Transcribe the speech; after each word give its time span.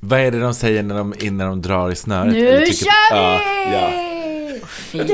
Vad 0.00 0.20
är 0.20 0.30
det 0.30 0.40
de 0.40 0.54
säger 0.54 0.82
när 0.82 0.94
de, 0.98 1.14
innan 1.18 1.48
de 1.48 1.62
drar 1.62 1.90
i 1.90 1.96
snöret? 1.96 2.32
Nu 2.32 2.58
tycker- 2.66 2.84
kör 2.84 3.14
vi! 3.14 3.72
Ja, 3.72 3.72
ja. 3.72 3.90
Du, 4.92 5.04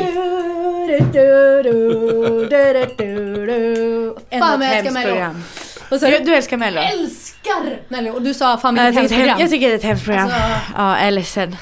du, 2.99 3.47
du. 3.47 4.17
Fan 4.39 4.59
vad 4.59 4.69
jag 4.69 4.77
älskar 4.77 4.93
Mello. 4.93 5.35
Vad 5.91 6.01
sa 6.01 6.07
Du, 6.11 6.19
du? 6.19 6.35
älskar 6.37 6.57
Mello? 6.57 6.81
älskar 6.81 7.79
Mello 7.89 8.11
och 8.13 8.23
du 8.23 8.35
sa 8.35 8.57
fan 8.59 8.77
Jag 8.77 8.85
vilket 8.85 9.01
hemskt 9.01 9.15
program. 9.17 9.41
jag 9.41 9.51
tycker 9.51 9.67
det 9.69 9.73
är 9.75 9.79
ett 9.79 9.83
hemskt 9.85 10.05
program. 10.05 10.25
Alltså- 10.25 10.41
ja, 10.77 10.99
jag 10.99 11.07
är 11.07 11.11
ledsen. 11.11 11.57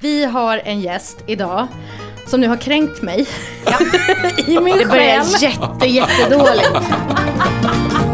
Vi 0.00 0.24
har 0.24 0.60
en 0.64 0.80
gäst 0.80 1.18
idag 1.26 1.66
som 2.26 2.40
nu 2.40 2.48
har 2.48 2.56
kränkt 2.56 3.02
mig 3.02 3.26
i 4.46 4.60
min 4.60 4.78
Det 4.78 4.86
börjar 4.86 5.20
själ. 5.24 5.42
jätte, 5.42 5.86
jättedåligt. 5.86 6.70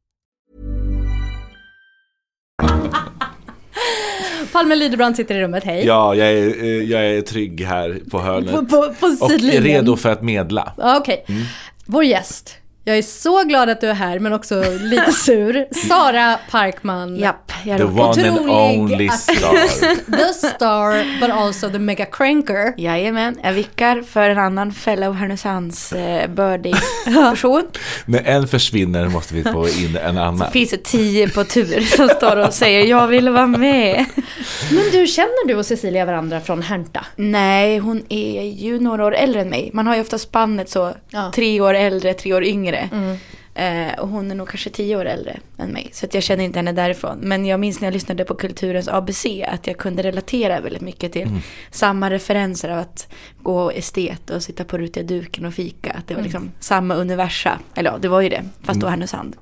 Palme 4.51 4.75
Lydebrand 4.75 5.15
sitter 5.15 5.35
i 5.35 5.41
rummet, 5.41 5.63
hej. 5.63 5.85
ja 5.85 6.15
jag, 6.15 6.27
är, 6.31 6.63
eh, 6.63 6.83
jag 6.83 7.05
är 7.05 7.21
trygg 7.21 7.61
här 7.65 7.99
på 8.11 8.19
hörnet. 8.19 8.51
På, 8.51 8.65
på, 8.65 8.93
på 8.99 9.25
och 9.25 9.31
redo 9.39 9.95
för 9.95 10.09
att 10.09 10.21
medla. 10.21 10.73
Okej. 10.77 11.25
Vår 11.85 12.03
gäst. 12.03 12.57
Jag 12.83 12.97
är 12.97 13.01
så 13.01 13.43
glad 13.43 13.69
att 13.69 13.81
du 13.81 13.87
är 13.89 13.93
här, 13.93 14.19
men 14.19 14.33
också 14.33 14.63
lite 14.79 15.11
sur. 15.25 15.65
Sara 15.87 16.39
Parkman. 16.51 17.15
Japp, 17.17 17.51
jag 17.65 17.77
The 17.77 17.83
one 17.83 17.99
and 18.29 18.39
Otrolig 18.39 18.79
only 18.79 19.07
att- 19.07 19.19
star. 19.19 20.17
The 20.17 20.33
star, 20.33 21.19
but 21.21 21.29
also 21.29 21.69
the 21.69 21.79
mega 21.79 22.05
cranker. 22.05 22.73
Jajamän, 22.77 23.39
jag 23.43 23.53
vickar 23.53 24.01
för 24.01 24.29
en 24.29 24.37
annan 24.37 24.71
fellow 24.73 25.13
Härnösands 25.15 25.93
eh, 25.93 26.29
bördig 26.29 26.75
person. 27.05 27.63
När 28.05 28.23
en 28.23 28.47
försvinner 28.47 29.07
måste 29.07 29.33
vi 29.33 29.43
få 29.43 29.67
in 29.67 29.97
en 30.03 30.15
Det 30.15 30.21
annan. 30.23 30.51
finns 30.51 30.69
det 30.69 30.83
tio 30.83 31.29
på 31.29 31.43
tur 31.43 31.81
som 31.81 32.09
står 32.09 32.37
och 32.47 32.53
säger 32.53 32.85
jag 32.85 33.07
vill 33.07 33.29
vara 33.29 33.47
med. 33.47 34.05
Men 34.71 34.83
du, 34.91 35.07
känner 35.07 35.47
du 35.47 35.55
och 35.55 35.65
Cecilia 35.65 36.05
varandra 36.05 36.39
från 36.41 36.61
Härnta? 36.61 37.05
Nej, 37.15 37.77
hon 37.77 38.03
är 38.09 38.41
ju 38.43 38.79
några 38.79 39.05
år 39.05 39.15
äldre 39.15 39.41
än 39.41 39.49
mig. 39.49 39.69
Man 39.73 39.87
har 39.87 39.95
ju 39.95 40.01
ofta 40.01 40.17
spannet 40.17 40.69
så, 40.69 40.93
Ja. 41.09 41.31
tre 41.35 41.61
år 41.61 41.73
äldre, 41.73 42.13
tre 42.13 42.33
år 42.33 42.43
yngre 42.43 42.70
längre. 42.71 42.89
Mm. 42.91 43.17
Eh, 43.61 43.99
och 43.99 44.07
hon 44.07 44.31
är 44.31 44.35
nog 44.35 44.49
kanske 44.49 44.69
tio 44.69 44.95
år 44.97 45.05
äldre 45.05 45.39
än 45.57 45.69
mig. 45.69 45.89
Så 45.93 46.05
att 46.05 46.13
jag 46.13 46.23
känner 46.23 46.43
inte 46.43 46.59
henne 46.59 46.71
därifrån. 46.71 47.17
Men 47.21 47.45
jag 47.45 47.59
minns 47.59 47.81
när 47.81 47.87
jag 47.87 47.93
lyssnade 47.93 48.25
på 48.25 48.35
Kulturens 48.35 48.87
ABC 48.87 49.25
att 49.47 49.67
jag 49.67 49.77
kunde 49.77 50.03
relatera 50.03 50.61
väldigt 50.61 50.81
mycket 50.81 51.11
till 51.11 51.29
samma 51.71 52.09
referenser 52.09 52.69
av 52.69 52.79
att 52.79 53.07
gå 53.41 53.71
estet 53.71 54.29
och 54.29 54.43
sitta 54.43 54.63
på 54.63 54.77
rutiga 54.77 55.03
duken 55.03 55.45
och 55.45 55.53
fika. 55.53 55.91
Att 55.91 56.07
det 56.07 56.15
var 56.15 56.21
liksom 56.21 56.51
samma 56.59 56.95
universa. 56.95 57.59
Eller 57.75 57.91
ja, 57.91 57.97
det 57.97 58.07
var 58.07 58.21
ju 58.21 58.29
det. 58.29 58.43
Fast 58.63 58.79
då 58.79 58.87
Härnösand. 58.87 59.35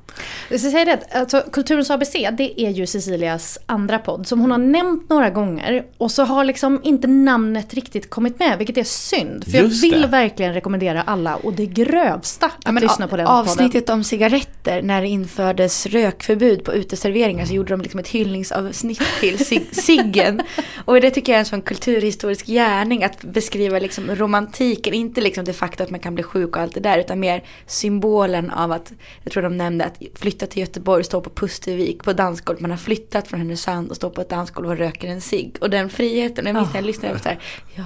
Jag 0.50 0.60
ska 0.60 0.70
säga 0.70 0.86
det, 0.86 1.18
alltså, 1.20 1.44
Kulturens 1.52 1.92
ABC, 1.92 2.12
det 2.12 2.62
är 2.62 2.70
ju 2.70 2.88
Cecilias 2.88 3.60
andra 3.66 4.00
podd 4.00 4.28
som 4.28 4.40
hon 4.40 4.52
har 4.52 4.58
nämnt 4.58 5.10
några 5.10 5.30
gånger. 5.30 5.86
Och 5.98 6.12
så 6.12 6.24
har 6.24 6.44
liksom 6.44 6.80
inte 6.84 7.08
namnet 7.08 7.74
riktigt 7.74 8.10
kommit 8.10 8.40
med, 8.40 8.58
vilket 8.58 8.78
är 8.78 8.84
synd. 8.84 9.44
För 9.44 9.58
Just 9.58 9.84
jag 9.84 9.92
vill 9.92 10.02
det. 10.02 10.08
verkligen 10.08 10.54
rekommendera 10.54 11.02
alla 11.02 11.36
och 11.36 11.54
det 11.54 11.66
grövsta 11.66 12.52
att 12.66 12.82
lyssna 12.82 13.08
på 13.08 13.18
den 13.18 13.28
Avsnittet 13.28 13.86
podden. 13.86 14.00
om 14.00 14.04
cigaretter, 14.10 14.82
när 14.82 15.02
det 15.02 15.08
infördes 15.08 15.86
rökförbud 15.86 16.64
på 16.64 16.74
uteserveringar 16.74 17.46
så 17.46 17.54
gjorde 17.54 17.74
de 17.74 17.82
liksom 17.82 18.00
ett 18.00 18.08
hyllningsavsnitt 18.08 19.02
till 19.20 19.38
cig- 19.38 19.72
ciggen. 19.72 20.42
Och 20.86 21.02
det 21.02 21.12
tycker 21.12 21.32
jag 21.32 21.36
är 21.38 21.40
en 21.40 21.46
sån 21.46 21.62
kulturhistorisk 21.62 22.46
gärning 22.46 23.04
att 23.04 23.24
beskriva 23.24 23.80
liksom 23.80 24.16
romantiken, 24.16 24.94
inte 24.94 25.22
liksom 25.22 25.46
det 25.46 25.54
faktum 25.54 25.84
att 25.84 25.90
man 25.90 26.00
kan 26.00 26.16
bli 26.16 26.24
sjuk 26.24 26.56
och 26.56 26.62
allt 26.62 26.74
det 26.74 26.80
där 26.80 26.98
utan 27.00 27.20
mer 27.20 27.44
symbolen 27.66 28.50
av 28.52 28.72
att, 28.72 28.92
jag 29.24 29.34
tror 29.34 29.44
de 29.44 29.58
nämnde 29.58 29.86
att 29.86 30.02
flytta 30.16 30.46
till 30.46 30.60
Göteborg, 30.60 31.04
stå 31.04 31.22
på 31.22 31.30
Pustervik 31.30 32.04
på 32.04 32.14
dansgolv, 32.14 32.62
man 32.62 32.72
har 32.72 32.78
flyttat 32.78 33.28
från 33.28 33.40
Härnösand 33.40 33.90
och 33.90 33.96
står 33.96 34.10
på 34.10 34.22
ett 34.22 34.30
dansgolv 34.30 34.70
och 34.70 34.78
röker 34.78 35.08
en 35.08 35.22
cigg. 35.22 35.58
Och 35.62 35.70
den 35.70 35.90
friheten, 35.90 36.46
jag 36.46 36.56
minns 36.56 36.70
när 36.70 36.76
jag 36.76 36.86
lyssnade 36.86 37.14
på 37.14 37.20
så 37.20 37.30
här, 37.30 37.40
ja, 37.76 37.84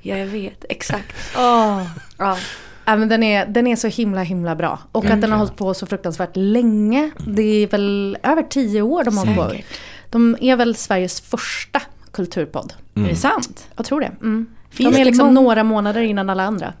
ja 0.00 0.18
jag 0.18 0.26
vet, 0.26 0.64
exakt. 0.68 1.14
Åh. 1.36 1.82
Ja. 2.18 2.38
Ja, 2.84 2.96
men 2.96 3.08
den, 3.08 3.22
är, 3.22 3.46
den 3.46 3.66
är 3.66 3.76
så 3.76 3.88
himla 3.88 4.22
himla 4.22 4.56
bra. 4.56 4.78
Och 4.92 5.04
att 5.04 5.20
den 5.20 5.30
har 5.30 5.38
hållit 5.38 5.56
på 5.56 5.74
så 5.74 5.86
fruktansvärt 5.86 6.30
länge. 6.36 7.10
Det 7.26 7.42
är 7.42 7.66
väl 7.66 8.18
över 8.22 8.42
tio 8.42 8.82
år 8.82 9.04
de 9.04 9.18
har 9.18 9.26
hållit 9.26 9.36
på. 9.36 9.64
De 10.10 10.36
är 10.40 10.56
väl 10.56 10.74
Sveriges 10.76 11.20
första 11.20 11.82
kulturpodd. 12.12 12.72
Är 12.94 13.00
det 13.08 13.16
sant? 13.16 13.68
Jag 13.76 13.86
tror 13.86 14.00
det. 14.00 14.12
Mm. 14.20 14.46
Finns 14.70 14.90
de 14.94 15.00
är 15.00 15.04
det 15.04 15.10
liksom 15.10 15.26
många- 15.26 15.40
några 15.40 15.64
månader 15.64 16.02
innan 16.02 16.30
alla 16.30 16.42
andra. 16.44 16.72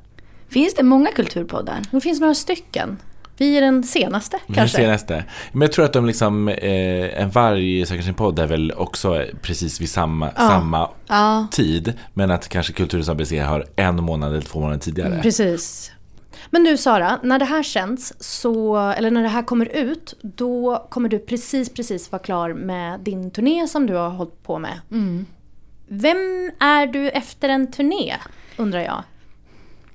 Finns 0.48 0.74
det 0.74 0.82
många 0.82 1.10
kulturpoddar? 1.12 1.78
Det 1.90 2.00
finns 2.00 2.20
några 2.20 2.34
stycken. 2.34 2.96
Vi 3.36 3.56
är 3.56 3.60
den 3.60 3.82
senaste 3.82 4.38
Den 4.46 4.54
kanske. 4.54 4.76
senaste. 4.76 5.24
Men 5.52 5.62
jag 5.62 5.72
tror 5.72 5.84
att 5.84 5.92
de 5.92 6.06
liksom, 6.06 6.48
eh, 6.48 7.22
en 7.22 7.30
varg 7.30 7.86
söker 7.86 8.02
sin 8.02 8.14
podd 8.14 8.38
är 8.38 8.46
väl 8.46 8.72
också 8.76 9.24
precis 9.42 9.80
vid 9.80 9.88
samma, 9.90 10.30
samma 10.30 10.90
Ja. 11.06 11.46
tid. 11.50 11.92
Men 12.14 12.30
att 12.30 12.48
kanske 12.48 12.72
Kulturens 12.72 13.08
ABC 13.08 13.32
har 13.32 13.66
en 13.76 14.02
månad 14.04 14.32
eller 14.32 14.42
två 14.42 14.60
månader 14.60 14.78
tidigare. 14.80 15.18
Precis. 15.22 15.90
Men 16.50 16.64
du 16.64 16.76
Sara, 16.76 17.18
när 17.22 17.38
det 17.38 17.44
här 17.44 17.62
känns 17.62 18.22
så, 18.40 18.76
eller 18.76 19.10
när 19.10 19.22
det 19.22 19.28
här 19.28 19.42
kommer 19.42 19.66
ut, 19.76 20.14
då 20.22 20.86
kommer 20.90 21.08
du 21.08 21.18
precis 21.18 21.74
precis 21.74 22.12
vara 22.12 22.22
klar 22.22 22.52
med 22.52 23.00
din 23.00 23.30
turné 23.30 23.68
som 23.68 23.86
du 23.86 23.94
har 23.94 24.10
hållit 24.10 24.42
på 24.42 24.58
med. 24.58 24.80
Vem 25.88 26.50
är 26.60 26.86
du 26.86 27.08
efter 27.08 27.48
en 27.48 27.72
turné, 27.72 28.14
undrar 28.56 28.80
jag? 28.80 29.02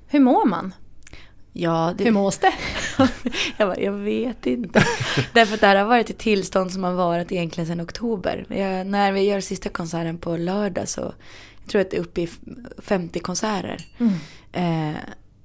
Hur 0.08 0.20
mår 0.20 0.44
man? 0.46 0.74
Ja, 1.52 1.94
det, 1.98 2.04
Hur 2.04 2.10
mås 2.10 2.38
det? 2.38 2.52
jag, 3.56 3.68
bara, 3.68 3.80
jag 3.80 3.92
vet 3.92 4.46
inte. 4.46 4.84
Därför 5.32 5.54
att 5.54 5.60
det 5.60 5.66
här 5.66 5.76
har 5.76 5.84
varit 5.84 6.10
ett 6.10 6.18
tillstånd 6.18 6.72
som 6.72 6.84
har 6.84 6.92
varit 6.92 7.32
egentligen 7.32 7.66
sedan 7.66 7.80
oktober. 7.80 8.46
Jag, 8.48 8.86
när 8.86 9.12
vi 9.12 9.20
gör 9.20 9.40
sista 9.40 9.68
konserten 9.68 10.18
på 10.18 10.36
lördag 10.36 10.88
så 10.88 11.00
jag 11.60 11.68
tror 11.70 11.80
att 11.80 11.90
det 11.90 11.96
är 11.96 12.00
uppe 12.00 12.20
i 12.20 12.28
50 12.78 13.20
konserter. 13.20 13.84
Eh, 14.52 14.94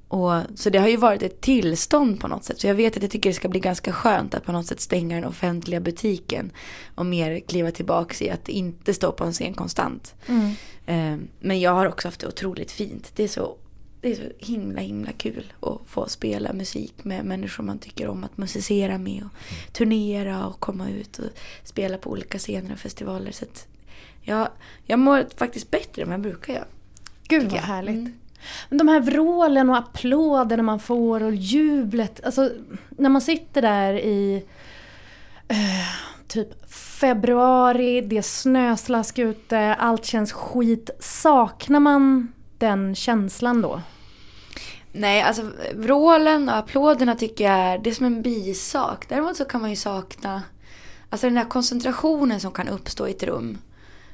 och, 0.07 0.41
så 0.55 0.69
det 0.69 0.79
har 0.79 0.87
ju 0.87 0.97
varit 0.97 1.23
ett 1.23 1.41
tillstånd 1.41 2.19
på 2.19 2.27
något 2.27 2.43
sätt. 2.43 2.59
Så 2.59 2.67
jag 2.67 2.75
vet 2.75 2.97
att 2.97 3.03
jag 3.03 3.11
tycker 3.11 3.29
det 3.29 3.33
ska 3.33 3.49
bli 3.49 3.59
ganska 3.59 3.93
skönt 3.93 4.33
att 4.33 4.45
på 4.45 4.51
något 4.51 4.65
sätt 4.65 4.79
stänga 4.79 5.15
den 5.15 5.25
offentliga 5.25 5.79
butiken. 5.79 6.51
Och 6.95 7.05
mer 7.05 7.39
kliva 7.39 7.71
tillbaka 7.71 8.25
i 8.25 8.29
att 8.29 8.49
inte 8.49 8.93
stå 8.93 9.11
på 9.11 9.23
en 9.23 9.33
scen 9.33 9.53
konstant. 9.53 10.15
Eh, 10.85 11.17
men 11.39 11.59
jag 11.59 11.71
har 11.71 11.85
också 11.85 12.07
haft 12.07 12.19
det 12.19 12.27
otroligt 12.27 12.71
fint. 12.71 13.11
Det 13.15 13.23
är 13.23 13.27
så 13.27 13.55
det 14.05 14.11
är 14.11 14.15
så 14.15 14.45
himla 14.45 14.81
himla 14.81 15.11
kul 15.11 15.53
att 15.59 15.81
få 15.85 16.09
spela 16.09 16.53
musik 16.53 16.93
med 17.03 17.25
människor 17.25 17.63
man 17.63 17.79
tycker 17.79 18.07
om 18.07 18.23
att 18.23 18.37
musicera 18.37 18.97
med 18.97 19.23
och 19.23 19.73
turnera 19.73 20.47
och 20.47 20.59
komma 20.59 20.89
ut 20.89 21.19
och 21.19 21.25
spela 21.63 21.97
på 21.97 22.09
olika 22.09 22.37
scener 22.37 22.73
och 22.73 22.79
festivaler. 22.79 23.31
Så 23.31 23.45
jag, 24.21 24.49
jag 24.83 24.99
mår 24.99 25.25
faktiskt 25.37 25.71
bättre 25.71 26.01
än 26.01 26.07
vad 26.07 26.13
jag 26.13 26.21
brukar 26.21 26.53
göra. 26.53 26.65
Gud 27.27 27.51
vad 27.51 27.61
härligt. 27.61 27.95
Mm. 27.95 28.13
Men 28.69 28.77
de 28.77 28.87
här 28.87 29.01
vrålen 29.01 29.69
och 29.69 29.77
applåderna 29.77 30.63
man 30.63 30.79
får 30.79 31.23
och 31.23 31.35
jublet. 31.35 32.25
Alltså 32.25 32.51
när 32.89 33.09
man 33.09 33.21
sitter 33.21 33.61
där 33.61 33.93
i 33.93 34.45
eh, 35.47 35.57
typ 36.27 36.69
februari, 36.71 38.01
det 38.01 38.17
är 38.17 38.21
snöslask 38.21 39.19
ute, 39.19 39.59
allt 39.73 40.05
känns 40.05 40.31
skit. 40.31 40.89
Saknar 40.99 41.79
man 41.79 42.33
den 42.57 42.95
känslan 42.95 43.61
då? 43.61 43.81
Nej, 44.97 45.21
alltså 45.21 45.51
vrålen 45.73 46.49
och 46.49 46.57
applåderna 46.57 47.15
tycker 47.15 47.43
jag 47.43 47.53
är, 47.53 47.77
det 47.77 47.89
är 47.89 47.93
som 47.93 48.05
en 48.05 48.21
bisak. 48.21 49.09
Däremot 49.09 49.37
så 49.37 49.45
kan 49.45 49.61
man 49.61 49.69
ju 49.69 49.75
sakna 49.75 50.41
alltså 51.09 51.27
den 51.27 51.37
här 51.37 51.45
koncentrationen 51.45 52.39
som 52.39 52.51
kan 52.51 52.67
uppstå 52.67 53.07
i 53.07 53.11
ett 53.11 53.23
rum. 53.23 53.57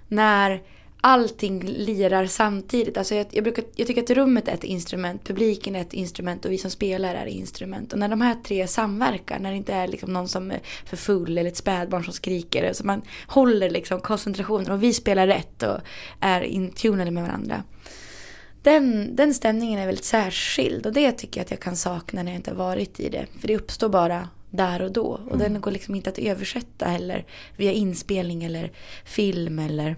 När 0.07 0.61
allting 1.01 1.63
lirar 1.63 2.25
samtidigt. 2.25 2.97
Alltså 2.97 3.15
jag, 3.15 3.25
jag, 3.31 3.43
brukar, 3.43 3.63
jag 3.75 3.87
tycker 3.87 4.03
att 4.03 4.09
rummet 4.09 4.47
är 4.47 4.53
ett 4.53 4.63
instrument, 4.63 5.23
publiken 5.23 5.75
är 5.75 5.81
ett 5.81 5.93
instrument 5.93 6.45
och 6.45 6.51
vi 6.51 6.57
som 6.57 6.71
spelar 6.71 7.15
är 7.15 7.25
instrument. 7.25 7.93
Och 7.93 7.99
när 7.99 8.09
de 8.09 8.21
här 8.21 8.35
tre 8.43 8.67
samverkar, 8.67 9.39
när 9.39 9.51
det 9.51 9.57
inte 9.57 9.73
är 9.73 9.87
liksom 9.87 10.13
någon 10.13 10.27
som 10.27 10.51
är 10.51 10.59
för 10.85 10.97
full 10.97 11.37
eller 11.37 11.49
ett 11.49 11.57
spädbarn 11.57 12.03
som 12.03 12.13
skriker. 12.13 12.73
Så 12.73 12.85
man 12.85 13.01
håller 13.27 13.69
liksom 13.69 14.01
koncentrationen 14.01 14.71
och 14.71 14.83
vi 14.83 14.93
spelar 14.93 15.27
rätt 15.27 15.63
och 15.63 15.77
är 16.19 16.41
intunade 16.41 17.11
med 17.11 17.23
varandra. 17.23 17.63
Den, 18.63 19.15
den 19.15 19.33
stämningen 19.33 19.79
är 19.79 19.85
väldigt 19.85 20.05
särskild 20.05 20.85
och 20.85 20.93
det 20.93 21.11
tycker 21.11 21.39
jag 21.39 21.45
att 21.45 21.51
jag 21.51 21.59
kan 21.59 21.75
sakna 21.75 22.23
när 22.23 22.31
jag 22.31 22.39
inte 22.39 22.51
har 22.51 22.57
varit 22.57 22.99
i 22.99 23.09
det. 23.09 23.25
För 23.39 23.47
det 23.47 23.55
uppstår 23.55 23.89
bara 23.89 24.29
där 24.49 24.81
och 24.81 24.91
då. 24.91 25.19
Och 25.29 25.37
den 25.37 25.61
går 25.61 25.71
liksom 25.71 25.95
inte 25.95 26.09
att 26.09 26.19
översätta 26.19 26.85
heller 26.85 27.25
via 27.57 27.71
inspelning 27.71 28.43
eller 28.43 28.71
film 29.05 29.59
eller 29.59 29.95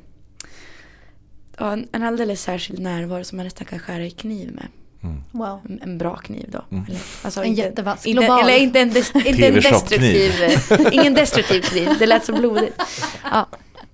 ja, 1.58 1.74
en, 1.74 1.88
en 1.92 2.04
alldeles 2.04 2.42
särskild 2.42 2.80
närvaro 2.80 3.24
som 3.24 3.36
man 3.36 3.46
nästan 3.46 3.68
kan 3.68 3.80
skära 3.80 4.06
i 4.06 4.12
kniv 4.12 4.54
med. 4.54 4.68
Wow. 5.32 5.60
En, 5.70 5.80
en 5.82 5.98
bra 5.98 6.16
kniv 6.16 6.50
då. 6.52 6.66
Eller, 6.88 7.02
alltså 7.22 7.44
En 7.44 7.54
jättevass, 7.54 8.06
inte, 8.06 8.22
global. 8.22 8.44
Eller 8.44 8.58
inte 8.58 8.80
en, 8.80 8.90
des, 8.90 9.16
inte 9.16 9.48
en 9.48 9.54
destruktiv, 9.54 10.32
ingen 10.92 11.14
destruktiv 11.14 11.62
kniv. 11.62 11.90
Det 12.00 12.06
lät 12.06 12.26
så 12.26 12.34
blodigt. 12.34 12.82
Ja, 13.32 13.48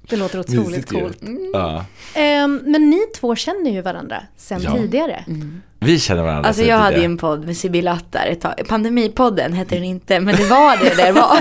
Det 0.09 0.15
låter 0.15 0.39
otroligt 0.39 0.67
Mysigt 0.67 0.89
coolt. 0.89 1.17
Ja. 1.53 1.85
Ehm, 2.13 2.61
men 2.65 2.89
ni 2.89 2.99
två 3.19 3.35
känner 3.35 3.71
ju 3.71 3.81
varandra 3.81 4.23
sen 4.37 4.61
Ja. 4.61 4.73
tidigare. 4.75 5.23
Vi 5.79 5.99
känner 5.99 6.23
varandra 6.23 6.47
Alltså 6.47 6.63
jag 6.63 6.77
hade 6.77 6.97
ju 6.97 7.05
en 7.05 7.17
podd 7.17 7.45
med 7.45 7.57
Sibylla 7.57 7.91
Attar 7.91 8.25
ett 8.25 8.41
tag. 8.41 8.53
Pandemipodden 8.67 9.53
hette 9.53 9.75
den 9.75 9.83
inte, 9.83 10.19
men 10.19 10.35
det 10.35 10.43
var 10.45 10.77
det 10.77 11.03
det 11.03 11.11
var. 11.11 11.37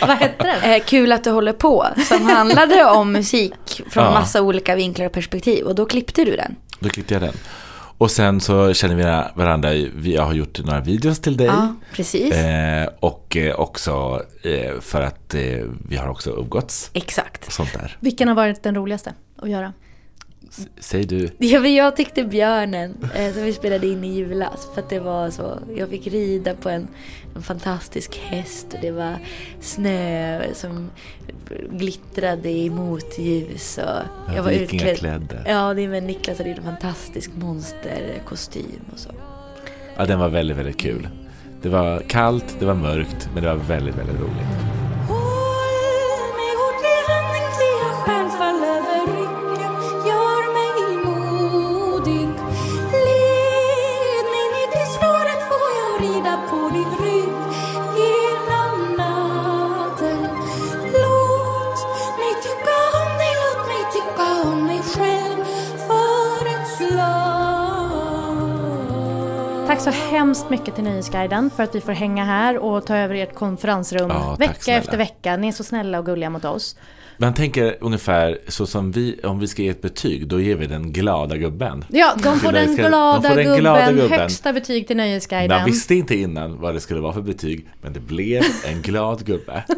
Vad 0.06 0.16
hette 0.18 0.44
den? 0.62 0.72
Eh, 0.72 0.82
Kul 0.84 1.12
att 1.12 1.24
du 1.24 1.30
håller 1.30 1.52
på. 1.52 1.86
Som 2.08 2.26
handlade 2.26 2.84
om 2.84 3.12
musik 3.12 3.82
från 3.90 4.04
Ja. 4.04 4.10
massa 4.10 4.42
olika 4.42 4.74
vinklar 4.74 5.06
och 5.06 5.12
perspektiv. 5.12 5.64
Och 5.64 5.74
då 5.74 5.86
klippte 5.86 6.24
du 6.24 6.36
den. 6.36 6.56
Då 6.78 6.88
klippte 6.88 7.14
jag 7.14 7.22
den. 7.22 7.34
Och 7.98 8.10
sen 8.10 8.40
så 8.40 8.74
känner 8.74 8.94
vi 8.94 9.02
varandra, 9.40 9.70
vi 9.96 10.16
har 10.16 10.32
gjort 10.34 10.64
några 10.64 10.80
videos 10.80 11.18
till 11.20 11.36
dig. 11.36 11.46
Ja, 11.46 11.74
precis. 11.92 12.32
Eh, 12.34 12.88
och 13.00 13.36
eh, 13.36 13.54
också 13.60 14.22
eh, 14.42 14.80
för 14.80 15.00
att 15.02 15.34
eh, 15.34 15.40
vi 15.88 15.96
har 15.96 16.08
också 16.08 16.30
umgåtts 16.30 16.90
Exakt. 16.92 17.46
och 17.46 17.52
sånt 17.52 17.72
där. 17.72 17.96
Vilken 18.00 18.28
har 18.28 18.34
varit 18.34 18.62
den 18.62 18.74
roligaste 18.74 19.14
att 19.36 19.50
göra? 19.50 19.72
S- 20.50 20.66
Säg 20.80 21.04
du. 21.04 21.28
Ja, 21.38 21.60
men 21.60 21.74
jag 21.74 21.96
tyckte 21.96 22.24
björnen 22.24 23.10
eh, 23.14 23.32
som 23.32 23.42
vi 23.42 23.52
spelade 23.52 23.86
in 23.86 24.04
i 24.04 24.14
julas. 24.14 24.68
För 24.74 24.80
att 24.82 24.90
det 24.90 25.00
var 25.00 25.30
så. 25.30 25.58
Jag 25.76 25.88
fick 25.88 26.06
rida 26.06 26.54
på 26.54 26.68
en, 26.68 26.88
en 27.36 27.42
fantastisk 27.42 28.16
häst. 28.24 28.66
Och 28.72 28.78
det 28.82 28.90
var 28.90 29.16
snö 29.60 30.42
som 30.54 30.90
glittrade 31.70 32.50
i 32.50 32.70
motljus. 32.70 33.78
Och 33.78 34.34
jag 34.36 34.42
var 34.42 34.50
utklädd. 34.50 35.38
Ja, 35.46 35.74
det 35.74 35.88
med 35.88 36.02
Niklas 36.02 36.38
hade 36.38 36.50
gjort 36.50 36.58
en 36.58 36.64
fantastisk 36.64 37.30
monsterkostym 37.34 38.80
och 38.92 38.98
så. 38.98 39.10
Ja, 39.96 40.06
den 40.06 40.18
var 40.18 40.28
väldigt, 40.28 40.56
väldigt 40.56 40.78
kul. 40.78 41.08
Det 41.62 41.68
var 41.68 42.00
kallt, 42.00 42.56
det 42.58 42.66
var 42.66 42.74
mörkt, 42.74 43.28
men 43.34 43.42
det 43.42 43.48
var 43.48 43.56
väldigt, 43.56 43.98
väldigt 43.98 44.20
roligt. 44.20 44.83
Så 69.84 69.90
hemskt 69.90 70.50
mycket 70.50 70.74
till 70.74 70.84
Nöjesguiden 70.84 71.50
för 71.56 71.62
att 71.62 71.74
vi 71.74 71.80
får 71.80 71.92
hänga 71.92 72.24
här 72.24 72.58
och 72.58 72.86
ta 72.86 72.96
över 72.96 73.14
ert 73.14 73.34
konferensrum 73.34 74.10
Ja, 74.10 74.36
vecka 74.38 74.54
snälla. 74.60 74.78
efter 74.78 74.96
vecka. 74.96 75.36
Ni 75.36 75.48
är 75.48 75.52
så 75.52 75.64
snälla 75.64 75.98
och 75.98 76.06
gulliga 76.06 76.30
mot 76.30 76.44
oss. 76.44 76.76
Man 77.18 77.34
tänker 77.34 77.76
ungefär 77.80 78.38
så 78.48 78.66
som 78.66 78.92
vi, 78.92 79.20
om 79.24 79.38
vi 79.38 79.48
ska 79.48 79.62
ge 79.62 79.68
ett 79.68 79.82
betyg, 79.82 80.28
då 80.28 80.40
ger 80.40 80.56
vi 80.56 80.66
den 80.66 80.92
glada 80.92 81.36
gubben. 81.36 81.84
Ja, 81.88 82.14
de 82.22 82.38
får 82.40 82.52
den 82.62 82.76
glada, 82.76 83.20
De 83.20 83.28
får 83.28 83.36
den 83.36 83.58
glada 83.60 83.92
gubben. 83.92 84.20
högsta 84.20 84.52
betyg 84.52 84.86
till 84.86 84.96
Nöjesguiden. 84.96 85.56
Man 85.58 85.64
visste 85.66 85.94
inte 85.94 86.14
innan 86.16 86.60
vad 86.60 86.74
det 86.74 86.80
skulle 86.80 87.00
vara 87.00 87.12
för 87.12 87.22
betyg, 87.22 87.66
men 87.82 87.92
det 87.92 88.00
blev 88.00 88.42
en 88.72 88.82
glad 88.82 89.26
gubbe. 89.26 89.64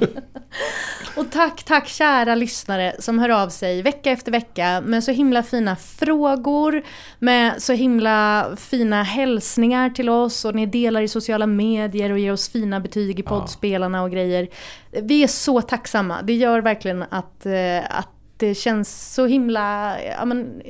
Och 1.16 1.30
tack, 1.30 1.62
tack 1.64 1.88
kära 1.88 2.34
lyssnare 2.34 2.96
som 2.98 3.18
hör 3.18 3.28
av 3.28 3.48
sig 3.48 3.82
vecka 3.82 4.10
efter 4.10 4.32
vecka 4.32 4.80
med 4.80 5.04
så 5.04 5.12
himla 5.12 5.42
fina 5.42 5.76
frågor, 5.76 6.82
med 7.18 7.62
så 7.62 7.72
himla 7.72 8.46
fina 8.56 9.02
hälsningar 9.02 9.90
till 9.90 10.08
oss 10.08 10.44
och 10.44 10.54
ni 10.54 10.66
delar 10.66 11.02
i 11.02 11.08
sociala 11.08 11.46
medier 11.46 12.12
och 12.12 12.18
ger 12.18 12.32
oss 12.32 12.48
fina 12.48 12.80
betyg 12.80 13.20
i 13.20 13.22
poddspelarna 13.22 14.02
och 14.02 14.10
grejer. 14.10 14.48
Vi 14.90 15.22
är 15.22 15.26
så 15.26 15.62
tacksamma. 15.62 16.22
Det 16.22 16.34
gör 16.34 16.60
verkligen 16.60 17.02
att, 17.02 17.46
eh, 17.46 17.98
att 17.98 18.08
det 18.36 18.54
känns 18.54 19.14
så 19.14 19.26
himla, 19.26 19.96
ja 20.02 20.24
men, 20.24 20.62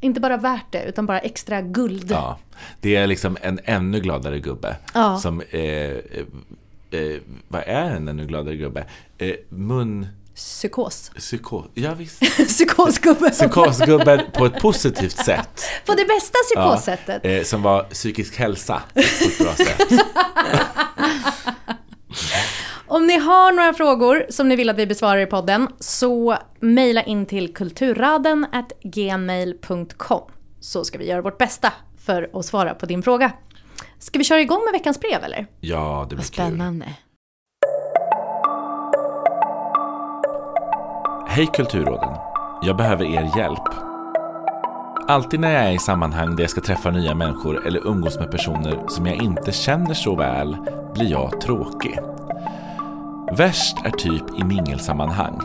inte 0.00 0.20
bara 0.20 0.36
värt 0.36 0.72
det 0.72 0.84
utan 0.84 1.06
bara 1.06 1.18
extra 1.18 1.60
guld. 1.60 2.10
Ja, 2.10 2.38
det 2.80 2.96
är 2.96 3.06
liksom 3.06 3.36
en 3.42 3.60
ännu 3.64 4.00
gladare 4.00 4.38
gubbe. 4.38 4.76
Ja. 4.94 5.18
Som, 5.18 5.40
eh, 5.40 5.96
eh, 6.94 7.20
vad 7.48 7.62
är 7.66 7.90
en 7.90 8.08
ännu 8.08 8.26
gladare 8.26 8.56
gubbe? 8.56 8.86
Eh, 9.18 9.34
mun... 9.48 10.06
Psykos. 10.34 11.10
Psyko... 11.16 11.64
Ja, 11.74 11.94
visst. 11.94 12.20
Psykosgubben. 12.48 13.30
Psykosgubben 13.30 14.20
på 14.32 14.46
ett 14.46 14.60
positivt 14.60 15.16
sätt. 15.24 15.62
På 15.86 15.94
det 15.94 16.04
bästa 16.04 16.38
Ja, 16.54 16.76
psykossättet. 16.76 17.24
eh, 17.24 17.42
som 17.42 17.62
var 17.62 17.82
psykisk 17.82 18.36
hälsa 18.38 18.82
på 18.94 19.00
ett 19.00 19.38
bra 19.38 19.54
sätt. 19.54 19.88
Om 22.86 23.06
ni 23.06 23.18
har 23.18 23.52
några 23.52 23.74
frågor 23.74 24.26
som 24.28 24.48
ni 24.48 24.56
vill 24.56 24.70
att 24.70 24.76
vi 24.78 24.86
besvarar 24.86 25.20
i 25.20 25.26
podden 25.26 25.68
så 25.80 26.36
mejla 26.60 27.02
in 27.02 27.26
till 27.26 27.54
kulturraden 27.54 28.46
gmail.com 28.82 30.22
så 30.60 30.84
ska 30.84 30.98
vi 30.98 31.06
göra 31.08 31.22
vårt 31.22 31.38
bästa 31.38 31.72
för 31.98 32.30
att 32.32 32.44
svara 32.44 32.74
på 32.74 32.86
din 32.86 33.02
fråga. 33.02 33.32
Ska 34.02 34.18
vi 34.18 34.24
köra 34.24 34.40
igång 34.40 34.64
med 34.64 34.72
veckans 34.72 35.00
brev 35.00 35.24
eller? 35.24 35.46
Ja, 35.60 36.06
det 36.10 36.16
blir 36.16 36.24
Vad 36.24 36.32
kul. 36.32 36.44
spännande. 36.46 36.86
Hej 41.28 41.46
Kulturråden! 41.54 42.14
Jag 42.62 42.76
behöver 42.76 43.04
er 43.04 43.30
hjälp. 43.38 43.62
Alltid 45.08 45.40
när 45.40 45.50
jag 45.52 45.62
är 45.64 45.72
i 45.72 45.78
sammanhang 45.78 46.36
där 46.36 46.42
jag 46.42 46.50
ska 46.50 46.60
träffa 46.60 46.90
nya 46.90 47.14
människor 47.14 47.66
eller 47.66 47.86
umgås 47.86 48.18
med 48.18 48.30
personer 48.30 48.84
som 48.88 49.06
jag 49.06 49.16
inte 49.16 49.52
känner 49.52 49.94
så 49.94 50.16
väl 50.16 50.56
blir 50.94 51.10
jag 51.10 51.40
tråkig. 51.40 51.98
Värst 53.36 53.76
är 53.84 53.90
typ 53.90 54.38
i 54.38 54.44
mingelsammanhang. 54.44 55.38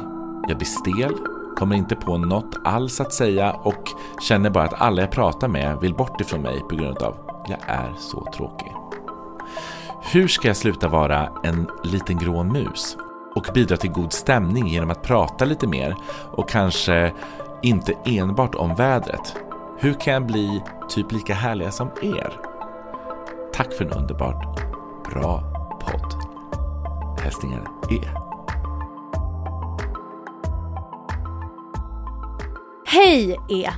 Jag 0.48 0.58
blir 0.58 0.68
stel, 0.68 1.14
kommer 1.56 1.76
inte 1.76 1.96
på 1.96 2.18
något 2.18 2.56
alls 2.64 3.02
att 3.02 3.14
säga 3.14 3.54
och 3.54 3.84
känner 4.22 4.50
bara 4.50 4.64
att 4.64 4.82
alla 4.82 5.02
jag 5.02 5.12
pratar 5.12 5.48
med 5.48 5.78
vill 5.82 5.94
bort 5.94 6.22
ifrån 6.22 6.42
mig 6.42 6.60
på 6.70 6.76
grund 6.76 6.98
av 6.98 7.27
jag 7.48 7.60
är 7.68 7.94
så 7.98 8.28
tråkig. 8.34 8.72
Hur 10.02 10.28
ska 10.28 10.48
jag 10.48 10.58
sluta 10.58 10.88
vara 10.88 11.30
en 11.44 11.70
liten 11.84 12.18
grå 12.18 12.44
mus 12.44 12.98
och 13.36 13.48
bidra 13.54 13.78
till 13.78 13.92
god 13.92 14.14
stämning 14.14 14.68
genom 14.68 14.90
att 14.90 15.04
prata 15.04 15.46
lite 15.46 15.68
mer 15.68 15.96
och 16.32 16.50
kanske 16.50 17.14
inte 17.62 17.94
enbart 18.06 18.56
om 18.56 18.76
vädret? 18.76 19.36
Hur 19.80 19.94
kan 19.94 20.14
jag 20.14 20.26
bli 20.26 20.64
typ 20.90 21.12
lika 21.12 21.34
härliga 21.34 21.72
som 21.72 21.90
er? 22.02 22.40
Tack 23.54 23.74
för 23.74 23.86
en 23.86 23.92
underbart 23.92 24.60
bra 25.12 25.44
podd. 25.82 26.16
Hälsningar 27.24 27.68
E. 27.92 28.00
Hej 32.86 33.40
E! 33.50 33.70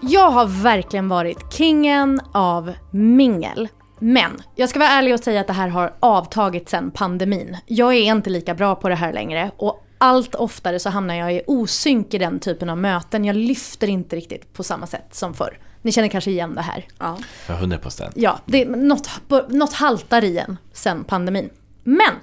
Jag 0.00 0.30
har 0.30 0.46
verkligen 0.46 1.08
varit 1.08 1.52
kingen 1.52 2.20
av 2.32 2.72
mingel. 2.90 3.68
Men 3.98 4.42
jag 4.54 4.68
ska 4.68 4.78
vara 4.78 4.88
ärlig 4.88 5.14
och 5.14 5.20
säga 5.20 5.40
att 5.40 5.46
det 5.46 5.52
här 5.52 5.68
har 5.68 5.94
avtagit 6.00 6.68
sen 6.68 6.90
pandemin. 6.90 7.56
Jag 7.66 7.94
är 7.94 8.02
inte 8.02 8.30
lika 8.30 8.54
bra 8.54 8.74
på 8.74 8.88
det 8.88 8.94
här 8.94 9.12
längre 9.12 9.50
och 9.56 9.84
allt 9.98 10.34
oftare 10.34 10.78
så 10.78 10.90
hamnar 10.90 11.14
jag 11.14 11.34
i 11.34 11.42
osynk 11.46 12.14
i 12.14 12.18
den 12.18 12.40
typen 12.40 12.70
av 12.70 12.78
möten. 12.78 13.24
Jag 13.24 13.36
lyfter 13.36 13.88
inte 13.88 14.16
riktigt 14.16 14.52
på 14.52 14.62
samma 14.62 14.86
sätt 14.86 15.14
som 15.14 15.34
förr. 15.34 15.58
Ni 15.82 15.92
känner 15.92 16.08
kanske 16.08 16.30
igen 16.30 16.54
det 16.54 16.62
här? 16.62 16.86
Ja. 16.98 17.18
Ja, 17.48 17.54
100 17.54 17.78
procent. 17.78 18.14
Ja, 18.16 18.38
det 18.46 18.62
är 18.62 18.66
något, 18.66 19.10
något 19.48 19.72
haltar 19.72 20.24
i 20.24 20.38
en 20.38 20.56
sen 20.72 21.04
pandemin. 21.04 21.50
Men 21.84 22.14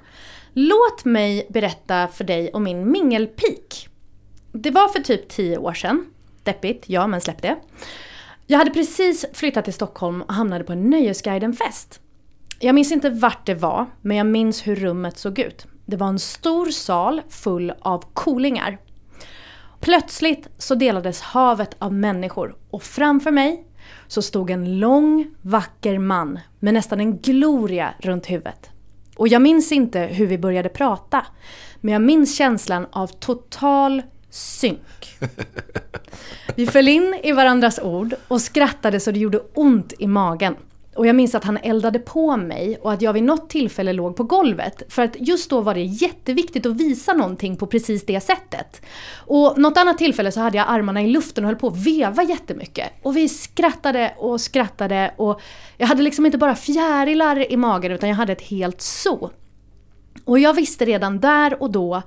låt 0.52 1.04
mig 1.04 1.46
berätta 1.50 2.08
för 2.08 2.24
dig 2.24 2.50
om 2.52 2.62
min 2.62 2.92
mingelpeak. 2.92 3.88
Det 4.52 4.70
var 4.70 4.88
för 4.88 5.00
typ 5.00 5.28
tio 5.28 5.58
år 5.58 5.74
sedan. 5.74 6.04
Deppigt, 6.46 6.84
ja 6.88 7.06
men 7.06 7.20
släpp 7.20 7.42
det. 7.42 7.56
Jag 8.46 8.58
hade 8.58 8.70
precis 8.70 9.24
flyttat 9.32 9.64
till 9.64 9.74
Stockholm 9.74 10.22
och 10.22 10.34
hamnade 10.34 10.64
på 10.64 10.72
en 10.72 10.90
Nöjesguiden-fest. 10.90 12.00
Jag 12.60 12.74
minns 12.74 12.92
inte 12.92 13.10
vart 13.10 13.46
det 13.46 13.54
var, 13.54 13.86
men 14.02 14.16
jag 14.16 14.26
minns 14.26 14.66
hur 14.66 14.76
rummet 14.76 15.18
såg 15.18 15.38
ut. 15.38 15.66
Det 15.86 15.96
var 15.96 16.08
en 16.08 16.18
stor 16.18 16.66
sal 16.66 17.22
full 17.28 17.72
av 17.80 18.04
coolingar. 18.12 18.78
Plötsligt 19.80 20.48
så 20.58 20.74
delades 20.74 21.20
havet 21.20 21.76
av 21.78 21.92
människor 21.92 22.56
och 22.70 22.82
framför 22.82 23.30
mig 23.30 23.66
så 24.06 24.22
stod 24.22 24.50
en 24.50 24.78
lång, 24.78 25.34
vacker 25.42 25.98
man 25.98 26.38
med 26.58 26.74
nästan 26.74 27.00
en 27.00 27.18
gloria 27.18 27.94
runt 27.98 28.30
huvudet. 28.30 28.70
Och 29.16 29.28
jag 29.28 29.42
minns 29.42 29.72
inte 29.72 30.00
hur 30.00 30.26
vi 30.26 30.38
började 30.38 30.68
prata, 30.68 31.26
men 31.80 31.92
jag 31.92 32.02
minns 32.02 32.36
känslan 32.36 32.86
av 32.92 33.06
total 33.06 34.02
synk. 34.36 35.18
Vi 36.54 36.66
föll 36.66 36.88
in 36.88 37.20
i 37.22 37.32
varandras 37.32 37.78
ord 37.78 38.14
och 38.28 38.40
skrattade 38.40 39.00
så 39.00 39.10
det 39.10 39.18
gjorde 39.18 39.40
ont 39.54 39.92
i 39.98 40.06
magen. 40.06 40.56
Och 40.96 41.06
jag 41.06 41.16
minns 41.16 41.34
att 41.34 41.44
han 41.44 41.56
eldade 41.56 41.98
på 41.98 42.36
mig 42.36 42.78
och 42.82 42.92
att 42.92 43.02
jag 43.02 43.12
vid 43.12 43.22
något 43.22 43.50
tillfälle 43.50 43.92
låg 43.92 44.16
på 44.16 44.24
golvet. 44.24 44.82
För 44.88 45.02
att 45.02 45.16
just 45.18 45.50
då 45.50 45.60
var 45.60 45.74
det 45.74 45.82
jätteviktigt 45.82 46.66
att 46.66 46.76
visa 46.76 47.12
någonting 47.12 47.56
på 47.56 47.66
precis 47.66 48.06
det 48.06 48.20
sättet. 48.20 48.82
Och 49.14 49.58
något 49.58 49.76
annat 49.76 49.98
tillfälle 49.98 50.32
så 50.32 50.40
hade 50.40 50.56
jag 50.56 50.66
armarna 50.68 51.02
i 51.02 51.06
luften 51.06 51.44
och 51.44 51.48
höll 51.48 51.58
på 51.58 51.66
att 51.66 51.86
veva 51.86 52.22
jättemycket. 52.22 52.92
Och 53.02 53.16
vi 53.16 53.28
skrattade 53.28 54.14
och 54.18 54.40
skrattade 54.40 55.14
och 55.16 55.40
jag 55.76 55.86
hade 55.86 56.02
liksom 56.02 56.26
inte 56.26 56.38
bara 56.38 56.54
fjärilar 56.54 57.52
i 57.52 57.56
magen 57.56 57.92
utan 57.92 58.08
jag 58.08 58.16
hade 58.16 58.32
ett 58.32 58.42
helt 58.42 58.80
zoo. 58.80 59.30
Och 60.24 60.38
jag 60.38 60.54
visste 60.54 60.84
redan 60.84 61.20
där 61.20 61.62
och 61.62 61.70
då 61.70 62.02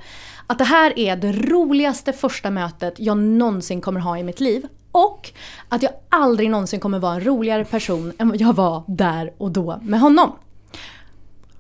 att 0.47 0.57
det 0.57 0.63
här 0.63 0.99
är 0.99 1.15
det 1.15 1.31
roligaste 1.31 2.13
första 2.13 2.51
mötet 2.51 2.93
jag 2.97 3.17
någonsin 3.17 3.81
kommer 3.81 3.99
ha 3.99 4.17
i 4.17 4.23
mitt 4.23 4.39
liv. 4.39 4.67
Och 4.91 5.31
att 5.69 5.83
jag 5.83 5.91
aldrig 6.09 6.49
någonsin 6.49 6.79
kommer 6.79 6.99
vara 6.99 7.13
en 7.13 7.25
roligare 7.25 7.65
person 7.65 8.13
än 8.17 8.29
vad 8.29 8.41
jag 8.41 8.53
var 8.53 8.83
där 8.87 9.33
och 9.37 9.51
då 9.51 9.79
med 9.81 9.99
honom. 9.99 10.35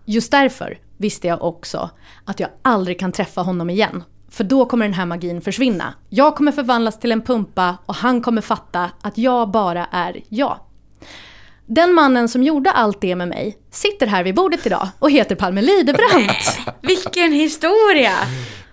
Just 0.05 0.31
därför 0.31 0.79
visste 0.97 1.27
jag 1.27 1.43
också 1.43 1.89
att 2.25 2.39
jag 2.39 2.49
aldrig 2.61 2.99
kan 2.99 3.11
träffa 3.11 3.41
honom 3.41 3.69
igen. 3.69 4.03
För 4.29 4.43
då 4.43 4.65
kommer 4.65 4.85
den 4.85 4.93
här 4.93 5.05
magin 5.05 5.41
försvinna. 5.41 5.93
Jag 6.09 6.35
kommer 6.35 6.51
förvandlas 6.51 6.99
till 6.99 7.11
en 7.11 7.21
pumpa 7.21 7.77
och 7.85 7.95
han 7.95 8.21
kommer 8.21 8.41
fatta 8.41 8.91
att 9.01 9.17
jag 9.17 9.51
bara 9.51 9.85
är 9.85 10.21
jag. 10.29 10.59
Den 11.71 11.93
mannen 11.93 12.29
som 12.29 12.43
gjorde 12.43 12.71
allt 12.71 13.01
det 13.01 13.15
med 13.15 13.27
mig 13.27 13.57
sitter 13.71 14.07
här 14.07 14.23
vid 14.23 14.35
bordet 14.35 14.65
idag 14.65 14.89
och 14.99 15.11
heter 15.11 15.35
Palme 15.35 15.61
Lidebrant. 15.61 16.59
Vilken 16.81 17.31
historia! 17.31 18.11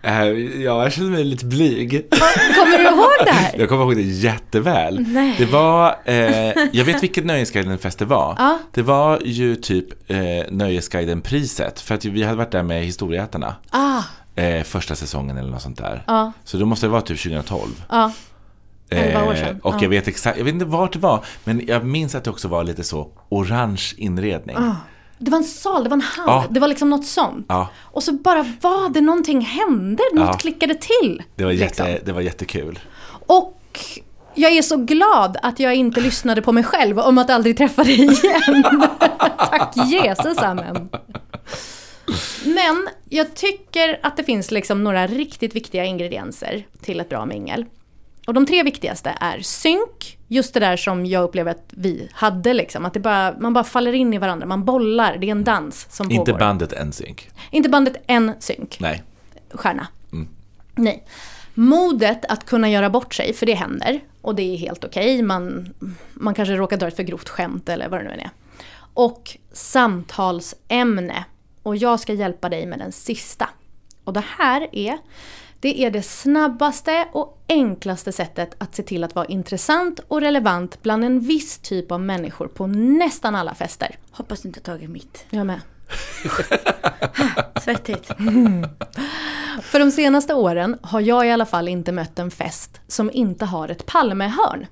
Eh, 0.03 0.25
ja, 0.63 0.83
jag 0.83 0.93
känner 0.93 1.11
mig 1.11 1.25
lite 1.25 1.47
blyg. 1.47 2.11
Kommer 2.11 2.79
du 2.79 2.85
ihåg 2.85 3.11
det 3.25 3.31
här? 3.31 3.55
Jag 3.59 3.69
kommer 3.69 3.83
ihåg 3.83 3.97
det 3.97 4.03
jätteväl. 4.03 5.05
Nej. 5.09 5.35
Det 5.39 5.45
var, 5.45 5.99
eh, 6.05 6.69
jag 6.73 6.85
vet 6.85 7.03
vilket 7.03 7.25
Nöjesguiden-fest 7.25 7.99
det 7.99 8.05
var. 8.05 8.35
Ja. 8.39 8.59
Det 8.73 8.83
var 8.83 9.21
ju 9.25 9.57
typ 9.57 10.11
eh, 10.11 10.17
Nöjesguiden-priset, 10.51 11.81
för 11.81 11.95
att 11.95 12.05
vi 12.05 12.23
hade 12.23 12.37
varit 12.37 12.53
där 12.53 12.63
med 12.63 12.85
Historieätarna. 12.85 13.55
Ah. 13.71 14.03
Eh, 14.43 14.63
första 14.63 14.95
säsongen 14.95 15.39
eller 15.39 15.51
något 15.51 15.63
sånt 15.63 15.79
där. 15.79 16.03
Ah. 16.07 16.31
Så 16.45 16.57
då 16.57 16.67
måste 16.67 16.87
det 16.87 16.91
vara 16.91 17.03
typ 17.03 17.23
2012. 17.23 17.85
Ah. 17.89 18.11
11 18.91 19.25
år 19.25 19.33
eh, 19.33 19.37
sedan. 19.37 19.61
Och 19.63 19.75
ja. 19.75 19.79
jag 19.83 19.89
vet 19.89 20.09
exakt, 20.09 20.39
jag 20.39 20.45
vet 20.45 20.55
inte 20.55 20.67
vart 20.67 20.93
det 20.93 20.99
var, 20.99 21.25
men 21.45 21.67
jag 21.67 21.85
minns 21.85 22.15
att 22.15 22.25
det 22.25 22.31
också 22.31 22.49
var 22.49 22.65
lite 22.65 22.85
så 22.85 23.11
orange 23.29 23.95
inredning. 23.97 24.57
Ja. 24.59 24.77
Det 25.19 25.31
var 25.31 25.39
en 25.39 25.45
sal, 25.45 25.85
det 25.85 25.91
var 25.91 25.97
en 25.97 26.01
hall, 26.01 26.27
ja. 26.27 26.45
det 26.51 26.61
var 26.61 26.69
liksom 26.69 26.91
något 26.91 27.07
sånt. 27.07 27.47
Ja. 27.49 27.69
Och 27.83 28.03
så 28.03 28.13
bara 28.13 28.43
var 28.61 28.89
det 28.89 29.01
någonting 29.01 29.41
hände, 29.41 30.03
något 30.13 30.27
ja. 30.27 30.33
klickade 30.33 30.75
till. 30.75 31.23
Det 31.35 31.45
var, 31.45 31.53
jätte, 31.53 31.65
liksom. 31.65 32.07
det 32.07 32.13
var 32.13 32.21
jättekul. 32.21 32.79
Och 33.27 33.61
jag 34.35 34.53
är 34.53 34.63
så 34.63 34.77
glad 34.77 35.37
att 35.43 35.61
jag 35.61 35.75
inte 35.75 36.01
lyssnade 36.01 36.43
på 36.43 36.53
mig 36.53 36.65
själv 36.65 36.99
om 36.99 37.19
att 37.19 37.31
aldrig 37.31 37.57
träffa 37.57 37.85
dig 37.85 37.95
igen. 37.95 38.65
Tack 39.39 39.77
Jesus, 39.77 40.39
amen. 40.39 40.89
Men 42.45 42.89
jag 43.09 43.35
tycker 43.35 44.01
att 44.03 44.17
det 44.17 44.25
finns 44.25 44.51
liksom 44.51 44.85
några 44.85 45.07
riktigt 45.07 45.57
viktiga 45.57 45.85
ingredienser 45.85 46.67
till 46.83 47.01
ett 47.01 47.09
bra 47.09 47.27
mingel. 47.27 47.65
Och 48.27 48.35
de 48.35 48.47
tre 48.47 48.63
viktigaste 48.63 49.15
är 49.21 49.41
synk, 49.41 50.19
just 50.29 50.55
det 50.55 50.61
där 50.61 50.77
som 50.77 51.07
jag 51.07 51.23
upplever 51.25 51.51
att 51.51 51.65
vi 51.71 52.09
hade 52.13 52.55
liksom. 52.55 52.85
Att 52.85 52.95
det 52.95 53.01
bara, 53.01 53.35
man 53.39 53.53
bara 53.53 53.65
faller 53.65 53.93
in 53.93 54.15
i 54.15 54.19
varandra, 54.19 54.47
man 54.47 54.65
bollar, 54.65 55.17
det 55.17 55.27
är 55.27 55.31
en 55.31 55.45
dans 55.45 55.87
som 55.91 56.11
Inte 56.11 56.33
pågår. 56.33 56.39
bandet 56.39 56.87
NSYNC. 56.87 57.29
Inte 57.51 57.69
bandet 57.69 57.97
en 58.07 58.33
synk 58.39 58.77
Nej. 58.81 59.03
stjärna. 59.51 59.87
Nej. 60.75 61.05
Modet 61.55 62.25
att 62.25 62.47
kunna 62.47 62.71
göra 62.71 62.91
bort 62.91 63.15
sig, 63.15 63.33
för 63.35 63.47
det 63.47 63.55
händer. 63.55 64.01
Och 64.23 64.35
det 64.35 64.43
är 64.43 64.57
helt 64.57 64.85
okej. 64.85 65.23
Man, 65.23 65.75
man 66.15 66.35
kanske 66.35 66.55
råkar 66.57 66.77
dra 66.77 66.89
ett 66.89 66.97
för 66.97 67.03
grovt 67.03 67.29
skämt 67.29 67.69
eller 67.69 67.89
vad 67.89 68.01
det 68.01 68.05
nu 68.05 68.11
än 68.11 68.21
är. 68.21 68.31
Och 68.95 69.37
samtalsämne. 69.53 71.25
Och 71.63 71.77
jag 71.77 72.01
ska 72.01 72.13
hjälpa 72.13 72.49
dig 72.49 72.67
med 72.67 72.79
den 72.79 72.93
sista. 72.93 73.49
Och 74.05 74.13
det 74.13 74.25
här 74.39 74.69
är, 74.73 74.99
det 75.67 75.81
är 75.81 75.91
det 75.91 76.03
snabbaste 76.03 77.09
och 77.13 77.43
enklaste 77.49 78.13
sättet 78.13 78.55
att 78.59 78.75
se 78.75 78.83
till 78.83 79.05
att 79.05 79.15
vara 79.15 79.27
intressant 79.27 80.01
och 80.09 80.21
relevant 80.21 80.83
bland 80.83 81.05
en 81.05 81.21
viss 81.21 81.59
typ 81.59 81.93
av 81.93 82.01
människor 82.01 82.49
på 82.49 82.67
nästan 82.67 83.35
alla 83.35 83.55
fester. 83.55 83.99
Hoppas 84.11 84.43
du 84.43 84.49
inte 84.49 84.61
har 84.61 84.65
tagit 84.75 84.91
mitt. 84.91 85.25
Jag 85.31 85.47
med. 85.47 85.61
Svettigt. 87.63 88.07
För 89.63 89.79
de 89.79 89.91
senaste 89.91 90.35
åren 90.35 90.79
har 90.83 91.01
jag 91.01 91.27
i 91.27 91.31
alla 91.31 91.47
fall 91.47 91.69
inte 91.69 91.93
mött 91.93 92.19
en 92.19 92.31
fest 92.31 92.81
som 92.89 93.11
inte 93.13 93.45
har 93.45 93.69
ett 93.69 93.87
Palmehörn. 93.87 94.67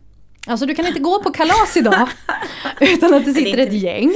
Alltså 0.47 0.67
du 0.67 0.75
kan 0.75 0.87
inte 0.87 1.01
gå 1.01 1.23
på 1.23 1.31
kalas 1.31 1.77
idag 1.77 2.09
utan 2.81 3.15
att 3.15 3.25
det 3.25 3.35
sitter 3.35 3.59
ett 3.59 3.73
gäng, 3.73 4.15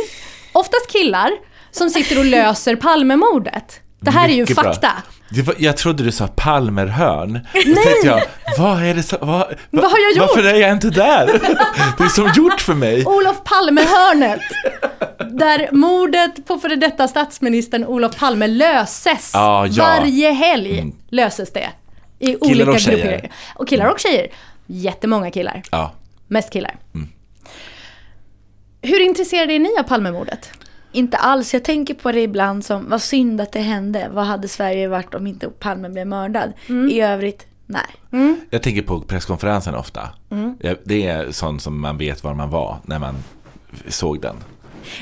oftast 0.52 0.92
killar, 0.92 1.30
som 1.70 1.90
sitter 1.90 2.18
och 2.18 2.24
löser 2.24 2.76
Palmemordet. 2.76 3.80
Det 4.00 4.10
här 4.10 4.28
är 4.28 4.32
ju 4.32 4.42
Mycket 4.42 4.56
bra. 4.56 5.02
Var, 5.30 5.54
jag 5.58 5.76
trodde 5.76 6.04
du 6.04 6.12
sa 6.12 6.28
Palmerhörn. 6.28 7.32
Då 7.52 7.74
tänkte 7.74 8.06
jag, 8.06 8.22
vad 8.58 8.82
är 8.82 8.94
det 8.94 9.02
så, 9.02 9.16
vad, 9.20 9.54
Vad 9.70 9.90
har 9.90 9.98
jag 9.98 10.10
gjort? 10.16 10.28
Varför 10.36 10.48
är 10.48 10.54
jag 10.54 10.72
inte 10.72 10.90
där? 10.90 11.26
Det 11.98 12.04
är 12.04 12.08
som 12.08 12.32
gjort 12.36 12.60
för 12.60 12.74
mig. 12.74 13.04
Olof 13.06 13.44
Palme-hörnet. 13.44 14.40
Där 15.30 15.68
mordet 15.72 16.46
på 16.46 16.58
före 16.58 16.76
detta 16.76 17.08
statsministern 17.08 17.84
Olof 17.84 18.16
Palme 18.16 18.46
löses. 18.46 19.30
Ja, 19.34 19.66
ja. 19.66 19.84
Varje 19.84 20.30
helg 20.32 20.78
Mm. 20.78 20.94
löses 21.10 21.52
det. 21.52 21.68
I 22.18 22.36
olika 22.36 22.70
och 22.70 22.80
tjejer. 22.80 22.96
grupperingar. 22.98 23.30
Och 23.54 23.68
killar 23.68 23.86
och 23.86 23.98
tjejer. 23.98 24.26
Jättemånga 24.66 25.30
killar. 25.30 25.62
Ja, 25.70 25.92
Mest 26.28 26.52
killar. 26.52 26.76
Hur 28.82 29.00
intresserade 29.06 29.52
är 29.54 29.58
ni 29.58 29.68
av 29.78 29.82
Palmemordet? 29.82 30.50
Inte 30.98 31.16
alls. 31.16 31.54
Jag 31.54 31.64
tänker 31.64 31.94
på 31.94 32.12
det 32.12 32.20
ibland 32.20 32.64
som, 32.64 32.90
vad 32.90 33.02
synd 33.02 33.40
att 33.40 33.52
det 33.52 33.60
hände. 33.60 34.08
Vad 34.12 34.24
hade 34.24 34.48
Sverige 34.48 34.88
varit 34.88 35.14
om 35.14 35.26
inte 35.26 35.48
Palme 35.48 35.88
blev 35.88 36.06
mördad? 36.06 36.52
I 36.90 37.00
övrigt, 37.00 37.46
nej. 37.66 38.40
jag 38.50 38.62
tänker 38.62 38.82
på 38.82 39.00
presskonferensen 39.00 39.74
ofta. 39.74 40.08
Ja, 40.60 40.74
Det 40.84 41.06
är 41.06 41.30
sånt 41.30 41.62
som 41.62 41.80
man 41.80 41.98
vet 41.98 42.24
var 42.24 42.34
man 42.34 42.50
var 42.50 42.76
när 42.84 42.98
man 42.98 43.14
såg 43.88 44.20
den. 44.20 44.36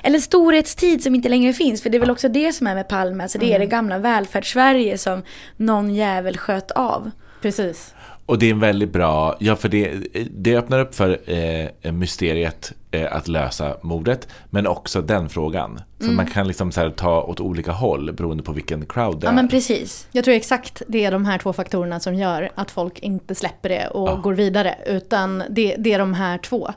Eller 0.03 0.19
storhetstid 0.19 1.03
som 1.03 1.15
inte 1.15 1.29
längre 1.29 1.53
finns. 1.53 1.83
För 1.83 1.91
det 1.91 1.97
är 1.97 2.01
väl 2.01 2.11
också 2.11 2.29
det 2.29 2.53
som 2.53 2.67
är 2.67 2.75
med 2.75 2.89
Palme. 2.89 3.23
Alltså 3.23 3.39
det 3.39 3.53
är 3.53 3.59
det 3.59 3.67
gamla 3.67 3.99
välfärdssverige 3.99 4.99
som 4.99 5.23
någon 5.57 5.95
jävel 5.95 6.37
sköt 6.37 6.71
av. 6.71 7.11
Precis. 7.43 7.95
Och 8.27 8.39
det 8.39 8.47
är 8.47 8.51
en 8.51 8.61
väldigt 8.61 8.93
bra, 8.93 9.37
ja 9.41 9.57
för 9.57 9.69
det, 9.69 9.95
det 10.31 10.57
öppnar 10.57 10.81
upp 10.81 10.95
för 10.95 11.31
eh, 11.31 11.93
mysteriet 11.93 12.73
att 13.05 13.29
lösa 13.29 13.77
mordet, 13.83 14.29
men 14.51 14.67
också 14.67 15.03
den 15.03 15.29
frågan. 15.29 15.81
Så 16.01 16.07
man 16.11 16.27
kan 16.27 16.49
liksom 16.49 16.73
så 16.73 16.91
ta 16.91 17.23
åt 17.23 17.41
olika 17.41 17.73
håll 17.73 18.13
beroende 18.13 18.43
på 18.43 18.53
vilken 18.53 18.87
crowd 18.87 19.21
det 19.21 19.27
Ja 19.27 19.31
är. 19.31 19.35
men 19.35 19.49
precis. 19.49 20.07
Jag 20.13 20.25
tror 20.25 20.35
exakt 20.35 20.83
det 20.89 21.05
är 21.05 21.11
de 21.11 21.25
här 21.25 21.39
två 21.39 21.53
faktorerna 21.53 22.01
som 22.01 22.15
gör 22.15 22.51
att 22.55 22.71
folk 22.71 22.99
inte 22.99 23.35
släpper 23.35 23.69
det 23.69 23.87
och 23.89 24.09
Ja. 24.09 24.15
går 24.17 24.33
vidare. 24.35 24.75
Utan 24.87 25.43
det, 25.51 25.75
det 25.79 25.93
är 25.95 25.99
de 25.99 26.15
här 26.15 26.39
två. 26.39 26.71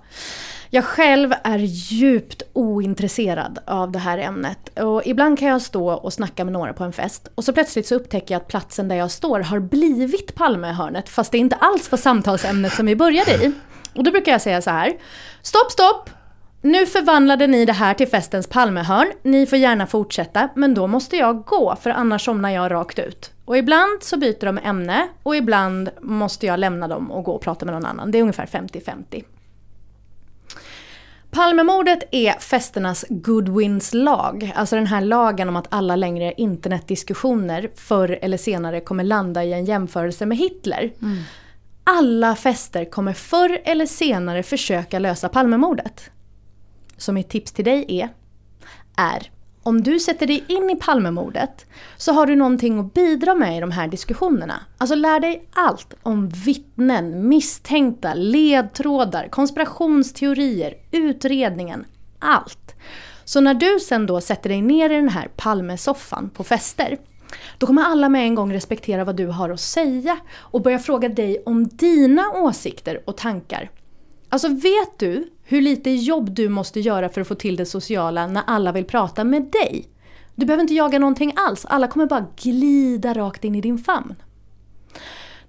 Jag 0.72 0.86
själv 0.86 1.34
är 1.44 1.58
djupt 1.60 2.44
ointresserad 2.54 3.60
av 3.66 3.92
det 3.92 4.00
här 4.00 4.18
ämnet. 4.18 4.80
Och 4.80 5.02
ibland 5.06 5.40
kan 5.40 5.48
jag 5.48 5.62
stå 5.62 5.90
och 5.92 6.14
snacka 6.14 6.44
med 6.44 6.54
några 6.54 6.74
på 6.74 6.84
en 6.84 6.94
fest. 6.94 7.28
Och 7.36 7.44
så 7.44 7.54
plötsligt 7.54 7.88
så 7.88 7.96
upptäcker 7.96 8.34
jag 8.36 8.42
att 8.42 8.48
platsen 8.48 8.88
där 8.88 8.96
jag 8.96 9.12
står 9.12 9.40
har 9.40 9.60
blivit 9.60 10.36
Palmehörnet. 10.36 11.10
Fast 11.10 11.32
det 11.32 11.38
inte 11.38 11.56
alls 11.56 11.92
var 11.92 11.98
samtalsämnet 11.98 12.74
som 12.74 12.86
vi 12.86 12.96
började 12.96 13.32
i. 13.32 13.52
Och 13.96 14.03
då 14.03 14.12
brukar 14.12 14.31
jag 14.31 14.41
säga 14.41 14.62
så 14.62 14.69
här. 14.69 14.93
Stopp, 15.41 15.72
stopp! 15.72 16.10
Nu 16.62 16.86
förvandlade 16.86 17.48
ni 17.48 17.65
det 17.65 17.74
här 17.74 17.93
till 17.93 18.08
festens 18.08 18.48
Palmehörn. 18.48 19.12
Ni 19.24 19.46
får 19.46 19.58
gärna 19.58 19.88
fortsätta, 19.88 20.50
men 20.55 20.74
då 20.74 20.88
måste 20.88 21.17
jag 21.17 21.43
gå, 21.46 21.75
för 21.81 21.89
annars 21.89 22.25
somnar 22.25 22.50
jag 22.50 22.72
rakt 22.72 23.00
ut. 23.00 23.31
Och 23.46 23.58
ibland 23.58 24.03
så 24.03 24.17
byter 24.17 24.46
de 24.46 24.58
ämne 24.58 25.08
och 25.24 25.36
ibland 25.36 25.89
måste 26.01 26.46
jag 26.46 26.60
lämna 26.60 26.88
dem 26.88 27.12
och 27.12 27.24
gå 27.24 27.31
och 27.31 27.41
prata 27.41 27.65
med 27.65 27.74
någon 27.74 27.86
annan. 27.86 28.12
Det 28.12 28.17
är 28.17 28.22
ungefär 28.22 28.46
50-50. 28.46 29.24
Palmemordet 31.31 32.03
är 32.12 32.31
festernas 32.31 33.05
Goodwins 33.10 33.93
lag, 33.93 34.53
alltså 34.55 34.75
den 34.75 34.88
här 34.88 35.01
lagen 35.01 35.50
om 35.50 35.55
att 35.55 35.67
alla 35.69 35.96
längre 35.96 36.34
internetdiskussioner 36.38 37.69
förr 37.75 38.19
eller 38.22 38.38
senare 38.38 38.81
kommer 38.81 39.03
landa 39.03 39.43
i 39.43 39.53
en 39.53 39.65
jämförelse 39.65 40.25
med 40.25 40.38
Hitler. 40.38 40.91
Mm. 41.01 41.17
Alla 41.83 42.36
fester 42.36 42.86
kommer 42.86 43.13
förr 43.13 43.62
eller 43.65 43.86
senare 43.86 44.43
försöka 44.43 45.00
lösa 45.00 45.29
Palmemordet. 45.29 46.12
Så 46.98 47.12
mitt 47.12 47.29
tips 47.29 47.51
till 47.51 47.65
dig 47.65 47.86
är, 47.88 48.09
är 48.98 49.31
om 49.63 49.83
du 49.83 50.00
sätter 50.00 50.27
dig 50.27 50.43
in 50.48 50.69
i 50.69 50.75
Palmemordet 50.75 51.65
så 51.98 52.13
har 52.13 52.25
du 52.25 52.36
någonting 52.36 52.79
att 52.79 52.93
bidra 52.93 53.36
med 53.36 53.57
i 53.57 53.59
de 53.59 53.71
här 53.71 53.88
diskussionerna. 53.88 54.62
Alltså 54.77 54.95
lär 54.95 55.19
dig 55.19 55.48
allt 55.53 55.93
om 56.03 56.29
vittnen, 56.29 57.27
misstänkta, 57.29 58.13
ledtrådar, 58.13 59.27
konspirationsteorier, 59.27 60.74
utredningen, 60.91 61.86
allt. 62.19 62.75
Så 63.25 63.41
när 63.41 63.53
du 63.53 63.79
sen 63.79 64.05
då 64.05 64.21
sätter 64.21 64.50
dig 64.50 64.62
ner 64.62 64.89
i 64.89 64.95
den 64.95 65.09
här 65.09 65.27
Palmesoffan 65.36 66.29
på 66.29 66.43
fester 66.43 66.98
då 67.57 67.67
kommer 67.67 67.81
alla 67.83 68.09
med 68.09 68.24
en 68.24 68.36
gång 68.36 68.53
respektera 68.53 69.03
vad 69.03 69.15
du 69.15 69.27
har 69.27 69.50
att 69.50 69.59
säga 69.59 70.17
och 70.38 70.62
börja 70.62 70.79
fråga 70.79 71.09
dig 71.09 71.43
om 71.45 71.67
dina 71.67 72.31
åsikter 72.31 73.01
och 73.05 73.17
tankar. 73.17 73.69
Alltså 74.29 74.48
vet 74.48 75.00
du 75.00 75.31
hur 75.43 75.62
lite 75.62 75.89
jobb 75.89 76.29
du 76.31 76.50
måste 76.50 76.79
göra 76.79 77.09
för 77.09 77.21
att 77.21 77.27
få 77.27 77.36
till 77.36 77.55
det 77.55 77.65
sociala 77.65 78.27
när 78.27 78.43
alla 78.48 78.71
vill 78.71 78.86
prata 78.86 79.24
med 79.24 79.41
dig? 79.41 79.89
Du 80.36 80.45
behöver 80.45 80.62
inte 80.62 80.74
jaga 80.74 81.00
någonting 81.00 81.33
alls, 81.36 81.65
alla 81.65 81.88
kommer 81.88 82.05
bara 82.05 82.25
glida 82.36 83.13
rakt 83.13 83.43
in 83.43 83.55
i 83.55 83.62
din 83.62 83.77
famn. 83.77 84.15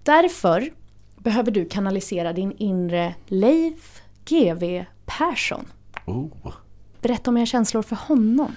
Därför 0.02 0.72
behöver 1.16 1.50
du 1.50 1.64
kanalisera 1.64 2.32
din 2.32 2.52
inre 2.52 3.14
Leif 3.26 4.02
GW 4.24 4.84
Persson. 5.06 5.66
Oh. 6.06 6.52
Berätta 7.00 7.30
om 7.30 7.36
era 7.36 7.46
känslor 7.46 7.82
för 7.82 7.96
honom. 7.96 8.52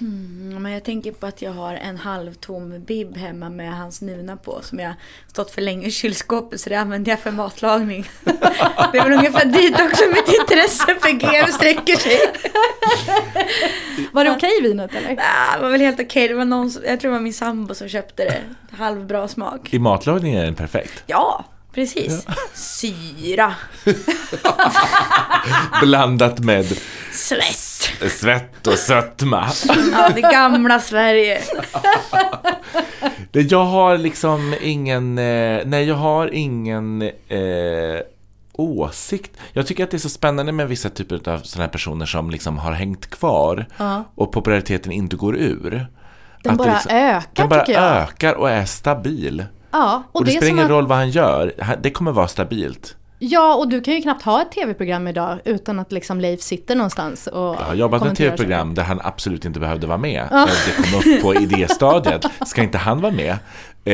Mm, 0.00 0.62
Men 0.62 0.72
jag 0.72 0.84
tänker 0.84 1.12
på 1.12 1.26
att 1.26 1.42
jag 1.42 1.52
har 1.52 1.74
en 1.74 1.96
halvtom 1.96 2.84
bib 2.84 3.16
hemma 3.16 3.50
med 3.50 3.76
hans 3.76 4.02
nuna 4.02 4.36
på 4.36 4.60
som 4.62 4.78
jag 4.78 4.94
stått 5.28 5.50
för 5.50 5.62
länge 5.62 5.86
i 5.86 5.90
kylskåpet 5.90 6.60
så 6.60 6.70
det 6.70 6.76
använder 6.76 7.12
jag 7.12 7.20
för 7.20 7.30
matlagning. 7.30 8.08
Det 8.92 8.98
är 8.98 9.02
väl 9.04 9.12
ungefär 9.12 9.44
dit 9.44 9.80
också 9.80 10.04
mitt 10.08 10.40
intresse 10.40 10.86
för 11.00 11.10
GM 11.10 11.52
sträcker 11.52 11.96
sig. 11.96 12.18
Var 14.12 14.24
det 14.24 14.30
okej 14.30 14.62
vinet 14.62 14.94
eller? 14.94 15.10
Ah, 15.18 15.56
det 15.56 15.62
var 15.62 15.70
väl 15.70 15.80
helt 15.80 16.00
okej. 16.00 16.28
Det 16.28 16.34
var 16.34 16.44
någon 16.44 16.70
som, 16.70 16.82
jag 16.84 17.00
tror 17.00 17.10
det 17.10 17.16
var 17.16 17.22
min 17.22 17.32
sambo 17.34 17.74
som 17.74 17.88
köpte 17.88 18.24
det. 18.24 18.40
Halvbra 18.76 19.28
smak. 19.28 19.74
I 19.74 19.78
matlagning 19.78 20.34
är 20.34 20.44
den 20.44 20.54
perfekt. 20.54 21.02
Ja, 21.06 21.44
precis. 21.74 22.26
Syra, 22.54 23.54
Blandat 25.82 26.38
med 26.38 26.66
svett. 27.12 28.10
svett 28.12 28.66
och 28.66 28.78
sötma. 28.78 29.46
Ja, 29.92 30.10
det 30.14 30.20
gamla 30.20 30.80
Sverige. 30.80 31.40
Jag 33.32 33.64
har 33.64 33.98
liksom 33.98 34.54
ingen, 34.60 35.18
eh, 35.18 35.60
nej 35.64 35.84
jag 35.84 35.94
har 35.94 36.34
ingen 36.34 37.02
eh, 37.02 38.00
åsikt. 38.52 39.30
Jag 39.52 39.66
tycker 39.66 39.84
att 39.84 39.90
det 39.90 39.96
är 39.96 39.98
så 39.98 40.08
spännande 40.08 40.52
med 40.52 40.68
vissa 40.68 40.90
typer 40.90 41.14
av 41.30 41.38
sådana 41.38 41.64
här 41.66 41.72
personer 41.72 42.06
som 42.06 42.30
liksom 42.30 42.58
har 42.58 42.72
hängt 42.72 43.10
kvar 43.10 43.66
och 44.14 44.32
populariteten 44.32 44.92
inte 44.92 45.16
går 45.16 45.36
ur. 45.36 45.86
Den 46.42 46.52
Att 46.52 46.58
bara 46.58 46.72
liksom- 46.72 46.92
ökar 46.96 47.28
Den 47.34 47.48
bara 47.48 47.64
tycker 47.64 47.80
jag. 47.82 47.96
ökar 48.02 48.34
och 48.34 48.50
är 48.50 48.64
stabil. 48.64 49.44
Ja, 49.74 50.02
och, 50.12 50.20
Och, 50.20 50.24
det, 50.24 50.30
är 50.30 50.36
spelar 50.36 50.50
ingen 50.50 50.64
att, 50.64 50.70
roll 50.70 50.86
vad 50.86 50.98
han 50.98 51.10
gör, 51.10 51.52
det 51.82 51.90
kommer 51.90 52.12
vara 52.12 52.28
stabilt. 52.28 52.96
Ja, 53.18 53.54
och 53.54 53.68
du 53.68 53.80
kan 53.80 53.94
ju 53.94 54.02
knappt 54.02 54.22
ha 54.22 54.42
ett 54.42 54.52
tv-program 54.52 55.08
idag 55.08 55.38
utan 55.44 55.80
att 55.80 55.92
liksom 55.92 56.20
Leif 56.20 56.40
sitter 56.40 56.74
någonstans 56.74 57.26
och 57.26 57.40
Jag 57.40 57.54
har 57.54 57.74
jobbat 57.74 57.92
med 57.92 58.00
kommenterar 58.00 58.30
tv-program 58.30 58.74
där 58.74 58.82
han 58.82 59.00
absolut 59.04 59.44
inte 59.44 59.60
behövde 59.60 59.86
vara 59.86 59.98
med. 59.98 60.28
När 60.30 60.46
Det 60.46 60.90
kom 60.90 61.12
upp 61.14 61.22
på 61.22 61.34
idéstadiet. 61.42 62.24
Ska 62.46 62.62
inte 62.62 62.78
han 62.78 63.00
vara 63.00 63.12
med 63.12 63.36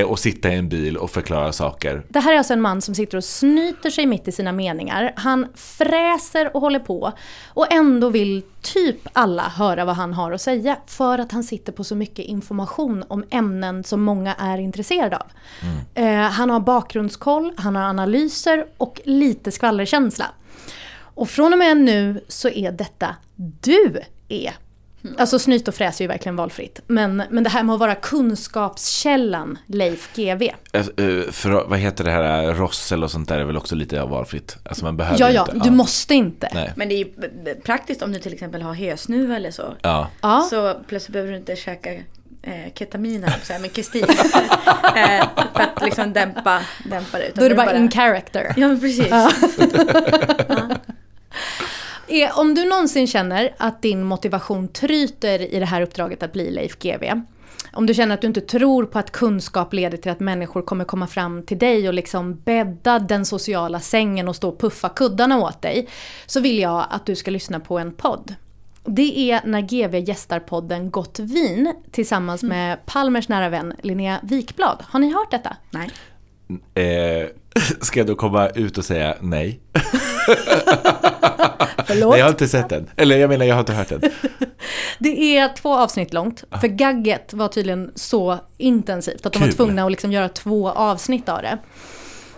och 0.07 0.19
sitta 0.19 0.53
i 0.53 0.57
en 0.57 0.69
bil 0.69 0.97
och 0.97 1.11
förklara 1.11 1.53
saker? 1.53 2.03
Det 2.09 2.21
här 2.21 2.33
är 2.33 2.39
alltså 2.39 2.53
en 2.53 2.61
man 2.61 2.81
som 2.81 2.95
sitter 2.95 3.17
och 3.17 3.25
snyter 3.25 3.91
sig 3.91 4.07
mitt 4.07 4.29
i 4.29 4.33
sina 4.33 4.53
meningar. 4.53 5.13
Han 5.17 5.47
fräser 5.55 6.57
och 6.57 6.61
håller 6.61 6.79
på. 6.79 7.13
Och 7.49 7.73
ändå 7.73 8.09
vill 8.09 8.43
typ 8.63 9.09
alla 9.13 9.43
höra 9.43 9.85
vad 9.85 9.97
han 9.97 10.13
har 10.13 10.33
att 10.33 10.41
säga. 10.41 10.77
För 10.87 11.19
att 11.19 11.33
han 11.33 11.45
sitter 11.45 11.73
på 11.73 11.85
så 11.85 11.95
mycket 11.95 12.25
information 12.25 13.05
om 13.09 13.25
ämnen 13.31 13.85
som 13.85 14.03
många 14.03 14.35
är 14.35 14.59
intresserade 14.59 15.17
av. 15.17 15.27
Eh, 15.95 16.21
han 16.21 16.51
har 16.51 16.61
bakgrundskoll, 16.61 17.53
han 17.57 17.77
har 17.77 17.83
analyser 17.83 18.67
och 18.77 19.01
lite 19.05 19.51
skvallerkänsla. 19.51 20.27
Och 21.15 21.29
från 21.29 21.53
och 21.53 21.59
med 21.59 21.77
nu 21.77 22.25
så 22.29 22.49
är 22.49 22.73
detta 22.73 23.17
du 23.61 24.01
är. 24.29 24.55
Alltså 25.19 25.39
snyt 25.39 25.69
och 25.69 25.75
fräs 25.75 26.01
är 26.01 26.05
ju 26.05 26.09
verkligen 26.09 26.37
valfritt. 26.37 26.81
Men, 26.87 27.23
men 27.31 27.45
det 27.45 27.51
här 27.51 27.63
med 27.63 27.73
att 27.75 27.81
vara 27.81 27.95
kunskapskällan 27.95 29.59
Leif 29.67 30.09
GW. 30.15 30.53
Eh, 30.73 30.81
eh, 30.81 31.31
För, 31.31 31.51
vad 31.69 31.79
heter 31.79 32.05
det 32.05 32.11
här, 32.11 32.45
eh, 32.49 32.55
rossel 32.55 33.05
och 33.05 33.11
sånt 33.11 33.29
där 33.29 33.39
är 33.39 33.45
väl 33.45 33.57
också 33.57 33.75
lite 33.75 34.03
valfritt? 34.05 34.57
Alltså 34.63 34.85
man 34.85 34.97
behöver 34.97 35.21
Ja, 35.21 35.31
ja, 35.31 35.49
inte. 35.55 35.69
du 35.69 35.75
måste 35.75 36.15
inte. 36.15 36.49
Nej. 36.55 36.73
Men 36.77 36.89
det 36.89 36.95
är 36.95 36.99
ju 36.99 37.07
praktiskt 37.65 38.03
om 38.03 38.13
du 38.13 38.19
till 38.19 38.33
exempel 38.33 38.63
har 38.63 38.75
hösnuva 38.75 39.37
eller 39.37 39.51
så. 39.51 39.75
Ja. 39.83 40.09
Ja. 40.21 40.47
Så 40.51 40.75
plötsligt 40.87 41.13
behöver 41.13 41.33
du 41.33 41.39
inte 41.39 41.57
käka 41.57 41.93
eh, 42.43 42.73
ketamin 42.75 43.25
här, 43.25 43.59
men 43.59 43.71
kestin. 43.71 44.05
eh, 44.97 45.29
för 45.55 45.61
att 45.63 45.85
liksom 45.85 46.13
dämpa, 46.13 46.61
dämpa 46.85 47.19
det. 47.19 47.31
Då 47.35 47.45
är 47.45 47.49
det 47.49 47.55
du 47.55 47.57
bara 47.57 47.77
in 47.77 47.91
character. 47.91 48.55
Ja, 48.57 48.69
men 48.69 48.81
precis. 48.81 49.07
Är, 52.11 52.39
om 52.39 52.55
du 52.55 52.69
någonsin 52.69 53.07
känner 53.07 53.55
att 53.57 53.83
din 53.83 54.05
motivation 54.05 54.69
tryter 54.69 55.55
i 55.55 55.59
det 55.59 55.67
här 55.67 55.83
uppdraget 55.83 56.23
att 56.23 56.33
bli 56.33 56.51
Leif 56.51 56.79
GW. 56.79 57.23
Om 57.73 57.87
du 57.87 57.95
känner 57.95 58.15
att 58.15 58.21
du 58.21 58.27
inte 58.27 58.41
tror 58.41 58.85
på 58.85 58.99
att 58.99 59.11
kunskap 59.11 59.73
leder 59.73 59.99
till 59.99 60.11
att 60.11 60.21
människor 60.21 60.63
kommer 60.63 60.85
komma 60.85 61.07
fram 61.07 61.43
till 61.43 61.59
dig 61.59 61.89
och 61.89 61.95
liksom 61.95 62.41
bädda 62.45 62.99
den 62.99 63.25
sociala 63.25 63.81
sängen 63.81 64.29
och 64.29 64.37
stå 64.37 64.49
och 64.49 64.59
puffa 64.59 64.89
kuddarna 64.89 65.39
åt 65.39 65.63
dig. 65.63 65.89
Så 66.27 66.41
vill 66.41 66.59
jag 66.59 66.87
att 66.91 67.07
du 67.07 67.17
ska 67.17 67.31
lyssna 67.31 67.61
på 67.61 67.79
en 67.79 67.93
podd. 67.93 68.35
Det 68.85 69.31
är 69.31 69.41
när 69.45 69.61
GV 69.61 69.95
gästar 70.09 70.41
podden 70.41 70.91
Gott 70.91 71.19
Vin 71.19 71.75
tillsammans 71.91 72.43
med 72.43 72.87
Palmers 72.87 73.29
nära 73.29 73.49
vän 73.49 73.75
Linnea 73.83 74.21
Wikblad. 74.23 74.85
Har 74.89 75.01
ni 75.01 75.13
hört 75.13 75.31
detta? 75.31 75.57
Nej. 75.71 75.91
Eh, 76.75 77.29
ska 77.81 78.01
jag 78.01 78.07
då 78.07 78.15
komma 78.15 78.49
ut 78.49 78.79
och 78.79 78.85
säga 78.85 79.17
nej? 79.21 79.61
Förlåt? 81.87 82.11
Nej, 82.11 82.19
jag 82.19 82.25
har 82.27 82.31
inte 82.31 82.49
sett 82.49 82.69
den. 82.69 82.91
Eller 82.97 83.17
jag 83.17 83.31
menar, 83.31 83.45
jag 83.45 83.55
har 83.55 83.61
inte 83.61 83.73
hört 83.73 83.89
den. 83.89 84.01
Det 84.99 85.37
är 85.37 85.57
två 85.57 85.75
avsnitt 85.75 86.13
långt. 86.13 86.45
För 86.61 86.69
gagget 86.69 87.33
var 87.33 87.49
tydligen 87.49 87.91
så 87.95 88.39
intensivt 88.59 89.27
att 89.27 89.33
de 89.33 89.39
var 89.39 89.47
Kul. 89.47 89.57
tvungna 89.57 89.85
att 89.85 89.91
liksom 89.91 90.13
göra 90.13 90.29
två 90.29 90.71
avsnitt 90.71 91.29
av 91.29 91.43
det. 91.43 91.59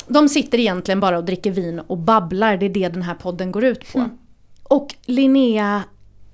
De 0.07 0.29
sitter 0.29 0.59
egentligen 0.59 1.01
bara 1.01 1.18
och 1.18 1.25
dricker 1.25 1.51
vin 1.51 1.79
och 1.79 1.98
babblar. 1.98 2.57
Det 2.57 2.66
är 2.66 2.70
det 2.70 2.88
den 2.88 3.03
här 3.03 3.14
podden 3.14 3.53
går 3.53 3.64
ut 3.64 3.92
på. 3.92 4.09
Och 4.62 4.94
Linnea 5.07 5.83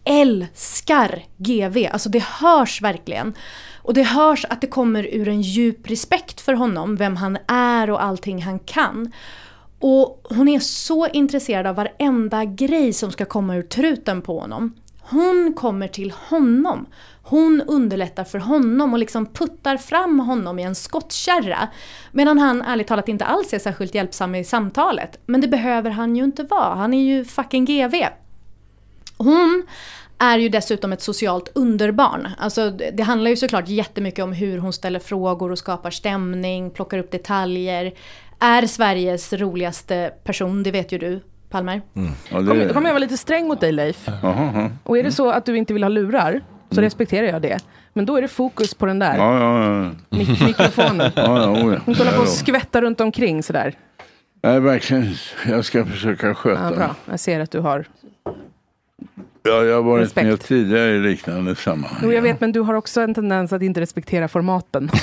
älskar 0.08 1.24
GV. 1.36 1.88
Alltså 1.92 2.08
det 2.08 2.22
hörs 2.22 2.82
verkligen. 2.82 3.34
Och 3.82 3.94
det 3.94 4.02
hörs 4.02 4.44
att 4.44 4.60
det 4.60 4.66
kommer 4.66 5.14
ur 5.14 5.28
en 5.28 5.42
djup 5.42 5.90
respekt 5.90 6.40
för 6.40 6.52
honom, 6.52 6.96
vem 6.96 7.16
han 7.16 7.38
är 7.48 7.90
och 7.90 8.02
allting 8.02 8.42
han 8.42 8.58
kan. 8.58 9.12
Och 9.80 10.26
hon 10.30 10.48
är 10.48 10.60
så 10.60 11.06
intresserad 11.06 11.66
av 11.66 11.74
varenda 11.74 12.44
grej 12.44 12.92
som 12.92 13.12
ska 13.12 13.24
komma 13.24 13.56
ur 13.56 13.62
truten 13.62 14.22
på 14.22 14.40
honom. 14.40 14.74
Hon 15.00 15.54
kommer 15.56 15.88
till 15.88 16.12
honom. 16.28 16.86
Hon 17.22 17.62
underlättar 17.66 18.24
för 18.24 18.38
honom 18.38 18.92
och 18.92 18.98
liksom 18.98 19.26
puttar 19.26 19.76
fram 19.76 20.20
honom 20.20 20.58
i 20.58 20.62
en 20.62 20.74
skottkärra. 20.74 21.68
Medan 22.12 22.38
han 22.38 22.62
ärligt 22.62 22.86
talat 22.86 23.08
inte 23.08 23.24
alls 23.24 23.52
är 23.52 23.58
särskilt 23.58 23.94
hjälpsam 23.94 24.34
i 24.34 24.44
samtalet. 24.44 25.20
Men 25.26 25.40
det 25.40 25.48
behöver 25.48 25.90
han 25.90 26.16
ju 26.16 26.24
inte 26.24 26.42
vara. 26.42 26.74
Han 26.74 26.94
är 26.94 27.02
ju 27.02 27.24
fucking 27.24 27.64
GV. 27.64 27.94
Hon 29.18 29.66
är 30.18 30.38
ju 30.38 30.48
dessutom 30.48 30.92
ett 30.92 31.02
socialt 31.02 31.52
underbarn. 31.54 32.28
Alltså, 32.38 32.70
det 32.70 33.02
handlar 33.02 33.31
ju 33.31 33.37
såklart 33.37 33.68
jättemycket 33.68 34.24
om 34.24 34.33
hur 34.33 34.59
hon 34.59 34.72
ställer 34.72 35.00
frågor 35.00 35.52
och 35.52 35.59
skapar 35.59 35.90
stämning, 35.90 36.70
plockar 36.70 36.98
upp 36.98 37.11
detaljer. 37.11 37.92
Är 38.40 38.66
Sveriges 38.66 39.33
roligaste 39.33 40.12
person, 40.24 40.62
det 40.62 40.70
vet 40.70 40.92
ju 40.92 40.98
du, 40.98 41.20
Palmer. 41.50 41.83
Ja, 41.92 42.00
det 42.40 42.46
Kommer 42.46 42.68
kommer 42.68 42.88
jag 42.88 42.94
vara 42.94 42.98
lite 42.98 43.16
sträng 43.16 43.48
mot 43.48 43.61
dig 43.61 43.72
Leif? 43.72 44.09
Jaha. 44.22 44.70
Och 44.85 44.98
är 44.98 45.02
det 45.04 45.12
så 45.12 45.31
att 45.31 45.44
du 45.46 45.57
inte 45.57 45.72
vill 45.72 45.83
ha 45.83 45.88
lurar 45.88 46.40
så 46.70 46.81
respekterar 46.81 47.26
jag 47.26 47.42
det. 47.42 47.59
Men 47.92 48.07
då 48.07 48.16
är 48.16 48.22
det 48.22 48.28
fokus 48.28 48.74
på 48.74 48.87
den 48.87 48.98
där 48.98 49.16
Ja, 49.16 49.38
ja, 49.40 49.83
ja. 49.85 49.90
mik- 50.11 50.46
mikrofonen. 50.46 51.12
ja, 51.16 51.42
ja, 51.42 51.50
oh, 51.50 51.74
ja. 51.74 51.81
Inte 51.87 52.04
hålla 52.04 52.16
på 52.16 52.22
då. 52.24 52.26
skvätta 52.26 52.81
runt 52.83 53.00
omkring 53.00 53.42
sådär. 53.42 53.74
Nej, 54.42 54.61
verkligen. 54.61 55.14
Jag 55.48 55.64
ska 55.64 55.85
försöka 55.87 56.35
sköta 56.35 56.62
Ja, 56.70 56.76
bra. 56.76 56.94
Jag 57.11 57.20
ser 57.20 57.40
att 57.40 57.50
du 57.50 57.61
har... 57.61 57.87
Ja, 59.42 59.64
jag 59.64 59.74
har 59.74 59.82
varit 59.82 60.04
Respekt. 60.04 60.26
med 60.28 60.40
tidigare 60.40 60.90
i 60.90 60.98
liknande 60.98 61.56
sammanhang. 61.56 62.00
Jo, 62.02 62.12
jag 62.12 62.22
vet, 62.22 62.40
men 62.40 62.52
du 62.52 62.61
har 62.61 62.74
också 62.74 63.00
en 63.00 63.14
tendens 63.14 63.52
att 63.52 63.62
inte 63.62 63.80
respektera 63.80 64.28
formaten. 64.28 64.90